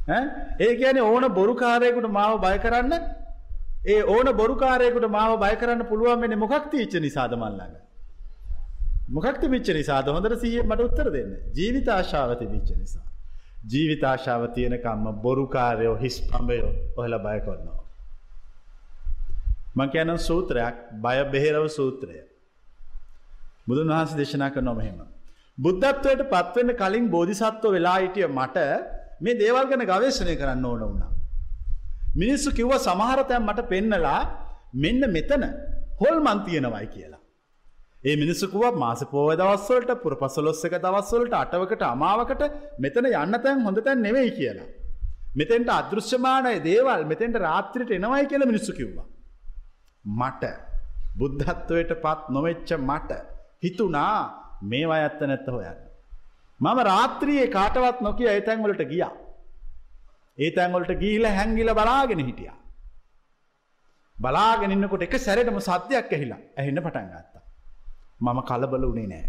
ඒ 0.09 0.74
කියන්නේ 0.76 1.03
ඕන 1.05 1.28
බොරුකාරයකුට 1.30 2.11
මාව 2.11 2.40
බය 2.40 2.59
කරන්න 2.59 2.92
ඒ 3.86 4.03
ඕන 4.07 4.36
බොරුකාරයකුට 4.36 5.09
මාව 5.11 5.38
බය 5.40 5.55
කරන්න 5.57 5.86
පුළුවන් 5.86 6.20
වෙන්නේ 6.20 6.36
මොකක් 6.36 6.70
තීච්ච 6.70 7.00
නිසාද 7.00 7.32
මල්ලඟ. 7.34 7.82
මොකක්ද 9.09 9.44
විච්ච 9.46 9.68
නිසාද 9.70 10.07
හොඳට 10.07 10.40
සිහිය 10.40 10.62
මට 10.62 10.80
උත්තර 10.80 11.11
දෙන්න. 11.11 11.32
ජීවිත 11.55 11.88
ආශාව 11.88 12.38
තිබිච්ච 12.38 12.70
නිසා. 12.72 13.07
ජීවිත 13.66 14.05
ආශාව 14.05 14.46
තියෙනකම්ම 14.55 15.22
බොරුකාරයෝ 15.22 15.96
හිස් 15.96 16.20
පඹයෝ 16.22 16.72
ඔහල 16.96 17.18
බය 17.18 17.38
කොන්නවා. 17.40 17.80
මං 19.76 19.88
කියනම් 19.88 20.18
සූත්‍රයක් 20.18 20.76
බය 21.00 21.18
බෙහෙරව 21.26 21.66
සූත්‍රය. 21.68 22.18
බුදුන් 23.66 23.88
වහන්ස 23.88 24.16
දේශනා 24.16 24.50
කර 24.50 24.62
නොමහෙම. 24.62 24.98
බුද්ධත්වයට 25.59 26.22
පත්වෙන්න 26.30 26.74
කලින් 26.76 27.11
බෝධිසත්ව 27.11 27.70
වෙලා 27.70 27.98
හිටිය 27.98 28.28
මට 28.28 28.66
මේ 29.23 29.39
දේවල් 29.43 29.66
ගැන 29.70 29.85
ගවේශණය 29.87 30.35
කරන්න 30.37 30.64
ඕන 30.64 30.83
වුණා. 30.83 31.11
මිනිස්සු 32.16 32.51
කිව්ව 32.51 32.73
සමහරතැන් 32.79 33.43
මට 33.43 33.68
පෙන්නලා 33.68 34.20
මෙන්න 34.75 35.03
මෙතන 35.16 35.45
හොල් 36.01 36.18
මන්තියනවයි 36.20 36.87
කියලා. 36.87 37.20
ඒ 38.05 38.14
මිනිස්සුකුව 38.16 38.64
මාස 38.75 39.03
පෝය 39.11 39.35
දවස්වලට 39.37 39.91
පුර 40.03 40.14
පසලොස්සක 40.16 40.75
දවස්වලට 40.77 41.35
අටවකට 41.35 41.83
අමාවකට 41.89 42.43
මෙතන 42.79 43.11
යන්න 43.12 43.39
තැන් 43.45 43.66
හොඳ 43.66 43.79
තැන් 43.87 44.03
නෙවෙයි 44.03 44.33
කියලා. 44.39 44.68
මෙතෙන්ට 45.35 45.70
අදෘශ්‍යමානය 45.70 46.55
දේවල් 46.61 47.05
මෙතෙන්ට 47.05 47.37
රාත්‍රිට 47.37 47.93
එනවයි 47.99 48.27
කියල 48.27 48.45
මිනිස්සු 48.47 48.73
කිව්වා. 48.79 49.07
මට 50.05 50.45
බුද්ධත්වයට 51.18 51.93
පත් 52.05 52.35
නොවෙච්ච 52.37 52.70
මට 52.81 53.11
හිතුනා 53.62 54.18
මේවා 54.62 55.01
ඇත්ත 55.05 55.20
නැත්ත 55.23 55.49
හොයන්න. 55.49 55.81
මම 56.63 56.79
රාත්‍රියයේ 56.85 57.49
කාටවත් 57.49 58.01
නොකිය 58.01 58.29
ඒ 58.29 58.41
තැන්වලට 58.41 58.83
ගියා. 58.87 59.13
ඒ 60.39 60.51
තැන්වලට 60.51 60.93
ගීල 60.97 61.25
හැංගිල 61.29 61.71
බලාගෙන 61.73 62.21
හිටියා. 62.21 62.59
බලාගෙනන්නකොට 64.17 65.03
එක 65.03 65.15
සැරටම 65.19 65.59
සත්‍යයක් 65.61 66.11
ඇහිලා 66.11 66.41
ඇහෙන්න 66.57 66.83
පටන් 66.83 67.09
ගත්තා. 67.13 67.43
මම 68.21 68.41
කලබල 68.43 68.85
වනේ 68.89 69.07
නෑ. 69.07 69.29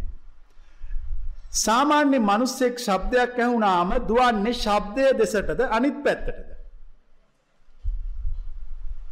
සාමාන්‍ය 1.58 2.20
මනුස්සෙක් 2.22 2.76
ශබ්දයක් 2.80 3.38
ඇහුුණාම 3.38 3.94
දුවන්නේ 4.08 4.54
ශබ්දය 4.56 5.08
දෙසටද 5.16 5.62
අනිත් 5.70 5.98
පැත්තටද. 6.06 6.50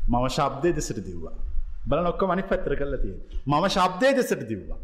මම 0.08 0.28
ශබ්දය 0.30 0.70
දෙසට 0.74 1.02
දිව්වා. 1.02 1.36
බල 1.86 2.04
නොක්ක 2.04 2.24
මනි 2.24 2.44
පැත්තර 2.44 2.74
කරල 2.76 2.96
තිය. 2.98 3.16
මම 3.46 3.66
ශබ්දය 3.70 4.14
දෙසට 4.14 4.44
දිව්වා. 4.46 4.80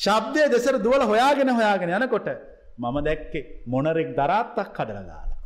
ශබ්දය 0.00 0.44
දෙසර 0.48 0.76
දුවල 0.78 1.02
හොයාගෙන 1.04 1.50
හොයාගෙන 1.50 1.96
යනකොට 1.96 2.28
මම 2.78 2.96
දැක්කේ 3.06 3.48
මොනරෙක් 3.66 4.10
දරාත්තක් 4.16 4.70
කඩලදාලා. 4.76 5.38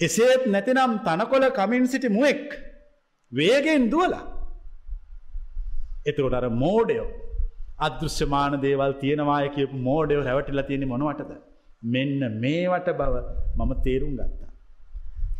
එසේත් 0.00 0.44
නැතිනම් 0.46 0.92
තනකොල 1.06 1.46
කමින් 1.52 1.86
සිටි 1.86 2.08
මුවෙක් 2.08 2.46
වේගෙන් 3.32 3.84
දුවලා 3.90 4.24
එතකොට 6.06 6.34
අර 6.34 6.46
මෝඩයෝ 6.62 7.08
අදෘශ්‍යමාන 7.78 8.54
දේවල් 8.60 8.92
තියෙනවාය 8.94 9.48
කියපු 9.48 9.76
මෝඩයෝ 9.88 10.22
හැවටිලා 10.24 10.68
තියෙන 10.68 10.86
මොනවටද. 10.88 11.32
මෙන්න 11.84 12.20
මේවට 12.40 12.88
බව 12.92 13.14
මම 13.58 13.72
තේරුම් 13.86 14.12
ගත්තා. 14.14 14.50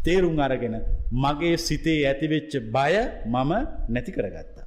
තේරුම් 0.05 0.39
අරගෙන 0.39 0.77
මගේ 1.25 1.57
සිතේ 1.59 2.01
ඇතිවෙච්ච 2.07 2.53
බය 2.77 2.95
මම 3.27 3.53
නැති 3.89 4.13
කරගත්තා. 4.13 4.60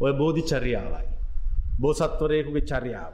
ඔය 0.00 0.12
බෝධි 0.14 0.42
චරියාවයි. 0.42 1.08
බෝසත්වරයකුගේ 1.80 2.66
චරියාව. 2.66 3.12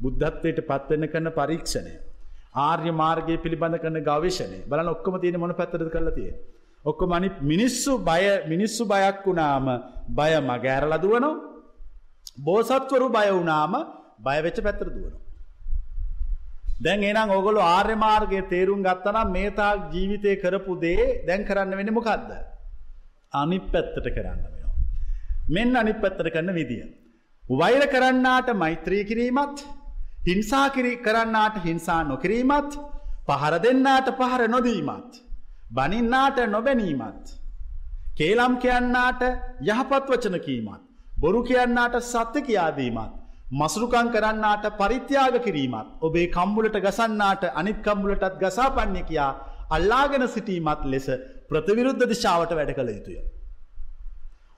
බුද්ධත්වයට 0.00 0.60
පත්වන්න 0.62 1.08
කරන 1.08 1.30
පරීක්ෂණය. 1.32 1.94
ආර්ය 2.58 2.90
මාර්ගය 2.92 3.36
පිළිබඳ 3.38 3.78
කරන 3.78 3.98
ගවේශණය 4.02 4.58
බලන 4.66 4.88
ඔක්කම 4.88 5.20
තියෙන 5.20 5.38
මොන 5.38 5.54
පැත්තද 5.54 5.86
කරලා 5.88 6.14
තියෙන. 6.14 6.36
ඔක්කො 6.84 7.06
මනි 7.06 7.30
මිනිස්සු 7.42 7.98
බය 8.00 8.22
මිනිස්සු 8.46 8.84
බයක් 8.86 9.24
වුණාම 9.24 9.66
බය 10.10 10.32
මගෑරල 10.42 10.94
දුවනෝ 10.98 11.34
බෝසත්වරු 12.40 13.08
බය 13.08 13.28
වුණාම 13.30 13.72
බයවෙච්ච 14.18 14.58
පැත්තර 14.58 14.88
දුවනවා. 14.88 15.20
දැන් 16.78 17.02
එනම් 17.04 17.30
ඔගොලු 17.30 17.60
ආර්ය 17.60 17.94
මාර්ගය 17.96 18.40
තේරුම් 18.48 18.82
ගත්තනම් 18.82 19.28
මේතා 19.30 19.72
ජීවිතය 19.92 20.32
කරපු 20.36 20.72
දේ 20.76 21.24
දැන් 21.26 21.44
කරන්න 21.44 21.76
වෙන 21.76 21.92
මොකක්ද. 21.92 22.30
අනි 23.32 23.58
පැත්තට 23.66 24.06
කරන්න 24.08 24.40
වෙනවා. 24.44 24.59
මෙන්න 25.50 25.76
අනි 25.76 25.92
පැත්තට 25.94 26.26
කරන්න 26.26 26.54
විදිිය. 26.54 26.88
වෛර 27.44 27.84
කරන්නාට 27.86 28.48
මෛත්‍රී 28.54 29.04
කිරීමත් 29.04 29.64
හිංසා 30.26 30.66
කිරි 30.70 30.92
කරන්නාට 30.98 31.56
හිංසා 31.64 32.00
නොකිරීමත් 32.04 32.72
පහර 33.28 33.54
දෙන්නාට 33.64 34.10
පහර 34.18 34.42
නොදීමත්. 34.48 35.12
බනින්නාට 35.70 36.38
නොබැනීමත්. 36.48 37.24
කේලම් 38.16 38.54
කියන්නාට 38.56 39.22
යහපත් 39.62 40.04
වචන 40.10 40.38
කීමත්. 40.40 40.82
බොරු 41.16 41.42
කියන්නාට 41.42 41.96
සත්‍ය 42.04 42.42
කියාදීමත්. 42.42 43.12
මසුරුකං 43.52 44.12
කරන්නාට 44.14 44.66
පරිත්‍යාග 44.78 45.36
කිරීමත් 45.42 45.88
ඔබේ 46.00 46.26
කම්බුලට 46.28 46.76
ගසන්නාට 46.78 47.44
අනිත් 47.54 47.78
කම්බුලටත් 47.82 48.38
ගසා 48.38 48.70
පන්නේ 48.70 49.02
කියා 49.02 49.32
අල්ලාගෙන 49.70 50.24
සිටීමත් 50.28 50.84
ලෙස 50.84 51.08
ප්‍රතිවිරුද්ධ 51.48 52.04
දිශාවට 52.06 52.52
වැඩ 52.52 52.74
කළ 52.76 52.90
යුතුය. 52.90 53.18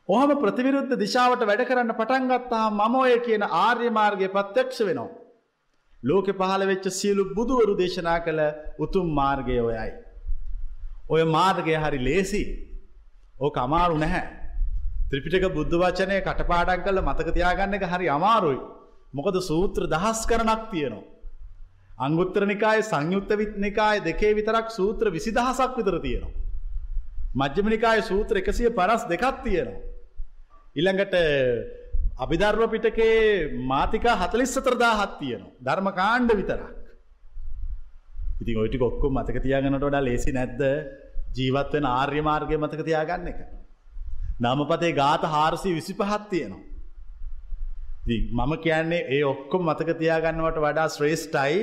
ඔහම 0.09 0.31
ප්‍රතිවිරුද්ධ 0.35 0.95
දිශාවට 0.99 1.43
වැඩ 1.47 1.65
කරන්න 1.65 1.95
පටන්ගත්තා 1.95 2.71
මම 2.71 2.95
ඔය 2.97 3.19
කියන 3.21 3.43
ආර්ය 3.43 3.91
මාර්ගය 3.91 4.29
ප්‍රත්‍යක්ෂ 4.29 4.81
වෙනවා. 4.81 5.11
ලෝක 6.03 6.27
පහළ 6.27 6.67
වෙච්ච 6.67 6.87
සියලු 6.91 7.25
බුදුවරු 7.35 7.77
දේශනා 7.77 8.19
කළ 8.21 8.41
උතුම් 8.79 9.15
මාර්ගය 9.15 9.61
ඔයයි. 9.61 9.93
ඔය 11.09 11.23
මාර්ගය 11.27 11.75
හරි 11.77 11.99
ලේසි 11.99 12.43
ඕක 13.41 13.57
අමාරු 13.57 13.97
නැහැ. 13.97 14.25
ත්‍රිපිටක 15.09 15.47
බුද්ධ 15.55 15.79
වචනය 15.83 16.19
කටපාඩන් 16.21 16.83
කල 16.83 16.99
මතක 17.01 17.35
තියාගන්න 17.35 17.75
එක 17.75 17.87
හරි 17.87 18.09
අමාරුයි. 18.09 18.61
මොකද 19.15 19.39
සූත්‍ර 19.41 19.87
දහස් 19.87 20.27
කරනක් 20.27 20.67
තියෙනවා. 20.73 21.07
අංගුත්‍රනිකාය 21.99 22.83
සංයුත්ත 22.83 23.31
විත්නිකාය 23.39 24.03
දෙකේ 24.03 24.35
විතරක් 24.35 24.67
සූත්‍ර 24.71 25.11
විසිදහසක් 25.11 25.79
විතර 25.79 25.97
තියෙනවා. 26.01 26.35
මජ්්‍යමනිකාය 27.37 28.03
සූත්‍ර 28.03 28.43
එකසිය 28.43 28.71
පරස් 28.73 29.07
දෙකක් 29.07 29.43
තියෙනවා. 29.45 29.92
ඉළඟට 30.77 31.15
අභිධර්ව 32.19 32.63
පිටකේ 32.75 33.17
මාතිකා 33.73 34.17
හතලිස්සතරදා 34.23 34.95
හත් 35.01 35.13
තියෙනවා. 35.21 35.53
ධර්ම 35.61 35.89
කාණ්ඩ 36.01 36.33
විතරක්. 36.41 36.65
ඉතින් 38.43 38.61
ඔයිටි 38.63 38.79
කොක්කො 38.79 39.11
මතක 39.11 39.43
තියාගනට 39.45 39.79
වඩා 39.81 40.07
ලේසි 40.09 40.33
නැද්ද 40.33 40.63
ජීවත්වෙන 41.37 41.87
ආර්ය 41.91 42.23
මාර්ගය 42.23 42.57
මතක 42.57 42.85
තියාගන්න 42.89 43.31
එක. 43.33 43.41
නමපතේ 44.41 44.93
ගාත 44.95 45.25
හාරසි 45.27 45.75
විසි 45.75 45.95
පහත් 45.95 46.23
තියෙනවා. 46.31 46.63
මම 48.39 48.53
කියන්නේ 48.65 49.07
ඒ 49.09 49.23
ඔක්කොම 49.25 49.63
මතක 49.65 49.99
තියාගන්නවට 49.99 50.63
වඩා 50.65 50.89
ශ්‍රේෂ්ඨයි 50.89 51.61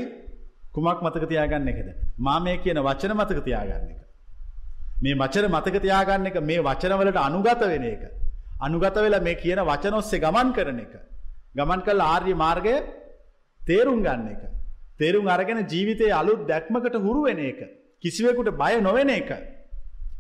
කුමක් 0.74 1.02
මතක 1.02 1.26
තියාගන්න 1.28 1.68
එකද. 1.68 1.90
මා 2.20 2.40
මේ 2.40 2.58
කියන 2.58 2.80
වචන 2.80 3.18
මතක 3.18 3.44
තියාගන්න 3.44 3.90
එක. 3.92 4.00
මේ 5.04 5.16
වචන 5.16 5.52
මතක 5.52 5.76
තියාගන්න 5.82 6.30
එක 6.30 6.42
මේ 6.44 6.62
වචනවලට 6.62 7.20
අනුගත 7.20 7.68
වෙන 7.68 7.92
එක. 7.94 8.04
අනුගත 8.60 8.96
වෙලා 8.96 9.22
මේ 9.22 9.36
කියන 9.36 9.60
වචනොස්සේ 9.62 10.20
ගමන් 10.20 10.54
කරන 10.54 10.80
එක. 10.80 10.94
ගමන් 11.56 11.82
කල් 11.82 12.02
ආර්ය 12.04 12.34
මාර්ගය 12.36 12.76
තේරුම් 13.62 14.04
ගන්න 14.04 14.28
එක. 14.34 14.42
තේරුම් 15.00 15.28
අරගෙන 15.28 15.68
ජීවිතයේ 15.68 16.12
අලුත් 16.12 16.48
දැක්මකට 16.48 16.96
හුරු 16.96 17.24
වෙන 17.24 17.40
එක. 17.40 17.60
කිසිවෙකුට 18.04 18.58
බය 18.58 18.82
නොවෙන 18.82 19.10
එක. 19.10 19.30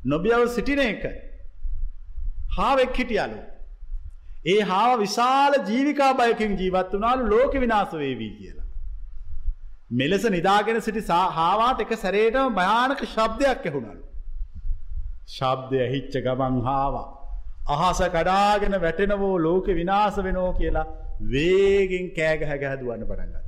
නොබියව 0.05 0.47
සිටින 0.47 0.79
එක. 0.79 1.03
හාවෙක් 2.57 2.93
හිටියලු. 2.93 3.41
ඒ 4.45 4.59
හාව 4.61 4.99
විශාල 4.99 5.53
ජීවිකා 5.65 6.13
බයකින් 6.13 6.57
ජීවත් 6.57 6.93
වනාලු 6.93 7.29
ලෝක 7.29 7.53
විනාස 7.53 7.91
වේවී 7.93 8.31
කියලා. 8.37 8.67
මෙලෙස 9.91 10.23
නිදාගෙන 10.29 10.81
සිටි 10.81 11.01
හාවාට 11.09 11.81
එක 11.81 11.93
සැරේටම 11.97 12.53
භයානක 12.53 13.01
ශබ්දයක් 13.05 13.65
ඇහුණලු. 13.65 14.03
ශබ්දය 15.27 15.87
හිච්ච 15.87 16.13
ගමන් 16.21 16.61
හාවා. 16.61 17.18
අහස 17.69 17.99
කඩාගෙන 18.15 18.75
වැටෙනවෝ 18.85 19.35
ලෝක 19.45 19.67
විනාස 19.79 20.17
වෙනෝ 20.27 20.49
කියලා 20.59 20.87
වේගෙන් 21.33 22.05
කෑගහැගැහැදුවන්න 22.17 23.03
පටන්ගත්ත. 23.09 23.47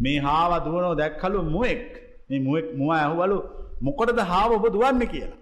මේ 0.00 0.18
හාව 0.26 0.52
දුවනෝ 0.66 0.94
දැක්කලු 1.00 1.42
මුවෙක් 1.54 1.84
මේ 2.28 2.40
මුවෙක් 2.46 2.66
මුව 2.78 2.90
ඇහුවලු 2.98 3.38
මොකොටද 3.80 4.20
හාව 4.32 4.50
ඔබ 4.56 4.66
දුවන්න 4.74 5.04
කියලා. 5.06 5.40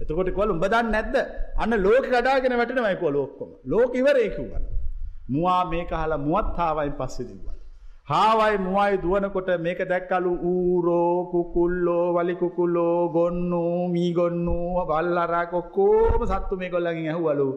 එතකොට 0.00 0.30
කොල 0.38 0.50
උඹ 0.54 0.64
දන්න 0.64 0.90
නැද්ද 0.94 1.16
අන්න 1.62 1.72
ලෝක 1.86 2.04
කඩාගෙන 2.14 2.58
වැටෙනමයි 2.60 2.96
කො 3.02 3.14
ලෝක්කොම 3.18 3.50
ලෝක 3.72 3.90
ඉවරයකුවල. 4.00 4.64
මවා 5.32 5.62
මේක 5.72 5.90
හලා 6.02 6.24
මුවත් 6.26 6.56
හාවයි 6.58 6.92
පස්සෙ 6.98 7.22
දිව්වල. 7.28 7.57
හාවයි 8.08 8.58
මුවයි 8.64 8.96
දුවනකොට 9.02 9.48
මේක 9.64 9.80
දැක්කලු 9.90 10.30
ඌරෝ 10.50 11.28
කුකුල්ලෝ 11.32 12.04
වලිකුකුල්ලෝ 12.16 13.08
ගොන්නු 13.16 13.62
මීගොන්නු 13.94 14.54
බල්ලරා 14.90 15.46
කොක්කෝම 15.46 16.22
සත්තු 16.30 16.56
මේ 16.60 16.70
කොල්ලගින් 16.74 17.08
ඇහුවලු 17.10 17.48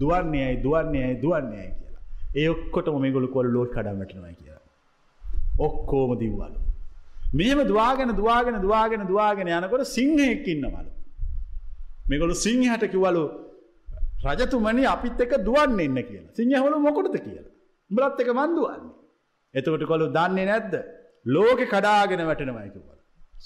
දුවන්නේයයි 0.00 0.56
දුවන්නේයයි 0.64 1.14
දුවන්නේය 1.22 1.68
කියලා. 1.70 2.02
ඒ 2.36 2.48
ඔක්කොටම 2.54 2.98
මේ 3.02 3.14
ගොලු 3.14 3.28
කොල් 3.28 3.48
ලෝක 3.54 3.70
කඩාමටනවයි 3.74 4.34
කියලා. 4.40 4.62
ඔක්කෝම 5.58 6.12
දිව්වලු. 6.22 6.58
මෙහෙම 7.38 7.62
දවාගෙන 7.70 8.12
දවාගෙන 8.20 8.58
දවාගෙන 8.64 9.06
දවාගෙන 9.10 9.52
යනකොට 9.54 9.86
සිංහෙක් 9.86 10.44
ඉන්නවලු. 10.46 10.90
මෙගොලු 12.10 12.34
සිංහට 12.34 12.84
කිවලු 12.92 13.24
රජතුමනි 14.26 14.84
අපිත් 14.86 15.24
එක 15.24 15.32
දුවන්න 15.48 15.80
එන්න 15.80 15.98
කියලා 16.10 16.36
සිංහවලු 16.36 16.76
මොකොටද 16.88 17.16
කියලා. 17.24 17.48
උඹලත් 17.90 18.22
එක 18.22 18.30
මන්දුවන්නේ. 18.34 19.03
එතකොට 19.54 19.84
කොළු 19.92 20.06
දන්නේ 20.16 20.46
නැද්ද. 20.50 20.74
ලෝක 21.26 21.60
කඩාගෙන 21.74 22.22
වැටෙනවයි 22.30 22.70
කිවල. 22.74 22.90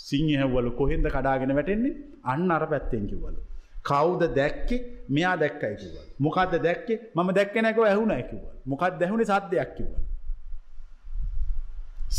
සිංහවලු 0.08 0.70
කොහෙන්ද 0.80 1.06
කඩාගෙන 1.16 1.54
වැටෙන්නේ 1.58 1.94
අන්න 2.32 2.50
අර 2.56 2.64
පැත්තෙන් 2.72 3.06
කිවලු. 3.10 3.40
කවුද 3.88 4.22
දැක්කේ 4.38 4.80
මෙයා 5.08 5.36
දැක්කයි 5.42 5.74
කිවල. 5.82 5.98
මොකක්ද 6.26 6.54
දැක්කේ 6.66 6.98
මම 7.16 7.28
දැක්ක 7.38 7.56
නැකව 7.66 7.82
ඇහුණ 7.90 8.14
කිවල. 8.30 8.46
මොකක් 8.66 8.84
දැහුණ 9.00 9.24
සද්‍යයක් 9.24 9.70
කිවල. 9.76 9.94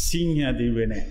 සිංහ 0.06 0.40
දිවෙනෑ. 0.60 1.04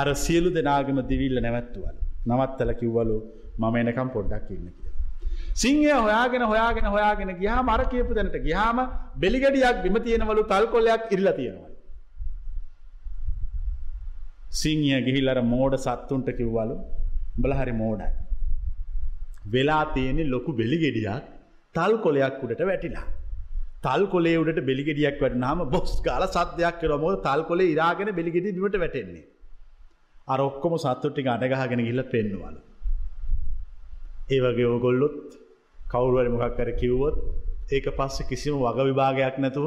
අර 0.00 0.08
සියලු 0.24 0.50
දෙනාගම 0.56 0.98
දිවිල්ල 1.10 1.38
නැවැත්තුවල. 1.40 1.96
නවත්තල 2.28 2.72
කිව්වලු 2.80 3.16
මම 3.58 3.76
එනකම් 3.82 4.08
පොඩ්ඩක් 4.16 4.50
ඉන්න 4.56 4.66
කිය. 4.76 4.90
සිංහය 5.62 5.92
හොයාගෙන 6.06 6.44
හොයාගෙන 6.52 6.86
හොයාගෙන 6.94 7.30
ගියා 7.42 7.60
මර 7.62 7.82
කියපු 7.92 8.16
දැනට 8.18 8.36
ගියාම 8.46 8.78
බෙලිගඩියක් 9.22 9.76
බිම 9.84 9.96
තියෙනවලු 10.06 10.42
තල් 10.52 10.66
කොල්ලයක් 10.74 11.04
ඉල්ල 11.16 11.28
තියෙනවා. 11.38 11.73
සිංහය 14.60 14.98
ගිහිල්ලර 15.06 15.38
මෝඩ 15.54 15.74
සත්තුන්ට 15.84 16.28
කිව්වලු 16.38 16.76
බලහරි 17.42 17.74
මෝඩයි. 17.82 18.10
වෙලා 19.54 19.84
තියෙනෙ 19.94 20.22
ලොකු 20.34 20.50
බෙලිගෙඩියක් 20.60 21.24
තල් 21.74 21.94
කොලයක් 22.04 22.42
උඩට 22.44 22.62
වැටිලා. 22.70 23.06
තල් 23.84 24.04
කොලේ 24.12 24.36
උඩට 24.42 24.60
බෙලිගෙඩියක් 24.70 25.16
වැටනාම 25.24 25.64
බොස් 25.74 25.94
කාල 26.06 26.24
සත්‍යයක් 26.36 26.76
කරමෝ 26.82 27.14
තල් 27.26 27.42
කොලේ 27.50 27.72
ඉරාගෙන 27.74 28.10
බෙලිගෙඩි 28.20 28.54
බිමට 28.58 28.78
වැටෙන්නේ. 28.84 29.24
අර 30.32 30.38
ඔක්කොම 30.48 30.74
සත්තුට්ටි 30.84 31.28
අඩගහගෙන 31.36 31.82
ගිල්ල 31.88 32.02
පෙන්වලු. 32.14 32.60
ඒ 34.34 34.40
වගේ 34.44 34.70
ඕගොල්ලොත් 34.74 35.18
කවුරුවර 35.92 36.28
මොකක් 36.34 36.54
කර 36.58 36.70
කිව්වොත් 36.80 37.16
ඒක 37.74 37.86
පස්ස 37.98 38.28
කිසිම 38.30 38.54
වග 38.64 38.78
විභාගයක් 38.90 39.36
නැතුව 39.44 39.66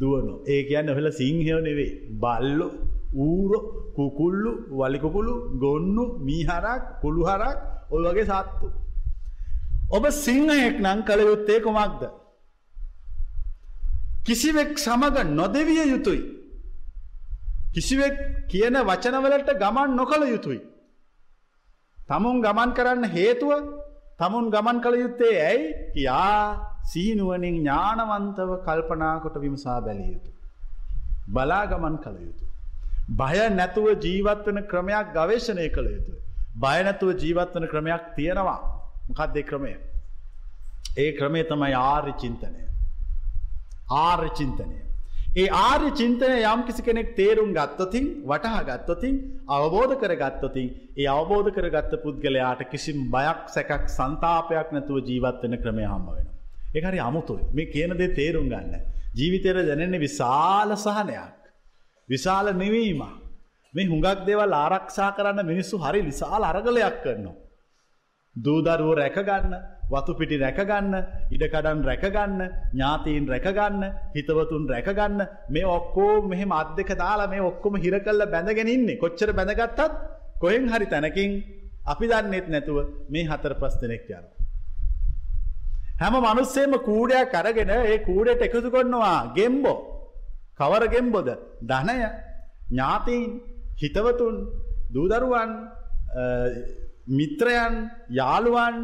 දුවනො. 0.00 0.34
ඒ 0.52 0.60
කියන්න 0.68 0.92
ඔහෙල 0.92 1.08
සිංහයෝ 1.20 1.60
නෙවේ 1.68 1.92
බල්ලො 2.22 2.68
ඌරො 3.14 3.58
කුකුල්ලු 3.96 4.50
වලිකුකුළු 4.70 5.34
ගොන්නු 5.58 6.04
මීහරක් 6.20 7.00
කුළුහරක් 7.02 7.58
ඔය 7.90 8.02
වගේ 8.04 8.26
සත්තු. 8.26 8.66
ඔබ 9.90 10.04
සිංහයෙක් 10.16 10.76
නං 10.80 11.00
කළ 11.02 11.20
යුත්තේ 11.22 11.60
කොමක්ද. 11.60 12.02
කිසිවෙක් 14.24 14.78
සමඟ 14.78 15.34
නොදවිය 15.34 15.82
යුතුයි. 15.84 16.22
කිසිවෙක් 17.74 18.16
කියන 18.48 18.74
වචනවලට 18.80 19.50
ගමන් 19.58 19.96
නොකළ 19.96 20.24
යුතුයි. 20.28 20.60
තමුන් 22.08 22.42
ගමන් 22.42 22.70
කරන්න 22.74 23.04
හේතුව 23.06 23.50
තමුන් 24.20 24.50
ගමන් 24.50 24.78
කළ 24.80 24.96
යුත්තේ 24.96 25.34
ඇයි 25.40 25.74
කියා 25.94 26.42
සීනුවනින් 26.84 27.56
ඥානවන්තව 27.56 28.50
කල්පනාකොට 28.66 29.36
විමසා 29.40 29.80
බැලිය 29.80 30.12
යුතු. 30.12 30.30
බලා 31.28 31.64
ගමන් 31.66 31.98
කළ 31.98 32.18
යුතු. 32.18 32.49
බය 33.10 33.36
නැතුව 33.50 33.86
ජීවත්වන 34.00 34.66
ක්‍රමයක් 34.66 35.14
ගවේශණය 35.14 35.68
කළ 35.68 35.88
යුතු. 35.94 36.12
බයනැතුව 36.56 37.16
ජීවත්වන 37.16 37.66
ක්‍රමයක් 37.68 38.04
තියෙනවා 38.16 38.58
මොකක්දේ 39.08 39.42
ක්‍රමය. 39.42 39.76
ඒ 40.96 41.12
ක්‍රමේ 41.12 41.44
තමයි 41.44 41.74
ආර්ය 41.74 42.12
චින්තනය. 42.12 42.62
ආර්ය 43.90 44.30
චින්තනය. 44.30 44.78
ඒ 45.36 45.48
ආර්ය 45.48 45.90
චින්තනය 45.90 46.42
යම් 46.44 46.62
කිසි 46.66 46.82
කෙනෙක් 46.82 47.16
තේරුම් 47.16 47.50
ගත්තොතින් 47.52 48.06
වටහා 48.24 48.62
ගත්තොතින් 48.64 49.16
අවබෝධ 49.48 49.94
කර 50.02 50.14
ගත්තොතින් 50.14 50.68
ඒ 50.96 51.06
අවබෝධ 51.06 51.50
කරගත්ත 51.50 51.92
පුද්ගලයාට 52.04 52.62
කිසිම් 52.70 53.10
බයක් 53.10 53.42
සැකක් 53.48 53.84
සන්තාපයක් 53.88 54.72
නැතුව 54.72 55.04
ජීවත්වෙන 55.08 55.58
ක්‍රමය 55.62 55.84
හම්ම 55.84 56.08
වෙන. 56.16 56.26
එකහරි 56.74 56.98
අමුතුයි 57.00 57.44
මේ 57.54 57.70
කියන 57.74 57.98
දේ 57.98 58.14
තේරුම් 58.14 58.48
ගන්න. 58.48 58.74
ජීවිතයට 59.14 59.66
දැනෙන්නේ 59.68 60.04
විශාල 60.06 60.76
සහනයක්. 60.76 61.39
විශාල 62.10 62.46
නිවීම. 62.54 63.02
මේ 63.74 63.90
හුඟක් 63.92 64.26
දේවල් 64.28 64.52
ආරක්ෂා 64.54 65.10
කරන්න 65.16 65.46
මිනිස්සු 65.50 65.76
හරි 65.78 66.00
විශාල 66.10 66.42
අරගලයක් 66.42 66.96
කරනවා. 67.04 67.36
දූදරුව 68.36 68.90
රැකගන්න 69.00 69.54
වතු 69.92 70.12
පිටි 70.18 70.36
රැකගන්න 70.44 70.94
ඉඩකඩන් 71.34 71.80
රැකගන්න 71.88 72.40
ඥාතීන් 72.72 73.24
රැකගන්න 73.32 73.82
හිතවතුන් 74.16 74.64
රැකගන්න 74.72 75.20
මේ 75.54 75.70
ඔක්කෝ 75.76 76.14
මෙහෙම 76.30 76.52
අත් 76.52 76.70
දෙක 76.76 76.90
දාලා 77.02 77.30
මේ 77.32 77.46
ඔක්කොම 77.50 77.74
හිර 77.84 77.94
කල්ල 78.06 78.22
බැඳගෙනඉන්නේ 78.34 79.00
කොච්චර 79.02 79.30
බැඳගත්තත් 79.38 79.80
කොහෙන් 80.42 80.64
හරි 80.72 80.86
තැනකින් 80.92 81.30
අපි 81.92 82.06
දන්නෙත් 82.12 82.46
නැතුව 82.54 82.78
මේ 83.12 83.28
හතර 83.30 83.54
පස් 83.60 83.74
දෙනෙක් 83.82 84.10
යන. 84.10 84.26
හැම 86.00 86.14
මනුස්සේම 86.26 86.72
කූඩයක් 86.88 87.34
අරගෙන 87.40 87.70
ඒ 87.76 87.98
කූඩට 88.08 88.46
එකතු 88.46 88.68
කොන්නවා 88.76 89.18
ගෙම්බෝ 89.38 89.78
කවර 90.60 90.84
ගෙම්බොද 90.94 91.28
ධනය 91.70 91.98
ඥාතීන් 92.70 93.30
හිතවතුන් 93.82 94.36
දූදරුවන් 94.94 95.50
මිත්‍රයන් 97.18 97.74
යාළුවන් 98.10 98.76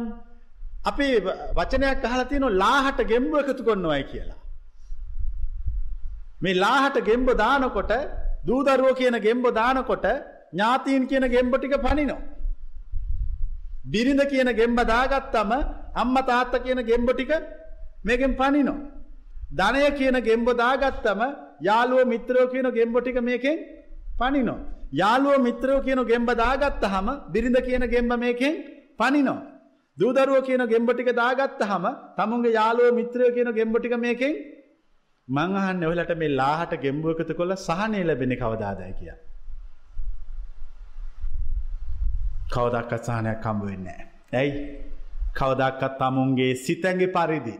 අපේ 0.85 1.15
වචනයක් 1.57 2.05
අහලා 2.05 2.29
තියෙන 2.31 2.45
ලාහට 2.63 2.99
ගෙම්බ 3.11 3.33
එකතු 3.41 3.63
කොන්නවයි 3.63 4.03
කියලා. 4.11 4.39
මේ 6.43 6.59
ලාහට 6.63 6.97
ගෙම්බ 7.09 7.29
දානකොට 7.35 7.93
දූදරුව 8.47 8.95
කියන 8.99 9.15
ගෙම්බ 9.27 9.45
දානකොට 9.53 10.05
ඥාතීන් 10.53 11.03
කියන 11.07 11.25
ගෙම්බ 11.35 11.53
ටික 11.55 11.75
පනිනෝ. 11.85 12.21
බිරිඳ 13.91 14.21
කියන 14.31 14.49
ගෙම්බ 14.59 14.79
දාගත්තම 14.85 15.51
අම්ම 15.95 16.15
තාත්ත 16.29 16.53
කියන 16.65 16.79
ගෙම්බ 16.89 17.09
ටික 17.11 17.31
මේකෙන් 18.05 18.33
පනිනෝ. 18.39 18.79
ධනය 19.51 19.83
කියන 19.99 20.17
ගෙම්බ 20.27 20.47
දාගත්තම 20.55 21.21
යාළුව 21.61 22.07
මිත්‍රයෝ 22.07 22.47
කියන 22.47 22.69
ගෙම්බොටික 22.77 23.19
මේකෙන් 23.21 23.57
පනිනෝ. 24.19 24.59
යාළුව 24.93 25.37
මිත්‍රයෝ 25.47 25.81
කියන 25.81 26.01
ගෙම්බ 26.11 26.29
දාගත්ත 26.43 26.83
හම 26.93 27.07
බිරිඳ 27.33 27.57
කියන 27.67 27.85
ගෙම්බ 27.93 28.13
මේකෙන් 28.13 28.53
පනිනෝ. 28.97 29.39
දූදරුව 29.97 30.45
කියන 30.45 30.63
ගෙම්බටික 30.73 31.09
දාගත්ත 31.15 31.61
හම 31.61 31.85
තමුන්ගේ 32.17 32.55
යාළුව 32.59 32.93
මිත්‍රයෝ 32.99 33.35
කියන 33.37 33.49
ගෙම්බටික 33.57 33.95
මේකෙන් 33.97 34.35
මංහන් 35.27 35.85
ඔහලට 35.85 36.11
මේ 36.17 36.35
ලාහට 36.41 36.73
ගෙම්බුවකත 36.83 37.31
කොළ 37.39 37.55
සහනය 37.67 38.03
ලැබෙන 38.03 38.33
කවදාදය 38.41 38.91
කිය. 38.99 39.13
කවදක්කත් 42.53 43.03
සහනයක් 43.07 43.41
කම්බ 43.45 43.63
වෙන්නේ. 43.69 43.99
ඇයි 44.33 44.53
කවදක්කත් 45.39 45.97
තමුන්ගේ 46.01 46.53
සිතැගේ 46.65 47.13
පරිදි. 47.17 47.55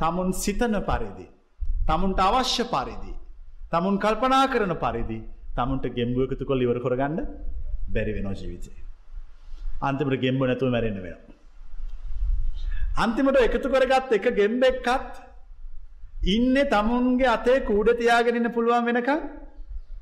තමුන් 0.00 0.32
සිතන 0.32 0.74
පරිදි. 0.90 1.26
තමුන්ට 1.90 2.20
අවශ්‍ය 2.20 2.64
පරිදි. 2.66 3.12
තමුන් 3.72 3.96
කල්පනා 3.98 4.44
කරන 4.52 4.74
පරිදි 4.84 5.18
තමුන්ට 5.56 5.86
ගෙම්බුවකතු 5.98 6.44
කොල් 6.44 6.62
ඉවර 6.66 6.78
කොරගන්න 6.78 7.18
බැරි 7.94 8.12
වෙනෝ 8.18 8.34
ජීවිතේ. 8.34 8.78
අන්තිමට 9.82 10.20
ගෙම්බ 10.24 10.42
නැතුව 10.42 10.70
මැරෙන 10.70 11.00
වෙන. 11.02 11.18
අන්තිමට 12.96 13.40
එකතු 13.46 13.68
කරගත් 13.68 14.12
එක 14.12 14.26
ගෙම්බෙක්කත් 14.40 15.12
ඉන්න 16.26 16.56
තමුන්ගේ 16.66 17.28
අතේ 17.28 17.58
කූඩ 17.62 17.90
තියාගෙනන්න 18.00 18.52
පුළුවන් 18.52 18.84
වෙනකම් 18.84 19.20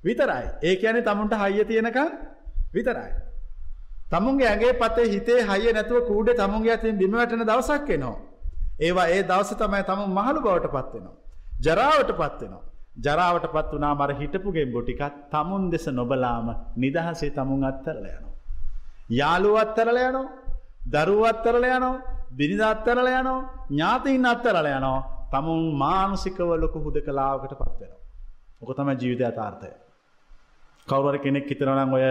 විතරයි. 0.05 0.45
ඒ 0.63 0.75
ඇනේ 0.83 1.03
තමුන්ට 1.03 1.35
හයිය 1.35 1.65
තියෙනකම් 1.65 2.11
විතරයි. 2.75 3.13
තමුන්ගේ 4.11 4.49
ඇගේ 4.49 4.73
පතේ 4.75 5.07
හිතේ 5.07 5.41
හය 5.43 5.73
නැතුව 5.73 6.07
කූඩ 6.11 6.35
තමුන්ගේ 6.35 6.75
ඇතින් 6.75 6.99
බිමවැටන 6.99 7.47
දවසක් 7.47 7.89
එනවා. 7.91 8.19
ඒවා 8.81 9.09
ඒ 9.09 9.23
දවස 9.23 9.51
තමයි 9.55 9.83
තම 9.85 10.05
මහළු 10.11 10.45
බවට 10.45 10.75
පත්වෙනවා. 10.77 11.17
ජරාවට 11.59 12.11
පත්වෙනවා. 12.13 12.65
ජරාවට 12.97 13.47
පත් 13.55 13.71
වනා 13.73 13.95
මර 13.95 14.13
හිටපුගෙන් 14.21 14.73
බොටිකත් 14.73 15.17
තමුන් 15.33 15.71
දෙස 15.71 15.87
නොබලාම 15.91 16.49
නිදහසේ 16.77 17.31
තමුන් 17.31 17.65
අත්තරල 17.65 18.05
යනවා. 18.07 18.35
යාළුව 19.11 19.57
අත්තරල 19.57 19.99
යනෝ 19.99 20.27
දරුව 20.87 21.23
අත්තරල 21.25 21.65
යනෝ 21.67 21.95
බිනිද 22.33 22.63
අත්තරල 22.63 23.09
යනෝ 23.11 23.41
ඥාතීන් 23.71 24.27
අත්තරල 24.27 24.69
යනෝ 24.69 24.99
තමුන් 25.33 25.63
මානසිකව 25.77 26.51
ලොකු 26.57 26.79
හුද 26.81 26.97
කලාවකට 27.01 27.55
පත්වෙනවා. 27.55 28.01
ඕක 28.63 28.71
තම 28.77 28.91
ජීවිත 29.01 29.23
අතාර්ථය. 29.23 29.71
කවුර 30.89 31.15
කෙනෙක් 31.19 31.49
හිතනනම් 31.51 31.93
ඔය 31.93 32.05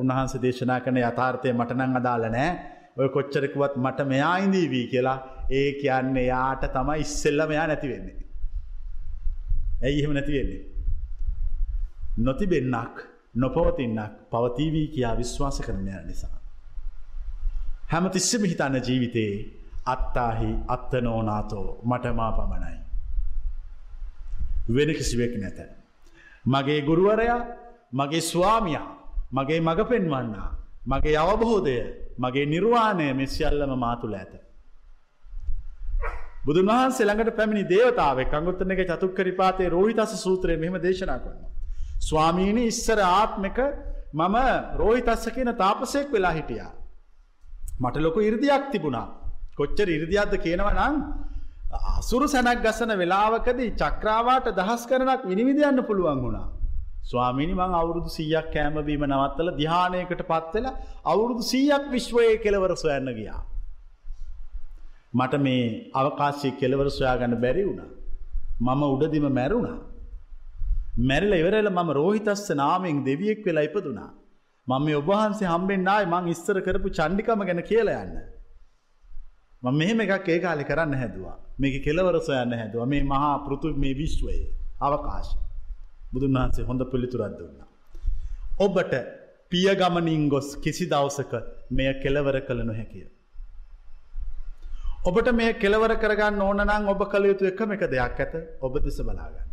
උන්වහන්ස 0.00 0.34
දේශනා 0.44 0.80
කන 0.80 0.98
යථාර්ථය 1.00 1.52
මටනං 1.52 1.98
අදාල 2.00 2.24
නෑ 2.28 2.50
ඔය 2.98 3.08
කොච්චරකුවත් 3.08 3.74
මට 3.76 4.08
මෙයා 4.12 4.36
ඉඳීවී 4.38 4.86
කියලා 4.92 5.18
ඒ 5.50 5.68
කියන්නේ 5.80 6.26
යාට 6.26 6.62
තමයි 6.74 7.00
ඉස්සෙල්ල 7.00 7.40
මෙයා 7.48 7.66
නැතිවෙන්නේ. 7.66 8.25
ඇයි 9.82 10.00
එහෙම 10.00 10.12
නැතිවෙන්නේ. 10.14 10.62
නොතිබෙන්නක් 12.18 12.96
නොපවතින්නක් 13.34 14.30
පවතිවී 14.30 14.88
කියා 14.88 15.16
විශ්වාස 15.16 15.60
කරනය 15.60 15.92
නිසා. 16.06 16.40
හැම 17.92 18.10
තිස්සම 18.10 18.44
හිතන්න 18.44 18.80
ජීවිතයේ 18.88 19.34
අත්තාහි 19.86 20.50
අත්තනෝනාතෝ 20.68 21.80
මටමා 21.84 22.32
පමණයි. 22.32 22.78
වෙන 24.74 24.94
කිසිවෙක් 24.94 25.34
නැත. 25.38 25.58
මගේ 26.46 26.80
ගුරුවරයා 26.82 27.40
මගේ 27.92 28.20
ස්වාමියා 28.20 28.88
මගේ 29.32 29.60
මඟ 29.60 29.88
පෙන්වන්නා 29.88 30.50
මගේ 30.86 31.16
අවබෝධය 31.16 31.76
මගේ 32.18 32.46
නිර්වාණය 32.46 33.12
මෙසිියල්ලම 33.14 33.78
මාතුල 33.78 34.14
ඇත. 34.14 34.45
බුදුන් 36.46 36.68
වහන්සේ 36.68 37.06
ළඟට 37.06 37.36
පැමිණි 37.36 37.64
දේවතාවක් 37.66 38.32
අංගුත්තන 38.32 38.72
එක 38.72 38.82
චතුක්කරිපාතේ 38.90 39.68
රෝහිතස 39.68 40.12
සූත්‍රය 40.18 40.56
මෙම 40.56 40.76
දේශනා 40.78 41.18
කරන. 41.18 41.38
ස්වාමීණි 42.00 42.64
ඉස්සර 42.66 43.00
ආත්මක 43.02 43.58
මම 44.14 44.36
රෝහිතස්ස 44.76 45.26
කියන 45.28 45.50
තාපසෙක් 45.54 46.12
වෙලා 46.12 46.32
හිටියා. 46.32 46.72
මට 47.80 47.96
ලොක 47.98 48.18
ඉරදියක් 48.22 48.68
තිබුණා. 48.72 49.06
කොච්චර 49.56 49.88
ඉරදියක්ද 49.88 50.36
කියනව 50.38 50.68
නං 50.72 50.94
අසුරු 51.92 52.28
සැනක් 52.28 52.62
ගසන 52.62 52.92
වෙලාවකදී 52.94 53.74
චක්‍රාවාට 53.74 54.46
දහස් 54.52 54.86
කරනක් 54.86 55.26
විනිවිධයන්න 55.26 55.82
පුළුවන් 55.82 56.20
වුණා. 56.20 56.46
ස්වාමිනි 57.04 57.54
මං 57.54 57.74
අවුරුදු 57.74 58.10
සීයක් 58.10 58.48
කෑමබීම 58.52 59.02
නවත්තල 59.04 59.50
දිහානයකට 59.56 60.22
පත්වෙලා 60.22 60.78
අවුරුදු 61.04 61.42
සීයක් 61.44 61.84
විශ්වයේ 61.90 62.38
කෙලවර 62.38 62.72
සොයන්න 62.76 63.10
ගියා. 63.18 63.42
මට 65.18 65.34
මේ 65.38 65.64
අවකාශය 65.94 66.50
කෙලවර 66.60 66.88
සොයාගන්න 66.90 67.34
බැරි 67.36 67.64
වුණා. 67.64 67.90
මම 68.60 68.82
උඩදිම 68.86 69.26
මැරුණා. 69.30 69.78
මැරිල 71.00 71.34
ඉවරල 71.34 71.68
මම 71.70 71.90
රෝහිතස්ස 71.92 72.46
නාමෙන් 72.54 73.04
දෙවියෙක් 73.04 73.42
වෙලා 73.44 73.66
ඉපදුනා. 73.68 74.10
මම 74.66 74.84
මේ 74.84 74.96
ඔබහන්සේ 74.96 75.48
හම්බෙන්න්නයි 75.48 76.04
මං 76.04 76.24
ඉස්සර 76.28 76.56
කරපු 76.60 76.88
චණ්ඩිකම 76.90 77.42
ගැන 77.44 77.62
කියලා 77.62 77.98
යන්න. 78.04 78.16
මම 79.62 79.74
මෙහෙම 79.74 80.00
එකක් 80.00 80.28
ඒ 80.28 80.38
කාලෙ 80.38 80.64
කරන්න 80.64 80.94
හැදවා 80.94 81.36
මේක 81.58 81.76
කෙලවර 81.84 82.16
සොයන්න 82.20 82.52
හැදව 82.52 82.80
මේ 82.86 83.02
මහා 83.04 83.34
පෘතු 83.38 83.74
මේ 83.76 83.94
විශ්වයේ 83.94 84.46
අවකාශය. 84.80 85.36
බුදුන් 86.12 86.38
වහන්සේ 86.38 86.64
හොඳ 86.64 86.82
පිළිතුරත් 86.92 87.36
දුන්න. 87.38 87.58
ඔබට 88.58 88.94
පියගමනින් 89.52 90.24
ගොස් 90.28 90.48
කිසි 90.56 90.84
දවසක 90.86 91.32
මෙය 91.70 91.88
කෙලවර 92.02 92.36
කළ 92.40 92.62
නොහැකිය. 92.62 93.06
ඔබට 95.06 95.28
මේ 95.32 95.52
කෙලවර 95.54 95.92
කරගන්න 95.96 96.40
ඕනනම් 96.42 96.88
ඔබ 96.88 97.02
කළ 97.06 97.26
යුතු 97.26 97.46
එකම 97.46 97.72
එක 97.72 97.84
දෙයක් 97.88 98.20
ඇත 98.20 98.34
ඔබ 98.60 98.78
දෙස 98.78 98.98
බලාගන්න. 99.00 99.46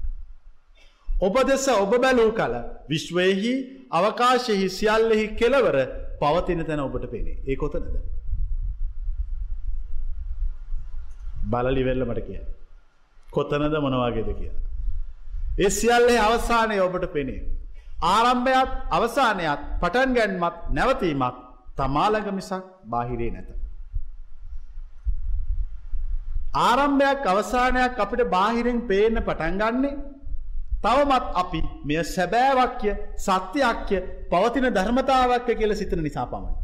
ඔබ 1.20 1.36
දෙස 1.44 1.68
ඔබ 1.76 1.94
බැලූ 1.98 2.32
කල 2.32 2.56
විශ්වයෙහි 2.90 3.54
අවකාශයෙහි 3.92 4.68
සියල්ලෙහි 4.72 5.28
කෙලවර 5.36 5.78
පවතින 6.20 6.66
තැන 6.66 6.82
ඔබට 6.82 7.06
පෙනේ 7.12 7.38
ඒ 7.46 7.56
කොතනද. 7.56 7.96
බලලිවෙල්ලමට 11.48 12.22
කිය. 12.22 12.42
කොතනද 13.28 13.80
මොනවාගේද 13.80 14.30
කියලා. 14.34 14.64
ඒ 15.60 15.70
සියල්ලේ 15.72 16.20
අවසානය 16.20 16.80
ඔබට 16.82 17.06
පෙනේ. 17.14 17.42
ආරම්භයත් 18.08 18.72
අවසානයත් 18.92 19.68
පටන් 19.82 20.16
ගැන්මත් 20.16 20.56
නැවතීමත් 20.72 21.38
තමාලඟ 21.78 22.32
මිසක් 22.34 22.64
බාහිරේ 22.86 23.32
නැත. 23.32 23.63
ආරම්භයක් 26.54 27.26
අවසානයක් 27.26 28.00
අපිට 28.00 28.30
බාහිරෙන් 28.30 28.80
පේන්න 28.88 29.16
පටන්ගන්නේ 29.20 29.94
තවමත් 30.84 31.26
අපි 31.36 31.62
මෙය 31.84 32.04
සැබෑවක්ය 32.06 32.92
සත්‍යයක්ය 33.18 33.98
පවතින 34.30 34.68
ධර්මතාවක්ය 34.72 35.56
කියල 35.56 35.76
සිතන 35.76 36.04
නිසා 36.04 36.26
පමණ. 36.26 36.56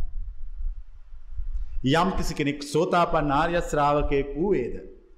යම් 1.94 2.10
කිසි 2.12 2.34
කෙනෙක් 2.34 2.62
සෝතාපන් 2.64 3.32
ආර්ය 3.32 3.62
ශ්‍රාවකයෙක් 3.64 4.30
වූවේද. 4.36 4.76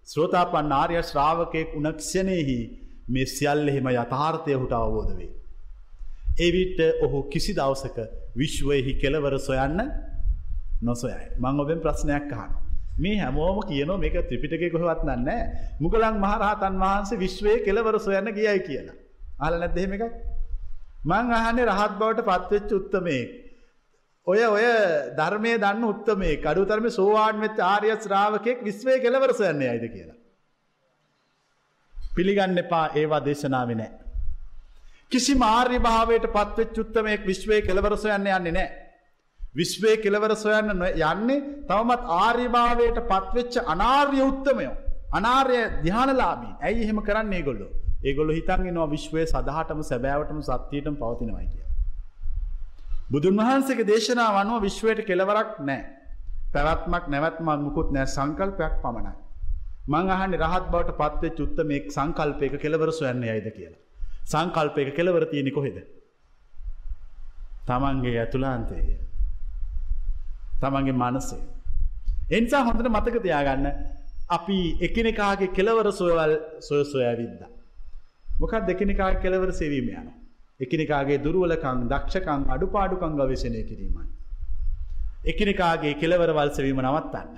ශ්‍රෝතාපන් 0.08 0.72
ආර්ය 0.72 1.04
ශ්‍රාවකයෙක් 1.04 1.76
උනක්ෂණයෙහි 1.76 2.60
මේ 3.08 3.28
සියල්ලෙහෙම 3.28 3.88
යථාර්ථය 3.94 4.54
හුට 4.56 4.74
අවබෝධ 4.74 5.14
වේ. 5.18 5.32
එවිට 6.40 6.80
ඔහු 7.02 7.24
කිසි 7.30 7.52
දවසක 7.54 7.98
විශ්වයෙහි 8.36 8.94
කෙලවර 9.02 9.36
සොයන්න 9.42 9.80
නොසොයයි. 10.82 11.26
මං 11.40 11.60
ඔබෙන් 11.60 11.80
ප්‍රශ්නයක් 11.80 12.34
අහන. 12.34 12.61
මේ 12.98 13.18
හැමෝම 13.18 13.62
කියන 13.64 13.92
මේක 13.98 14.16
ත්‍රිපිටක 14.24 14.64
කොහවත් 14.72 15.04
නන්න 15.06 15.30
මුගලන් 15.80 16.18
මහරහතන් 16.18 16.76
වහන්සේ 16.78 17.18
විශ්වය 17.18 17.54
කෙලවර 17.62 18.00
සොයන්න 18.00 18.32
ගියයි 18.32 18.60
කියලා. 18.62 18.96
අල 19.40 19.54
නැත්දහෙම 19.56 19.94
එකක්. 19.94 20.04
මං 21.04 21.34
අහනේ 21.34 21.66
රහත් 21.68 21.94
බවට 21.98 22.28
පත්වෙච්ච 22.30 22.72
උත්තමේ. 22.72 23.24
ඔය 24.28 24.42
ඔය 24.48 24.66
ධර්මය 25.18 25.54
දන්න 25.58 25.84
උත්තමේ 25.84 26.36
කඩු 26.38 26.66
තරම 26.66 26.90
සෝවාන් 26.92 27.42
වෙච් 27.42 27.60
ආර්ය 27.64 27.90
ශ්‍රාවකෙක් 27.98 28.60
විශ්වය 28.62 29.00
කෙලවර 29.00 29.34
සොයන්න 29.34 29.64
අයිද 29.64 29.88
කියලා. 29.88 30.20
පිළිගන්න 32.16 32.58
එපා 32.58 32.86
ඒවා 32.96 33.22
දේශනාව 33.22 33.74
නෑ. 33.74 33.92
කිසි 35.12 35.34
මාර්ය 35.36 35.80
භාවයට 35.80 36.26
පත්වෙච් 36.30 36.70
චුත්තමයෙක් 36.74 37.26
විශ්වය 37.26 37.62
කෙලවර 37.62 37.98
සොයන්න 37.98 38.28
යන්නේ 38.30 38.52
නෑ. 38.52 38.70
විශ්වය 39.56 39.94
කෙලවර 40.04 40.34
සොයන්න 40.36 40.72
යන්නේ 40.72 41.40
තවමත් 41.70 42.04
ආර්යභාවයට 42.18 43.00
පත්වෙච්ච 43.10 43.56
අනාර්ය 43.66 44.22
උත්තමයෝ. 44.22 44.76
අනාර්ය 45.14 45.58
ධ්‍යානලාබී 45.86 46.54
ඇයි 46.62 46.84
එහෙම 46.84 47.02
කරන්නේ 47.08 47.42
ගොල්ලො 47.48 47.68
ඒගොල්ල 48.04 48.32
හිතන්ගේ 48.38 48.76
නො 48.78 48.86
විශ්වය 48.88 49.26
සදහටම 49.26 49.82
සැබෑවටම 49.84 50.40
සත්‍යයටම 50.50 50.96
පවතිනවයි 51.02 51.48
කිය. 51.48 51.66
බුදුන් 53.12 53.42
වහන්සේගේ 53.42 53.90
දේශනාව 53.92 54.40
අනුව 54.44 54.64
විශ්වයට 54.68 55.04
කෙලවරක් 55.10 55.52
නෑ. 55.70 55.84
පැවත්මක් 56.54 57.06
නැවත්මක් 57.08 57.60
මුකුත් 57.66 57.92
නෑ 57.92 58.08
සංකල්පයක් 58.16 58.74
පමණයි. 58.86 59.14
මං 59.92 60.12
අහන්න 60.16 60.40
රහත් 60.42 60.66
බවට 60.74 60.98
පත්වේ 61.02 61.36
චුත්ත 61.38 61.64
මේ 61.70 61.86
සංකල්පයක 61.98 62.60
කෙලවර 62.64 62.92
සොයන්න 62.94 63.24
යයිද 63.30 63.48
කියලා. 63.58 63.80
සංකල්පයක 64.26 64.96
කෙලවර 64.98 65.26
තියෙනෙ 65.32 65.52
කොහෙද. 65.52 65.78
තමන්ගේ 67.68 68.20
ඇතුලාන්තය. 68.20 68.84
තමන්ගේ 70.62 70.96
මනසේ. 70.96 71.42
එනිසා 72.32 72.64
හොඳට 72.64 72.90
මතක 72.90 73.16
තියාගන්න 73.20 73.68
අපි 74.30 74.58
එකනෙකාගේ 74.82 75.50
කෙලවර 75.50 75.88
සොයවල් 75.94 76.34
සොය 76.62 76.84
සොයවිද්ද. 76.86 77.42
මොකක් 78.38 78.54
දෙකනිකා 78.64 79.12
කෙලවර 79.18 79.52
සෙවීම 79.54 79.88
යන. 79.92 80.08
එකනිකාගේ 80.60 81.20
දුරුවලකං 81.20 81.80
දක්ෂකං 81.88 82.42
අඩුපාඩුකං 82.48 83.14
ගවේශණය 83.20 83.64
කිරීමයි. 83.64 84.06
එකනිකාගේ 85.26 85.94
කෙලවරවල් 85.96 86.50
සෙවීම 86.52 86.82
නවත්තන්න. 86.82 87.38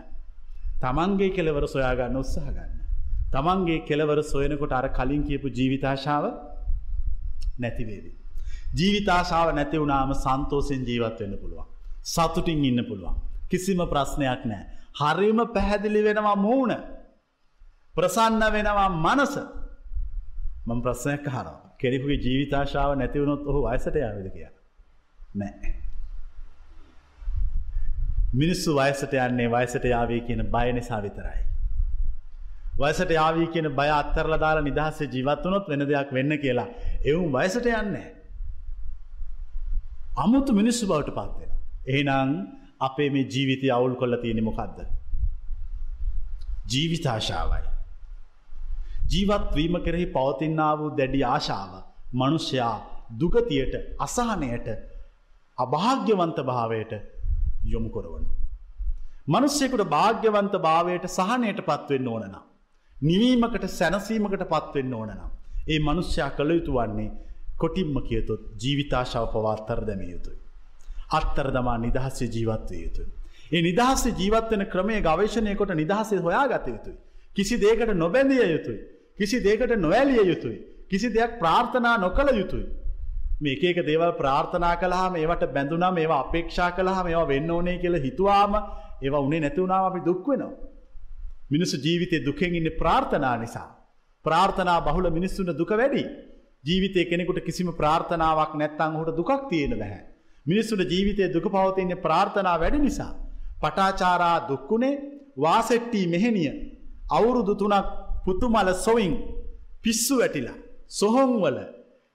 තමන්ගේ 0.82 1.32
කෙලවර 1.32 1.66
සොයාගන්න 1.68 2.18
උත්සාහ 2.18 2.48
ගන්න. 2.48 2.72
තමන්ගේ 3.32 3.86
කෙලවර 3.86 4.20
සොයනකොට 4.26 4.74
අර 4.74 4.88
කලින් 4.92 5.24
කියපු 5.24 5.48
ජීවිතාශාව 5.50 6.26
නැතිවේවි. 7.60 8.12
ජීවිතාශාව 8.74 9.56
නැති 9.56 9.78
වුණාම 9.78 10.14
සන්තෝසෙන් 10.16 10.82
ජීවත් 10.86 11.20
වෙන්න 11.20 11.38
පුළුවන්. 11.38 11.73
සතුටින් 12.04 12.66
ඉන්න 12.66 12.86
පුළුවන්. 12.86 13.16
කිසිම 13.50 13.82
ප්‍රශ්නයක් 13.88 14.42
නෑ. 14.46 14.64
හරිම 15.00 15.40
පැහැදිලි 15.50 16.02
වෙනවා 16.04 16.36
මූුණ. 16.38 16.74
ප්‍රසන්න 17.96 18.44
වෙනවා 18.52 18.90
මනස 18.90 19.36
මං 20.68 20.82
ප්‍රශ්නයක් 20.82 21.26
හරවා. 21.28 21.62
කෙනෙකුගේ 21.78 22.20
ජීවිතාශාව 22.26 22.98
නැතිවුණොත් 22.98 23.48
ඔහු 23.48 23.64
වයසට 23.64 23.96
යාවිද 23.96 24.28
කිය. 24.34 24.50
නෑ. 25.36 25.74
මිනිස්සු 28.34 28.76
වයසට 28.76 29.14
යන්නේ 29.20 29.50
වයසට 29.50 29.86
යාවී 29.86 30.22
කියන 30.22 30.44
බය 30.48 30.68
නිසා 30.74 31.02
විතරයි. 31.02 31.42
වයසට 32.80 33.12
යාවී 33.12 33.48
කියන 33.48 33.70
බය 33.72 33.90
අත්තරල 33.92 34.36
දාලා 34.40 34.64
නිදහසේ 34.64 35.08
ජීවත්වනොත් 35.08 35.70
වෙන 35.70 35.88
දෙයක් 35.88 36.14
වෙන්න 36.14 36.38
කියලා 36.38 36.68
එවුම් 37.06 37.32
වයසට 37.32 37.66
යන්නේ. 37.74 38.08
අමුතු 40.18 40.54
මිනිස්සු 40.54 40.88
බවට 40.88 41.12
පත්වෙන. 41.12 41.53
එහෙනං 41.86 42.34
අපේ 42.80 43.10
මේ 43.10 43.26
ජීවිතය 43.26 43.72
අවුල් 43.72 43.96
කොල්ල 43.96 44.18
තියෙන 44.18 44.44
මොකක්ද. 44.44 44.78
ජීවිතාශාවයි. 46.70 47.64
ජීවත්වීම 49.10 49.76
කෙරෙහි 49.84 50.08
පවතින්නා 50.08 50.74
වූ 50.80 50.92
දැඩි 50.98 51.24
ආශාව 51.26 51.74
මනුෂ්‍යයා 52.14 52.76
දුගතියට 53.20 53.74
අසහනයට 54.00 54.68
අභාග්‍යවන්ත 55.58 56.40
භාවයට 56.42 56.94
යොමු 57.66 57.90
කොරවනු. 57.90 58.30
මනුස්සෙකුට 59.28 59.86
භාග්‍යවන්ත 59.88 60.56
භාවයට 60.60 61.06
සහනයට 61.10 61.60
පත්වෙන්න 61.62 62.08
ඕනනම්. 62.08 62.36
නිවීමකට 62.98 63.68
සැනසීමකට 63.70 64.46
පත්වෙන්න 64.46 64.94
ඕනනම්. 64.94 65.22
ඒ 65.68 65.80
මනුෂ්‍යයා 65.80 66.32
කළ 66.32 66.52
යුතු 66.52 66.74
වන්නේ 66.74 67.12
කොටිම්ම 67.58 67.96
කියතොත් 68.02 68.42
ජීවිතාශාව 68.62 69.28
පවාත්තර 69.28 69.82
දැම 69.86 70.02
යුතුයි. 70.06 70.43
අත්තර 71.14 71.48
දමා 71.52 71.78
නිදහස්සේ 71.78 72.30
ජීවත්වය 72.30 72.78
යුතුයි. 72.78 73.10
ඒ 73.52 73.62
නිදහස්සේ 73.62 74.14
ජීවත්වන 74.14 74.66
ක්‍රමේ 74.66 75.02
ගවේශණයකොට 75.02 75.74
නිදහසේ 75.76 76.20
හොයා 76.20 76.46
ගත 76.48 76.68
යුතුයි. 76.68 76.98
කිසි 77.36 77.56
දේකට 77.58 77.94
නොබැඳිය 77.96 78.46
යුතුයි. 78.48 78.80
කිසි 79.18 79.38
දේකට 79.40 79.76
නොවැලිය 79.78 80.24
යුතුයි. 80.26 80.58
කිසි 80.90 81.08
දෙයක් 81.10 81.40
ප්‍රාර්ථනා 81.40 81.98
නොකළ 81.98 82.32
යුතුයි. 82.34 82.66
මේකේක 83.42 83.78
දේවල් 83.86 84.12
ප්‍රාර්ථනා 84.14 84.76
කළහා 84.76 85.10
මේවට 85.10 85.46
බැඳුනා 85.54 85.92
මේවා 85.92 86.20
අපේක්ෂා 86.20 86.72
කළහා 86.72 87.04
මේවා 87.04 87.28
වෙන්න 87.28 87.52
ඕනේ 87.52 87.78
කියල 87.78 87.96
හිතුවාම 88.00 88.54
ඒවා 89.02 89.20
උනේ 89.20 89.40
නැතිවුණාව 89.40 89.86
අපි 89.86 90.06
දුක්වෙනවා. 90.06 90.54
මිනිස්සු 91.50 91.78
ජීවිතය 91.78 92.26
දුකෙන් 92.26 92.56
ඉන්න 92.56 92.70
ප්‍රාර්ථනා 92.80 93.38
නිසා. 93.38 93.70
ප්‍රාර්ථනා 94.26 94.80
බහුල 94.82 95.10
මිනිස්සුන්ට 95.10 95.58
දුක 95.58 95.72
වැඩි. 95.72 96.04
ජීවිතය 96.64 97.06
කෙනෙකුට 97.06 97.40
කිසිම 97.42 97.70
ප්‍රාර්ථනාවක් 97.74 98.54
නැත්තං 98.56 98.94
හොට 98.94 99.16
දුකක් 99.18 99.32
තියෙන 99.50 99.74
බැහැ. 99.78 100.02
මිනිස්සුට 100.46 100.92
ජීවිතය 100.92 101.34
දුක 101.34 101.48
පවතින්නේ 101.56 102.04
ප්‍රාර්ථනා 102.06 102.58
වැඩි 102.60 102.80
නිසා. 102.80 103.12
පටාචාරා 103.62 104.38
දුක්කුණේ 104.50 105.02
වාසෙට්ටී 105.38 106.06
මෙහෙනිය 106.08 106.52
අවුරුදු 107.10 107.54
තුනක් 107.56 107.88
පුතුමල 108.26 108.70
සොයින් 108.86 109.14
පිස්සු 109.84 110.16
වැටිලා. 110.20 110.58
සොහොන්වල 111.00 111.58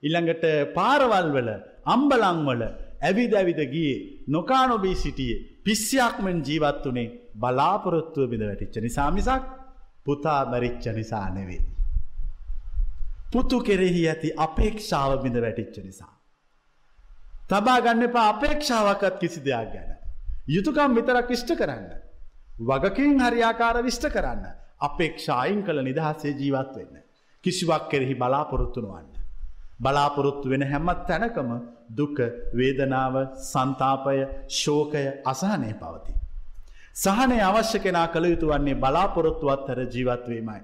ඉළඟට 0.03 0.45
පාරවල්වල 0.76 1.49
අම්බලංවල 1.95 2.62
ඇවිද 3.01 3.33
ඇවිද 3.35 3.61
ගියේ 3.74 3.97
නොකානොබී 4.29 4.97
සිටියේ 4.97 5.43
පිස්්‍යයක්මෙන් 5.64 6.39
ජීවත් 6.47 6.85
වනේ 6.87 7.09
බලාපොරොත්තුව 7.43 8.31
බිඳ 8.31 8.45
වැටිච්ච 8.49 8.76
නිසා 8.87 9.11
මිසක් 9.11 9.43
පුතා 10.07 10.41
මැරිච්ච 10.53 10.87
නිසා 10.99 11.26
නෙවේ. 11.31 11.62
පුතු 13.33 13.59
කෙරෙහි 13.61 14.03
ඇති 14.09 14.29
අපේක්ෂාව 14.37 15.11
බිඳ 15.22 15.37
වැටිච්ච 15.45 15.76
නිසා. 15.89 16.12
තබා 17.51 17.81
ගන්න 17.81 18.03
එපා 18.05 18.29
අපේක්ෂාවකත් 18.29 19.19
කිසි 19.19 19.41
දෙයක් 19.41 19.73
ගැන. 19.73 19.91
යුතුකම් 20.49 20.95
විතරක් 20.95 21.31
ඉෂ්ට 21.31 21.53
කරන්න. 21.55 21.87
වගකින් 22.63 23.21
හරියාකාර 23.21 23.77
විෂ්ට 23.83 24.09
කරන්න 24.09 24.45
අපේක්ෂායින් 24.81 25.63
කළ 25.63 25.83
නිදහසේ 25.83 26.33
ජීවත් 26.33 26.75
වෙන්න. 26.77 26.99
කිසිවක් 27.45 27.89
කෙරෙහි 27.91 28.15
බලාපොරොත්තුනුවන්න. 28.17 29.09
බලාපොරොත්තු 29.81 30.51
වෙන 30.51 30.65
හැමත් 30.65 31.07
තැනකම 31.07 31.51
දුක 31.93 32.19
වේදනාව 32.53 33.15
සන්තාපය 33.45 34.19
ශෝකය 34.51 35.05
අසහනය 35.25 35.73
පවති. 35.75 36.13
සහනය 36.97 37.39
අවශ්‍ය 37.43 37.79
කෙනා 37.79 38.09
කළ 38.09 38.27
යුතු 38.27 38.47
වන්නේ 38.49 38.77
බලාපොරොත්තුවත් 38.77 39.67
හර 39.69 39.81
ජීවත්වීමයි. 39.87 40.63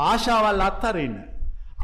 ආශාවල් 0.00 0.62
අත්හරන්න. 0.62 1.18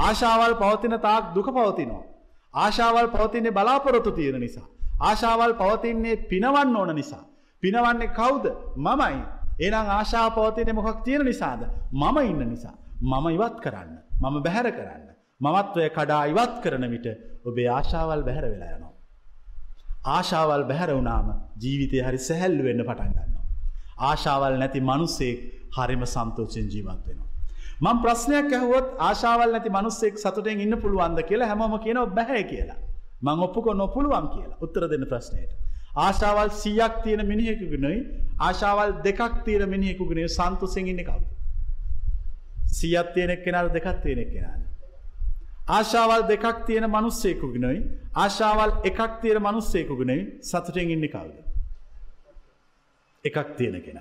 ආශාවල් 0.01 0.55
පවතින 0.57 0.99
තාක් 1.01 1.35
දුක 1.35 1.49
පවතිනවා. 1.51 2.12
ආශාවල් 2.55 3.09
පවතින්නේ 3.09 3.53
බලාපොරොත්තු 3.53 4.13
තියෙන 4.13 4.41
නිසා. 4.41 4.67
ආශාවල් 5.01 5.55
පවතින්නේ 5.55 6.17
පිනවන්න 6.25 6.77
ඕන 6.77 6.95
නිසා. 6.95 7.25
පිනවන්නේ 7.63 8.09
කවුද 8.11 8.45
මමයි 8.79 9.21
එනම් 9.61 9.89
ආශා 9.91 10.29
පවතින 10.31 10.75
මොකක් 10.75 10.99
තියෙන 11.05 11.25
නිසාද 11.25 11.63
මම 11.93 12.19
ඉන්න 12.23 12.43
නිසා. 12.49 12.77
මම 13.03 13.27
ඉවත් 13.29 13.57
කරන්න. 13.61 13.91
මම 14.21 14.37
බැහැර 14.43 14.69
කරන්න. 14.73 15.07
මමත්වය 15.41 15.89
කඩා 15.91 16.23
ඉවත් 16.27 16.55
කරන 16.63 16.85
විට 16.91 17.07
ඔබේ 17.45 17.69
ආශාවල් 17.69 18.23
බැහැර 18.23 18.47
වෙලා 18.47 18.71
යනවා. 18.71 18.95
ආශාවල් 20.09 20.65
බැහැර 20.65 20.91
වුණාම 20.91 21.29
ජීවිතය 21.63 21.99
හරි 22.01 22.19
සැහැල්ලු 22.21 22.63
වෙන්න 22.65 22.85
පටන් 22.85 23.13
ගන්නවා. 23.17 23.45
ආශාවල් 24.01 24.57
නැති 24.59 24.81
මනුස්සෙක් 24.83 25.39
හරිම 25.77 26.03
සන්තෝෂෙන් 26.07 26.67
ජීවත් 26.73 27.03
වෙනවා. 27.07 27.32
මං 27.83 27.97
ප්‍රශ්නයක් 28.03 28.53
ඇහුවොත් 28.53 28.87
ආශාවල් 29.01 29.53
නැති 29.53 29.71
මනුස්සෙක් 29.71 30.15
සතුටෙන් 30.17 30.61
ඉන්න 30.61 30.75
පුළුවන්ද 30.79 31.21
කියලා 31.29 31.49
හැමෝම 31.49 31.75
කියන 31.81 31.99
බැහැ 32.11 32.43
කියලා. 32.45 32.79
මං 33.23 33.45
ඔප්පුක 33.47 33.67
නොපුළුවන් 33.75 34.27
කියලා 34.35 34.59
උත්තර 34.61 34.85
දෙන්න 34.89 35.07
ප්‍රශ්නයට. 35.07 35.53
ආශාවල් 35.97 36.51
සියක් 36.55 36.95
තියෙන 37.05 37.23
මිනිහෙකුගෙනයි 37.27 37.99
ආශාවල් 38.41 38.93
දෙකක් 39.05 39.39
තියෙන 39.45 39.65
මිනිහෙකුගෙනේ 39.69 40.29
සන්තුසෙන් 40.31 40.87
ඉන්න 40.89 41.03
කවුද. 41.03 41.25
සියත් 42.71 43.09
තියෙනෙක් 43.15 43.45
කෙනාට 43.45 43.73
දෙකක් 43.73 43.89
තියෙනෙක් 44.03 44.31
කෙනාට. 44.31 44.63
ආශාවල් 45.69 46.23
දෙකක් 46.29 46.65
තියෙන 46.67 46.87
මනුස්සේකුගෙනයි 46.89 47.79
ආශාවල් 48.17 48.73
එකක් 48.85 49.01
තියෙන 49.23 49.43
මනුස්සේකුගෙනයි 49.43 50.21
සතුටෙන් 50.43 50.91
ඉන්න 50.91 51.09
කවුද. 51.09 51.37
එකක් 53.25 53.39
තියෙන 53.57 53.83
කෙන. 53.83 53.99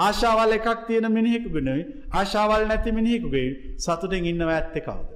ආශාවල් 0.00 0.52
එකක් 0.58 0.68
තියෙන 0.88 1.06
මිනිහෙකුගෙනයි 1.16 1.82
ආශාවල් 2.12 2.66
නැති 2.70 2.96
මිනිහෙකුගේ 2.98 3.48
සතුටෙන් 3.84 4.28
ඉන්නව 4.32 4.52
ඇත්ත 4.56 4.76
කවුද. 4.86 5.10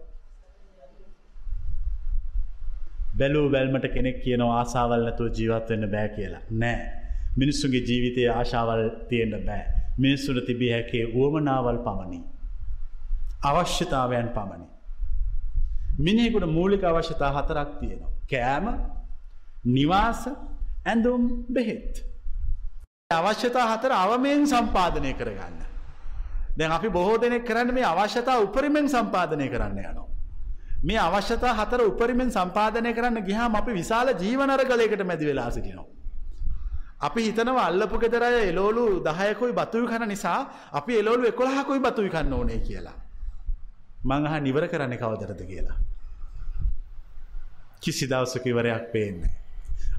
බැලූ 3.18 3.47
බැල්මට 3.55 3.87
කෙනෙක් 3.95 4.20
කියන 4.24 4.43
ආසාවල් 4.49 5.03
නැතුව 5.07 5.32
ජීවත්වවෙන්න 5.39 5.91
බෑ 5.95 6.09
කියලා. 6.16 6.43
නෑ. 6.62 6.78
මිනිස්සුගේ 7.37 7.82
ජීවිතය 7.89 8.28
ආශාවල් 8.30 8.85
තියෙන්ට 9.11 9.45
බෑ. 9.49 9.64
මිනිස්සුට 9.99 10.47
තිබිය 10.47 10.70
හැකේ 10.72 11.05
වුවමනාවල් 11.14 11.78
පමණි. 11.87 12.20
අවශ්‍යතාවයන් 13.51 14.28
පමණි. 14.37 14.66
මිනිහෙකුට 15.99 16.47
මූලික 16.57 16.85
අවශ්‍යතා 16.85 17.30
හතරක් 17.37 17.70
තියෙනවා. 17.80 18.12
කෑම 18.30 18.66
නිවාස 19.66 20.22
ඇඳුම් 20.85 21.22
බෙහෙත්. 21.53 22.14
අවශ්‍යතා 23.11 23.67
හතර 23.71 23.93
අවමයෙන් 23.95 24.47
සම්පාධනය 24.47 25.13
කරගන්න. 25.15 25.59
දැන් 26.57 26.73
අපි 26.73 26.89
බොහෝ 26.89 27.19
දෙනෙක් 27.19 27.45
කරන්න 27.45 27.75
මේ 27.75 27.85
අවශ්‍යතා 27.85 28.39
උපරිමෙන් 28.39 28.89
සම්පාධනය 28.89 29.49
කරන්න 29.49 29.79
යනවා. 29.81 30.09
මේ 30.85 30.99
අවශ්‍යතා 30.99 31.55
හතර 31.55 31.81
උපරිමෙන් 31.83 32.31
සම්පාධනය 32.31 32.95
කරන්න 32.95 33.21
ගිහාම 33.23 33.55
අපි 33.55 33.73
විශාල 33.73 34.09
ජීවනර 34.15 34.65
කලයකට 34.65 35.05
මැදි 35.05 35.27
වෙලා 35.27 35.51
සිටිනවා. 35.51 35.87
අපි 37.01 37.21
හිතනව 37.23 37.59
අල්ලපු 37.59 37.99
ගෙදරය 37.99 38.33
එලෝලු 38.43 38.87
දහයකුයි 39.03 39.53
බතුයි 39.53 39.87
කන 39.87 40.09
නිසා 40.09 40.41
අපි 40.73 40.99
එලෝලු 40.99 41.25
එකොළහකුයි 41.27 41.81
බතුයි 41.81 42.11
කන්න 42.11 42.33
ඕනේ 42.33 42.61
කියලා. 42.61 42.99
මංහ 44.05 44.35
නිවර 44.41 44.69
කරන්න 44.69 44.97
කවදරද 44.97 45.41
කියලා. 45.45 45.79
කිසි 47.83 48.07
දවසකිවරයක් 48.07 48.93
පේන්නේ. 48.93 49.43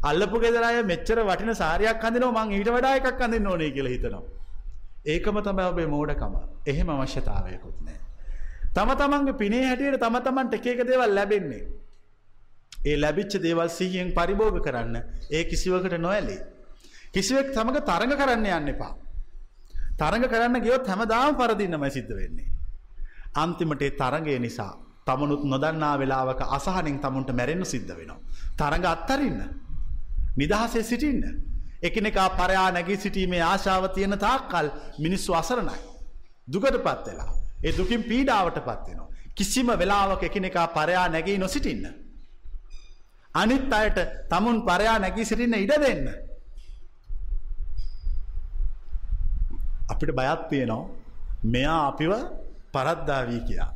අල්ලපු 0.09 0.37
ගෙදරය 0.43 0.81
මෙච්චර 0.91 1.19
වටින 1.29 1.51
සාරයක් 1.61 2.01
කඳනව 2.03 2.31
මං 2.37 2.55
ඊට 2.57 2.71
වඩා 2.75 2.95
එකක් 2.99 3.21
අඳන්න 3.27 3.47
ඕනේ 3.51 3.71
කියල 3.75 3.87
හිතනවා. 3.93 4.23
ඒකම 5.13 5.37
තම 5.47 5.59
ඔබේ 5.63 5.87
මෝඩකම 5.87 6.35
එහෙම 6.71 6.89
අවශ්‍යතාවයකුත් 6.89 7.77
නෑ. 7.87 7.99
තම 8.75 8.91
තමන්ගේ 9.01 9.39
පිනේ 9.41 9.63
හැටියට 9.69 9.99
තම 10.03 10.17
තමන්ට 10.27 10.53
එකක 10.59 10.83
දේවල් 10.89 11.15
ලැබෙන්නේ. 11.17 11.63
ඒ 12.85 12.97
ලැබිච්ච 12.97 13.33
දේවල් 13.45 13.69
සිහියෙන් 13.69 14.13
පරිභෝග 14.17 14.57
කරන්න 14.67 14.95
ඒ 15.31 15.43
කිසිවකට 15.51 15.97
නොඇලේ. 15.99 16.41
කිසිවෙක් 17.13 17.49
තමක 17.57 17.77
තරඟ 17.89 18.15
කරන්න 18.21 18.47
යන්න 18.51 18.73
එපා. 18.73 18.93
තරඟ 19.99 20.27
කරන්න 20.31 20.61
ගියොත් 20.65 20.87
හැමදාම 20.87 21.35
පරදින්නම 21.35 21.85
සිද්ධ 21.89 22.15
වෙන්නේ. 22.19 22.49
අන්තිමට 23.35 23.85
තරගේ 24.01 24.39
නිසා 24.39 24.73
තමනුත් 25.07 25.43
නොදන්නා 25.45 25.93
වෙලාවක 25.99 26.41
අසහනෙන් 26.57 26.97
තමුන්ට 26.99 27.29
මැරෙන්න 27.39 27.65
සිද්ධ 27.65 27.93
වෙනවා. 27.99 28.19
තරඟ 28.59 28.85
අත්තරන්න. 28.85 29.39
නිදහසේ 30.37 30.83
සිටින්න. 30.83 31.23
එකනෙකා 31.81 32.29
පරයා 32.29 32.69
නැගී 32.71 32.97
සිටීමේ 32.97 33.41
ආශාව 33.41 33.89
තියෙන 33.95 34.19
තාක්කල් 34.19 34.67
මිනිස්සු 34.99 35.33
අසරණයි. 35.33 35.79
දුකට 36.53 36.77
පත් 36.85 37.05
වෙලා. 37.07 37.31
ඒ 37.63 37.77
දුකින් 37.77 38.03
පීඩාවට 38.03 38.59
පත්වෙනවා. 38.59 39.09
කිසිම 39.35 39.67
වෙලාවක 39.67 40.23
එකනෙකා 40.23 40.67
පරයා 40.67 41.07
නැගී 41.09 41.37
නොසිටින්න. 41.37 41.85
අනිත් 43.33 43.73
අයට 43.73 43.97
තමුන් 44.29 44.61
පරයා 44.67 44.99
නැගී 44.99 45.25
සිටින්න 45.25 45.53
ඉඩ 45.53 45.73
දෙන්න. 45.85 46.05
අපිට 49.89 50.11
බයත් 50.19 50.47
තියෙනවා 50.49 50.83
මෙයා 51.53 51.81
අපිව 51.87 52.13
පරද්දාවී 52.73 53.41
කියා. 53.47 53.71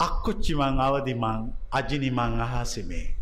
අක්කොච්චිමං 0.00 0.80
අවදිමං 0.80 1.40
අජිනිමං 1.70 2.40
අහසෙමේ. 2.40 3.19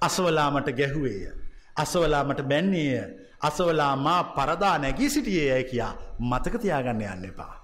අසවලාමට 0.00 0.70
ගැහුවේය. 0.72 1.32
අසවලාමට 1.76 2.42
බැන්නේය 2.42 3.00
අසවලා 3.40 3.94
මා 3.98 4.22
පරදා 4.36 4.78
නැගී 4.78 5.10
සිටියේ 5.10 5.52
ඇය 5.52 5.64
කියා 5.64 5.92
මතක 6.20 6.60
තියාගන්න 6.60 7.02
යන්න 7.06 7.24
එපා. 7.24 7.54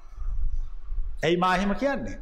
ඇයි 1.24 1.36
මාහෙම 1.36 1.74
කියන්නේ. 1.74 2.16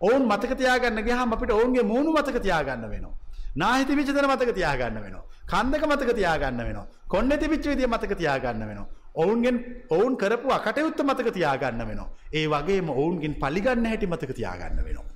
ඔවුන් 0.00 0.28
මතක 0.28 0.52
තියාගන්න 0.56 1.02
ගහම 1.02 1.32
අපිට 1.32 1.50
ඔවුන්ගේ 1.50 1.82
මූුණු 1.82 2.12
මතක 2.12 2.42
තියාගන්න 2.42 2.86
වෙනවා. 2.90 3.16
නාහිති 3.56 3.96
විචතන 3.96 4.26
මතක 4.26 4.54
තියාගන්න 4.54 5.02
වෙනවා. 5.04 5.24
කන්දක 5.46 5.82
මතක 5.86 6.10
තියාගන්න 6.14 6.64
වෙනවා. 6.66 6.86
කොන්න 7.08 7.32
තිබිච්ච 7.34 7.66
විදිය 7.66 7.86
මතක 7.86 8.12
තියාගන්න 8.16 8.66
වෙනවා. 8.68 8.88
ඔවුන්ගෙන් 9.14 9.56
ඔවුන් 9.90 10.16
කරපු 10.16 10.48
අකටයුත්ත 10.50 11.00
මතක 11.02 11.32
තියාගන්න 11.32 11.82
වෙනවා. 11.82 12.10
ඒ 12.32 12.46
වගේම 12.46 12.90
ඔවුන්ගෙන් 12.92 13.34
පලිගන්න 13.36 13.86
හැටි 13.86 14.06
මතක 14.06 14.32
තියාගන්න 14.34 14.84
වෙනවා. 14.84 15.08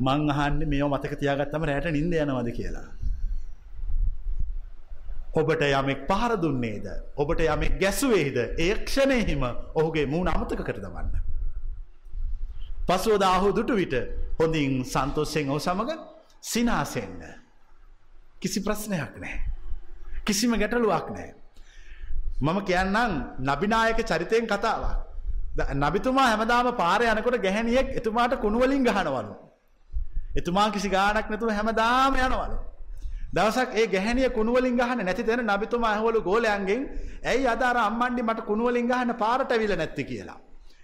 මං 0.00 0.30
අහන්න 0.30 0.64
මේ 0.68 0.82
මතක 0.86 1.20
තියාගත්තම 1.22 1.64
රෑට 1.64 1.92
නින්ද 1.92 2.14
යනවද 2.16 2.50
කියලා. 2.52 2.88
ඔබට 5.32 5.62
යමෙක් 5.62 6.06
පහර 6.08 6.36
දුන්නේද. 6.36 6.86
ඔබට 7.16 7.40
යමෙක් 7.40 7.78
ගැසුවේද 7.78 8.36
ඒක්ෂණයහිම 8.58 9.42
ඔහුගේ 9.74 10.06
මූුණ 10.06 10.28
අමතක 10.28 10.62
කර 10.62 10.78
දවන්න. 10.78 11.12
පසුවදාහු 12.88 13.52
දුටු 13.52 13.76
විට 13.76 13.94
හොඳින් 14.38 14.84
සන්තෝස්සෙන් 14.84 15.50
ඔහු 15.50 15.60
සමඟ 15.60 16.00
සිනාසෙන්න. 16.42 17.20
කිසි 18.40 18.60
ප්‍රශ්නයක් 18.60 19.14
නෑ. 19.16 19.38
කිසිම 20.24 20.52
ගැටලුවක් 20.54 21.10
නෑ. 21.10 21.34
මම 22.40 22.58
කියන්නම් 22.62 23.12
නබිනායක 23.40 24.02
චරිතයෙන් 24.02 24.46
කතාවක්. 24.46 24.98
නබිතුමා 25.74 26.26
හැමදාම 26.26 26.72
පාර 26.74 27.02
යනකොට 27.02 27.38
ගැහැනියෙක් 27.38 27.88
එතුමාට 27.96 28.34
කුණුවලින් 28.36 28.82
ගහනවලු. 28.82 29.34
එතුමා 30.36 30.70
කිසි 30.70 30.88
ගානක් 30.88 31.26
නැතුව 31.28 31.50
හැමදාම 31.50 32.14
යනවලු. 32.16 32.56
දවසක් 33.34 33.70
ඒ 33.74 33.86
ගැහැනිය 33.86 34.30
කුණුවලින් 34.30 34.76
ගහන්න 34.76 35.04
නැති 35.04 35.24
තැන 35.24 35.46
නබිතුමා 35.46 35.92
ඇහවලු 35.94 36.22
ගෝලයන්ගෙන් 36.22 36.82
ඇයි 37.24 37.46
අද 37.46 37.62
අර 37.62 37.78
අම්මන්ඩි 37.78 38.22
මට 38.22 38.46
කුණුවලින් 38.50 38.90
ගහන්න 38.90 39.14
පාරට 39.14 39.52
ඇවිල්ලා 39.52 39.80
නැත්තේ 39.82 40.04
කියලා. 40.04 40.38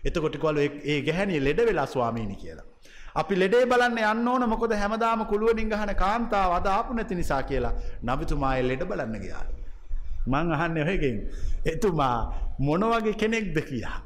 එතකොට 0.05 0.37
කිව්වලු 0.37 0.61
ඒ 0.85 0.99
ගැහැනිය 1.03 1.41
ලෙඩ 1.41 1.61
වෙලා 1.69 1.87
ස්වාමීනි 1.87 2.37
කියලා. 2.37 2.67
අපි 3.15 3.35
ලෙඩේ 3.35 3.67
බලන්න 3.67 3.99
යන්න 4.05 4.29
ඕන 4.29 4.45
මොකද 4.49 4.73
හැමදාම 4.75 5.23
කුළුවලින් 5.27 5.71
ගහන 5.73 5.93
කාන්තාව 6.03 6.57
අද 6.59 6.67
ආපු 6.69 6.95
නැති 6.95 7.15
නිසා 7.15 7.43
කියලා 7.43 7.75
නබිතුමා 8.07 8.57
ඒ 8.57 8.67
ලෙඩ 8.71 8.83
බලන්න 8.91 9.23
ගියා. 9.23 9.45
මං 10.27 10.53
අහන්නේ 10.57 10.85
ඔයගෙන් 10.85 11.17
එතුමා 11.73 12.19
මොන 12.61 12.85
වගේ 12.93 13.17
කෙනෙක්ද 13.23 13.57
කියා. 13.71 13.99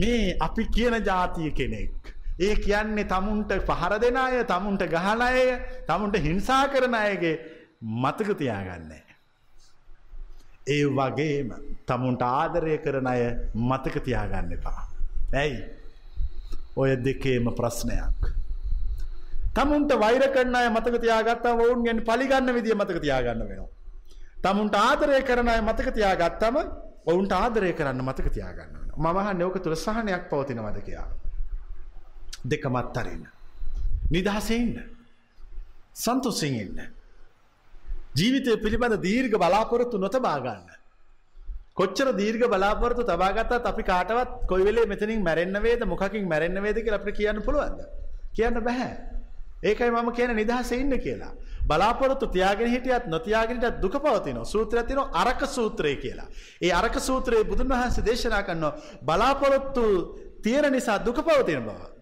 මේ 0.00 0.36
අපි 0.40 0.66
කියන 0.76 0.96
ජාතිය 1.08 1.50
කෙනෙක්. 1.52 2.15
ඒ 2.40 2.56
කියන්නේ 2.56 3.04
තමුන්ට 3.04 3.52
පහර 3.68 3.98
දෙන 4.00 4.16
අය 4.16 4.44
තමුන්ට 4.44 4.82
ගහන 4.86 5.22
අය 5.22 5.40
තමුන්ට 5.88 6.16
හිංසා 6.18 6.68
කරන 6.68 6.94
අයගේ 6.94 7.34
මතක 7.80 8.36
තියාගන්නේ. 8.38 9.04
ඒ 10.68 10.84
වගේම 10.98 11.50
තමුන්ට 11.86 12.22
ආදරය 12.22 12.78
කරන 12.78 13.06
අය 13.06 13.22
මතක 13.54 14.04
තියාගන්න 14.04 14.52
එපා. 14.52 14.82
ඇයි 15.34 15.64
ඔය 16.76 16.96
දෙකේම 16.98 17.48
ප්‍රශ්නයක්. 17.58 18.22
තමුන්ට 19.56 19.92
වෛර 19.98 20.28
කරන 20.34 20.54
අය 20.54 20.68
මතක 20.68 21.00
තියාගත්තා 21.00 21.56
ඔවුන්ගෙන් 21.56 22.04
පලිගන්න 22.04 22.54
විදිිය 22.54 22.74
මතක 22.74 23.00
තියාගන්න 23.00 23.48
වෙනවා. 23.48 23.70
තමුන්ට 24.42 24.74
ආදරය 24.78 25.22
කරන 25.22 25.48
අය 25.48 25.60
මතක 25.62 25.88
තියාගත්තම 25.94 26.56
ඔවුන්ට 27.06 27.32
ආදරය 27.32 27.72
කරන්න 27.72 28.02
මතක 28.04 28.28
තියාගන්න 28.36 28.72
වෙන 28.74 28.90
මහ 29.04 29.32
නෝක 29.40 29.56
තුළ 29.64 29.76
සහනයක් 29.76 30.28
පවතිනවද 30.30 30.78
කියා. 30.88 31.08
දෙකමත් 32.50 32.96
අරන්න. 32.96 33.24
නිදහසෙන්න. 34.10 34.72
සන්තොසිෙන් 35.94 36.54
ඉන්න. 36.54 36.80
ජීවිතය 38.14 38.56
පිළිබඳ 38.64 38.96
දීර්ඝ 39.02 39.36
බලාපොරොත්තු 39.36 39.98
නොතබාගන්න. 39.98 40.76
කොච්චර 41.74 42.08
දීර්ඝ 42.20 42.46
බලාපොරොත්තු 42.48 43.04
තබාගත්තත් 43.04 43.66
අපි 43.70 43.82
කාටවත් 43.82 44.30
කොයි 44.48 44.64
වෙලේ 44.64 44.86
මෙතනින් 44.86 45.22
මැරෙන්න 45.22 45.62
වේද 45.62 45.82
මොකකින් 45.84 46.28
මැරෙන්න 46.28 46.62
වේද 46.62 46.78
කියලා 46.78 47.00
අපිට 47.00 47.18
කියන්න 47.18 47.42
පුළුවන්ද? 47.42 47.80
කියන්න 48.36 48.60
බෑ. 48.68 48.90
ඒකයි 49.62 49.90
මම 49.90 50.12
කියන 50.12 50.36
නිදහස 50.36 50.70
ඉන්න 50.72 50.98
කියලා. 50.98 51.32
බලාපොරොත්තු 51.68 52.26
තියාගෙන 52.28 52.70
හිටියත් 52.70 53.06
නොතියාගෙන 53.06 53.56
හිටියත් 53.56 53.82
දුක 53.82 53.98
පවතිනවා. 53.98 54.44
සූත්‍රයක් 54.44 54.86
තියෙනවා 54.86 55.10
අරක 55.14 55.42
සූත්‍රය 55.46 55.96
කියලා. 55.96 56.28
ඒ 56.62 56.72
අරක 56.72 56.96
සූත්‍රයේ 57.00 57.44
බුදුන් 57.44 57.68
වහන්සේ 57.68 58.04
දේශනා 58.04 58.42
කරනවා 58.42 58.72
බලාපොරොත්තු 59.02 59.84
තියෙන 60.42 60.72
නිසා 60.72 60.98
දුක 61.04 61.18
පවතින 61.18 61.64
බව. 61.64 61.95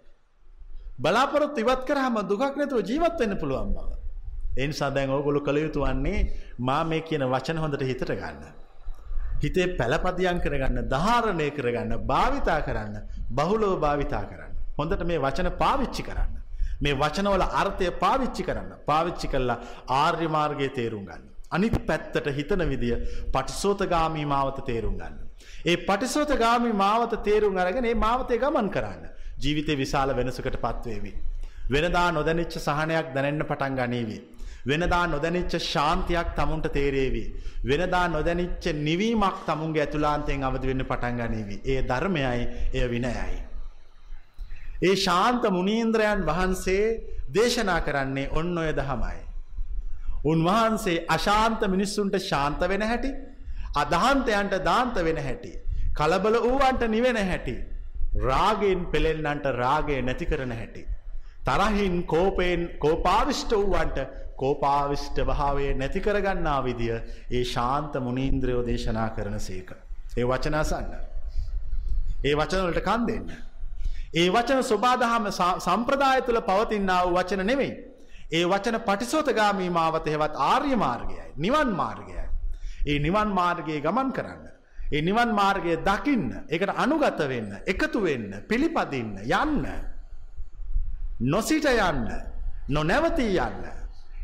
බලාපොරොත්තු 0.99 1.61
ඉවත් 1.61 1.85
කරාම 1.85 2.17
දුකක් 2.25 2.57
නැතුව 2.57 2.83
ජීවත් 2.83 3.19
වෙන්න 3.19 3.37
පුළුවන් 3.37 3.73
බව. 3.73 3.89
ඒ 4.57 4.67
නිසා 4.67 4.91
දැන් 4.91 5.11
ඕගොල්ලෝ 5.11 5.43
කළ 5.43 5.59
යුතු 5.59 5.81
වන්නේ 5.81 6.21
මා 6.59 6.85
මේ 6.85 7.01
කියන 7.01 7.25
වචන 7.25 7.59
හොඳට 7.59 7.83
හිතට 7.83 8.05
ගන්න. 8.11 8.45
හිතේ 9.43 9.67
පැලපදියම් 9.77 10.39
කරගන්න, 10.41 10.89
ධාරණය 10.89 11.51
කරගන්න, 11.51 11.99
භාවිතා 12.03 12.61
කරන්න, 12.63 12.97
බහුලව 13.31 13.79
භාවිතා 13.81 14.25
කරන්න. 14.25 14.53
හොඳට 14.79 15.05
මේ 15.05 15.19
වචන 15.19 15.51
පාවිච්චි 15.55 16.03
කරන්න. 16.03 16.33
මේ 16.81 16.95
වචනවල 16.95 17.45
අර්ථය 17.53 17.91
පාවිච්චි 17.99 18.43
කරන්න. 18.43 18.71
පාවිච්චි 18.87 19.29
කළා 19.29 19.59
ආර්ය 19.89 20.29
මාර්ගයේ 20.29 20.71
තේරුම් 20.71 21.05
ගන්න. 21.05 21.29
අනිත් 21.51 21.77
පැත්තට 21.87 22.31
හිතන 22.31 22.63
විදිය 22.69 22.97
පටිසෝතගාමී 23.33 24.27
මාවත 24.27 24.59
තේරුම් 24.65 24.97
ගන්න. 24.97 25.19
ඒ 25.67 25.77
පටිසෝතගාමී 25.79 26.73
මාවත 26.75 27.19
තේරුම් 27.23 27.57
අරගෙන 27.57 27.85
ඒ 27.85 27.95
මාවතේ 27.97 28.39
ගමන් 28.39 28.71
කරන්න. 28.71 29.14
ජීවිතේ 29.39 29.77
විශාල 29.77 30.17
වෙනසකට 30.17 30.57
පත්වේවි. 30.59 31.13
වෙනදා 31.67 32.09
නොදැනිච්ච 32.11 32.57
සහනයක් 32.59 33.07
දැනෙන්න 33.15 33.43
පටන් 33.43 33.77
ගනීවි. 33.77 34.19
වෙනදා 34.67 35.07
නොදැනිච්ච 35.07 35.55
ශාන්තියක් 35.63 36.29
තමුන්ට 36.37 36.69
තේරේවි. 36.71 37.25
වෙනදා 37.65 38.07
නොදැනිච්ච 38.09 38.65
නිවීමක් 38.81 39.37
තමුන්ගේ 39.47 39.83
ඇතුලාන්තයෙන් 39.83 40.45
අවදි 40.45 40.67
වෙන්න 40.67 40.85
පටන් 40.85 41.21
ගනීවි. 41.21 41.57
ඒ 41.65 41.83
ධර්මයයි 41.83 42.47
එය 42.73 42.87
විනයයි. 42.89 43.37
ඒ 44.83 44.97
ශාන්ත 44.97 45.45
මුනීන්ද්‍රයන් 45.51 46.27
වහන්සේ 46.27 46.85
දේශනා 47.31 47.81
කරන්නේ 47.81 48.31
ඔන්න 48.33 48.59
ඔය 48.59 48.73
දහමයි. 48.73 49.21
උන්වහන්සේ 50.25 51.05
අශාන්ත 51.09 51.63
මිනිස්සුන්ට 51.69 52.17
ශාන්ත 52.23 52.61
වෙන 52.63 52.83
හැටි 52.83 53.13
අදහන්තයන්ට 53.75 54.55
දාන්ත 54.63 54.97
වෙන 54.97 55.17
හැටි. 55.19 55.53
කලබල 55.95 56.37
වූවන්ට 56.39 56.83
නිවෙන 56.89 57.17
හැටි. 57.19 57.57
රාගෙන් 58.15 58.87
පෙළෙන්නන්ට 58.87 59.47
රාගය 59.55 60.03
නැති 60.03 60.27
කරන 60.27 60.53
හැටි. 60.53 60.87
තරහින් 61.45 62.05
කෝපයෙන් 62.05 62.71
කෝපාවිෂ්ට 62.79 63.51
වූවන්ට 63.53 63.99
කෝපාවිෂ්ට 64.37 65.19
භාවය 65.23 65.75
නැති 65.75 66.01
කරගන්නා 66.01 66.65
විදිය 66.65 66.95
ඒ 67.31 67.45
ශාන්ත 67.45 67.95
මුනීන්ද්‍රයෝ 68.01 68.67
දේශනා 68.67 69.11
කරන 69.11 69.41
සේක. 69.41 69.73
ඒ 70.17 70.25
වචනාසන්න. 70.25 70.95
ඒ 72.25 72.35
වචනවලට 72.35 72.81
කන් 72.83 73.07
දෙන්න. 73.07 73.29
ඒ 74.15 74.29
වචන 74.31 74.63
ස්වබාදහම 74.63 75.29
සම්ප්‍රදාය 75.61 76.23
තුළ 76.23 76.41
පවතින්නාව 76.41 77.13
වචන 77.13 77.47
නෙවෙයි. 77.47 77.73
ඒ 78.33 78.45
වචන 78.45 78.81
පටිසෝතගාමී 78.81 79.71
මාවත 79.71 80.07
හෙවත් 80.07 80.37
ආර්ය 80.45 80.77
මාර්ගයයි. 80.77 81.25
නිවන් 81.37 81.75
මාර්ගයයි. 81.75 82.25
ඒ 82.87 82.99
නිවන් 82.99 83.29
මාර්ගයේ 83.31 83.81
ගමන් 83.81 84.13
කරන්න. 84.13 84.54
ඒ 84.95 85.03
නිවන් 85.03 85.31
මාර්ගය 85.35 85.77
දකින්න 85.79 86.27
එකට 86.49 86.71
අනුගත 86.77 87.21
වෙන්න 87.31 87.51
එකතු 87.67 88.01
වෙන්න 88.01 88.29
පිළිපදින්න 88.49 89.17
යන්න. 89.21 89.65
නොසිට 91.23 91.67
යන්න 91.67 92.05
නොනැවතී 92.69 93.39
යන්න. 93.39 93.65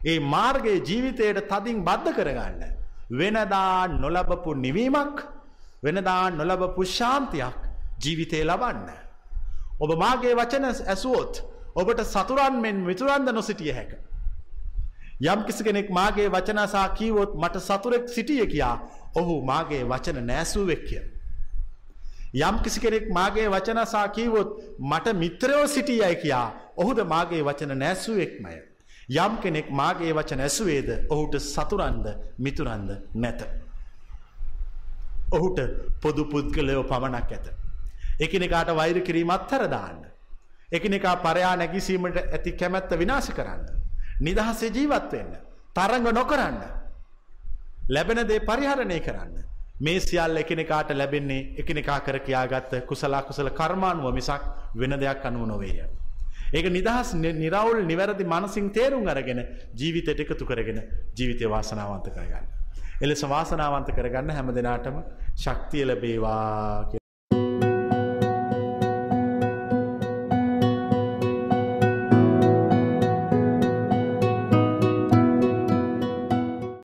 ඒ 0.05 0.21
මාර්ගයේ 0.21 0.83
ජීවිතයට 0.83 1.49
තදින් 1.49 1.83
බද්ධ 1.83 2.15
කරගන්න. 2.15 2.63
වෙනදා 3.11 3.89
නොලබපු 3.89 4.55
නිවීමක් 4.55 5.25
වෙනදා 5.83 6.31
නොලබපු 6.31 6.87
ශාන්තියක් 6.87 7.57
ජීවිතය 7.99 8.45
ලබන්න. 8.45 8.87
ඔබ 9.81 9.91
මාගේ 9.99 10.37
වචන 10.37 10.71
ඇසුවොත් 10.87 11.43
ඔබට 11.75 12.05
සතුරන් 12.05 12.61
මෙන් 12.61 12.87
මිතුරන්ද 12.87 13.29
නොසිටිය 13.33 13.73
හැක. 13.73 13.93
යම් 15.23 15.45
කිසි 15.47 15.65
කෙනෙක් 15.65 15.91
මාගේ 15.91 16.31
වචනසා 16.31 16.89
කීවොත් 16.95 17.35
මට 17.35 17.61
සතුරෙක් 17.61 18.09
සිටිය 18.09 18.47
කියා 18.47 18.77
ඔහු 19.15 19.43
මාගේ 19.43 19.85
වචන 19.85 20.27
නෑසූවෙක්ය. 20.27 21.01
යම් 22.33 22.59
කිසි 22.63 22.81
කෙනෙක් 22.81 23.09
මාගේ 23.11 23.49
වචනසා 23.49 24.09
කීවොත් 24.09 24.51
මට 24.81 25.15
මිත්‍රයෝ 25.15 25.67
සිටියයි 25.67 26.17
කියා 26.17 26.49
ඔහුද 26.77 26.99
මාගේ 27.05 27.43
වචන 27.43 27.79
නැසුවෙක්මය. 27.79 28.55
යම් 29.11 29.39
කෙනෙක් 29.43 29.71
මාගේ 29.71 30.13
වචන 30.13 30.41
ඇසුවේද 30.41 30.91
ඔහුට 31.09 31.35
සතුරන්ද 31.37 32.07
මිතුරන්ද 32.39 32.91
නැත. 33.15 33.43
ඔහුට 35.33 35.59
පොදු 36.01 36.25
පුද්ගලයෝ 36.25 36.85
පමණක් 36.85 37.33
ඇත. 37.33 37.47
එකනෙකාට 38.21 38.75
වෛර 38.77 39.01
කිරීම 39.01 39.31
අත්හරදාන්න. 39.31 40.07
එකනෙකා 40.73 41.17
පරයා 41.19 41.57
නැගිසීමට 41.57 42.17
ඇති 42.19 42.53
කැමැත්ත 42.53 42.91
විනාශ 42.93 43.33
කරන්න. 43.33 43.67
නිදහසේ 44.21 44.71
ජීවත් 44.71 45.13
වෙන්න. 45.13 45.35
තරඟ 45.75 46.13
නොකරන්න. 46.13 46.80
ලැබෙන 47.91 48.21
දේ 48.25 48.41
පරිහරණය 48.43 48.99
කරන්න. 49.01 49.33
මේ 49.81 50.01
සියල් 50.01 50.37
එකනෙකාට 50.37 50.91
ලැබෙන්නේ 50.93 51.41
එකනෙකා 51.59 52.01
කර 52.01 52.19
කියාගත්ත 52.21 52.73
කුසලා 52.87 53.23
කුසල 53.23 53.51
කර්මානුව 53.53 54.15
මිසක් 54.15 54.45
වෙන 54.75 54.95
දෙයක් 54.97 55.25
අනුව 55.25 55.47
නොවේය. 55.47 55.81
ඒක 56.53 56.67
නිදහස් 56.69 57.11
නිරවුල් 57.17 57.83
නිවැරදි 57.85 58.25
මනසින් 58.27 58.71
තේරුම් 58.71 59.09
අරගෙන 59.09 59.43
ජීවිතයට 59.75 60.21
එකතු 60.21 60.45
කරගෙන 60.45 60.81
ජීවිතය 61.17 61.45
වාසනාවන්ත 61.49 62.09
කරගන්න. 62.09 62.47
එලෙස 63.01 63.23
වාසනාවන්ත 63.25 63.91
කරගන්න 63.91 64.31
හැම 64.31 64.55
දෙනාටම 64.55 64.97
ශක්තිය 65.37 65.85
ලැබේවා 65.85 66.85
කියලා 66.85 67.00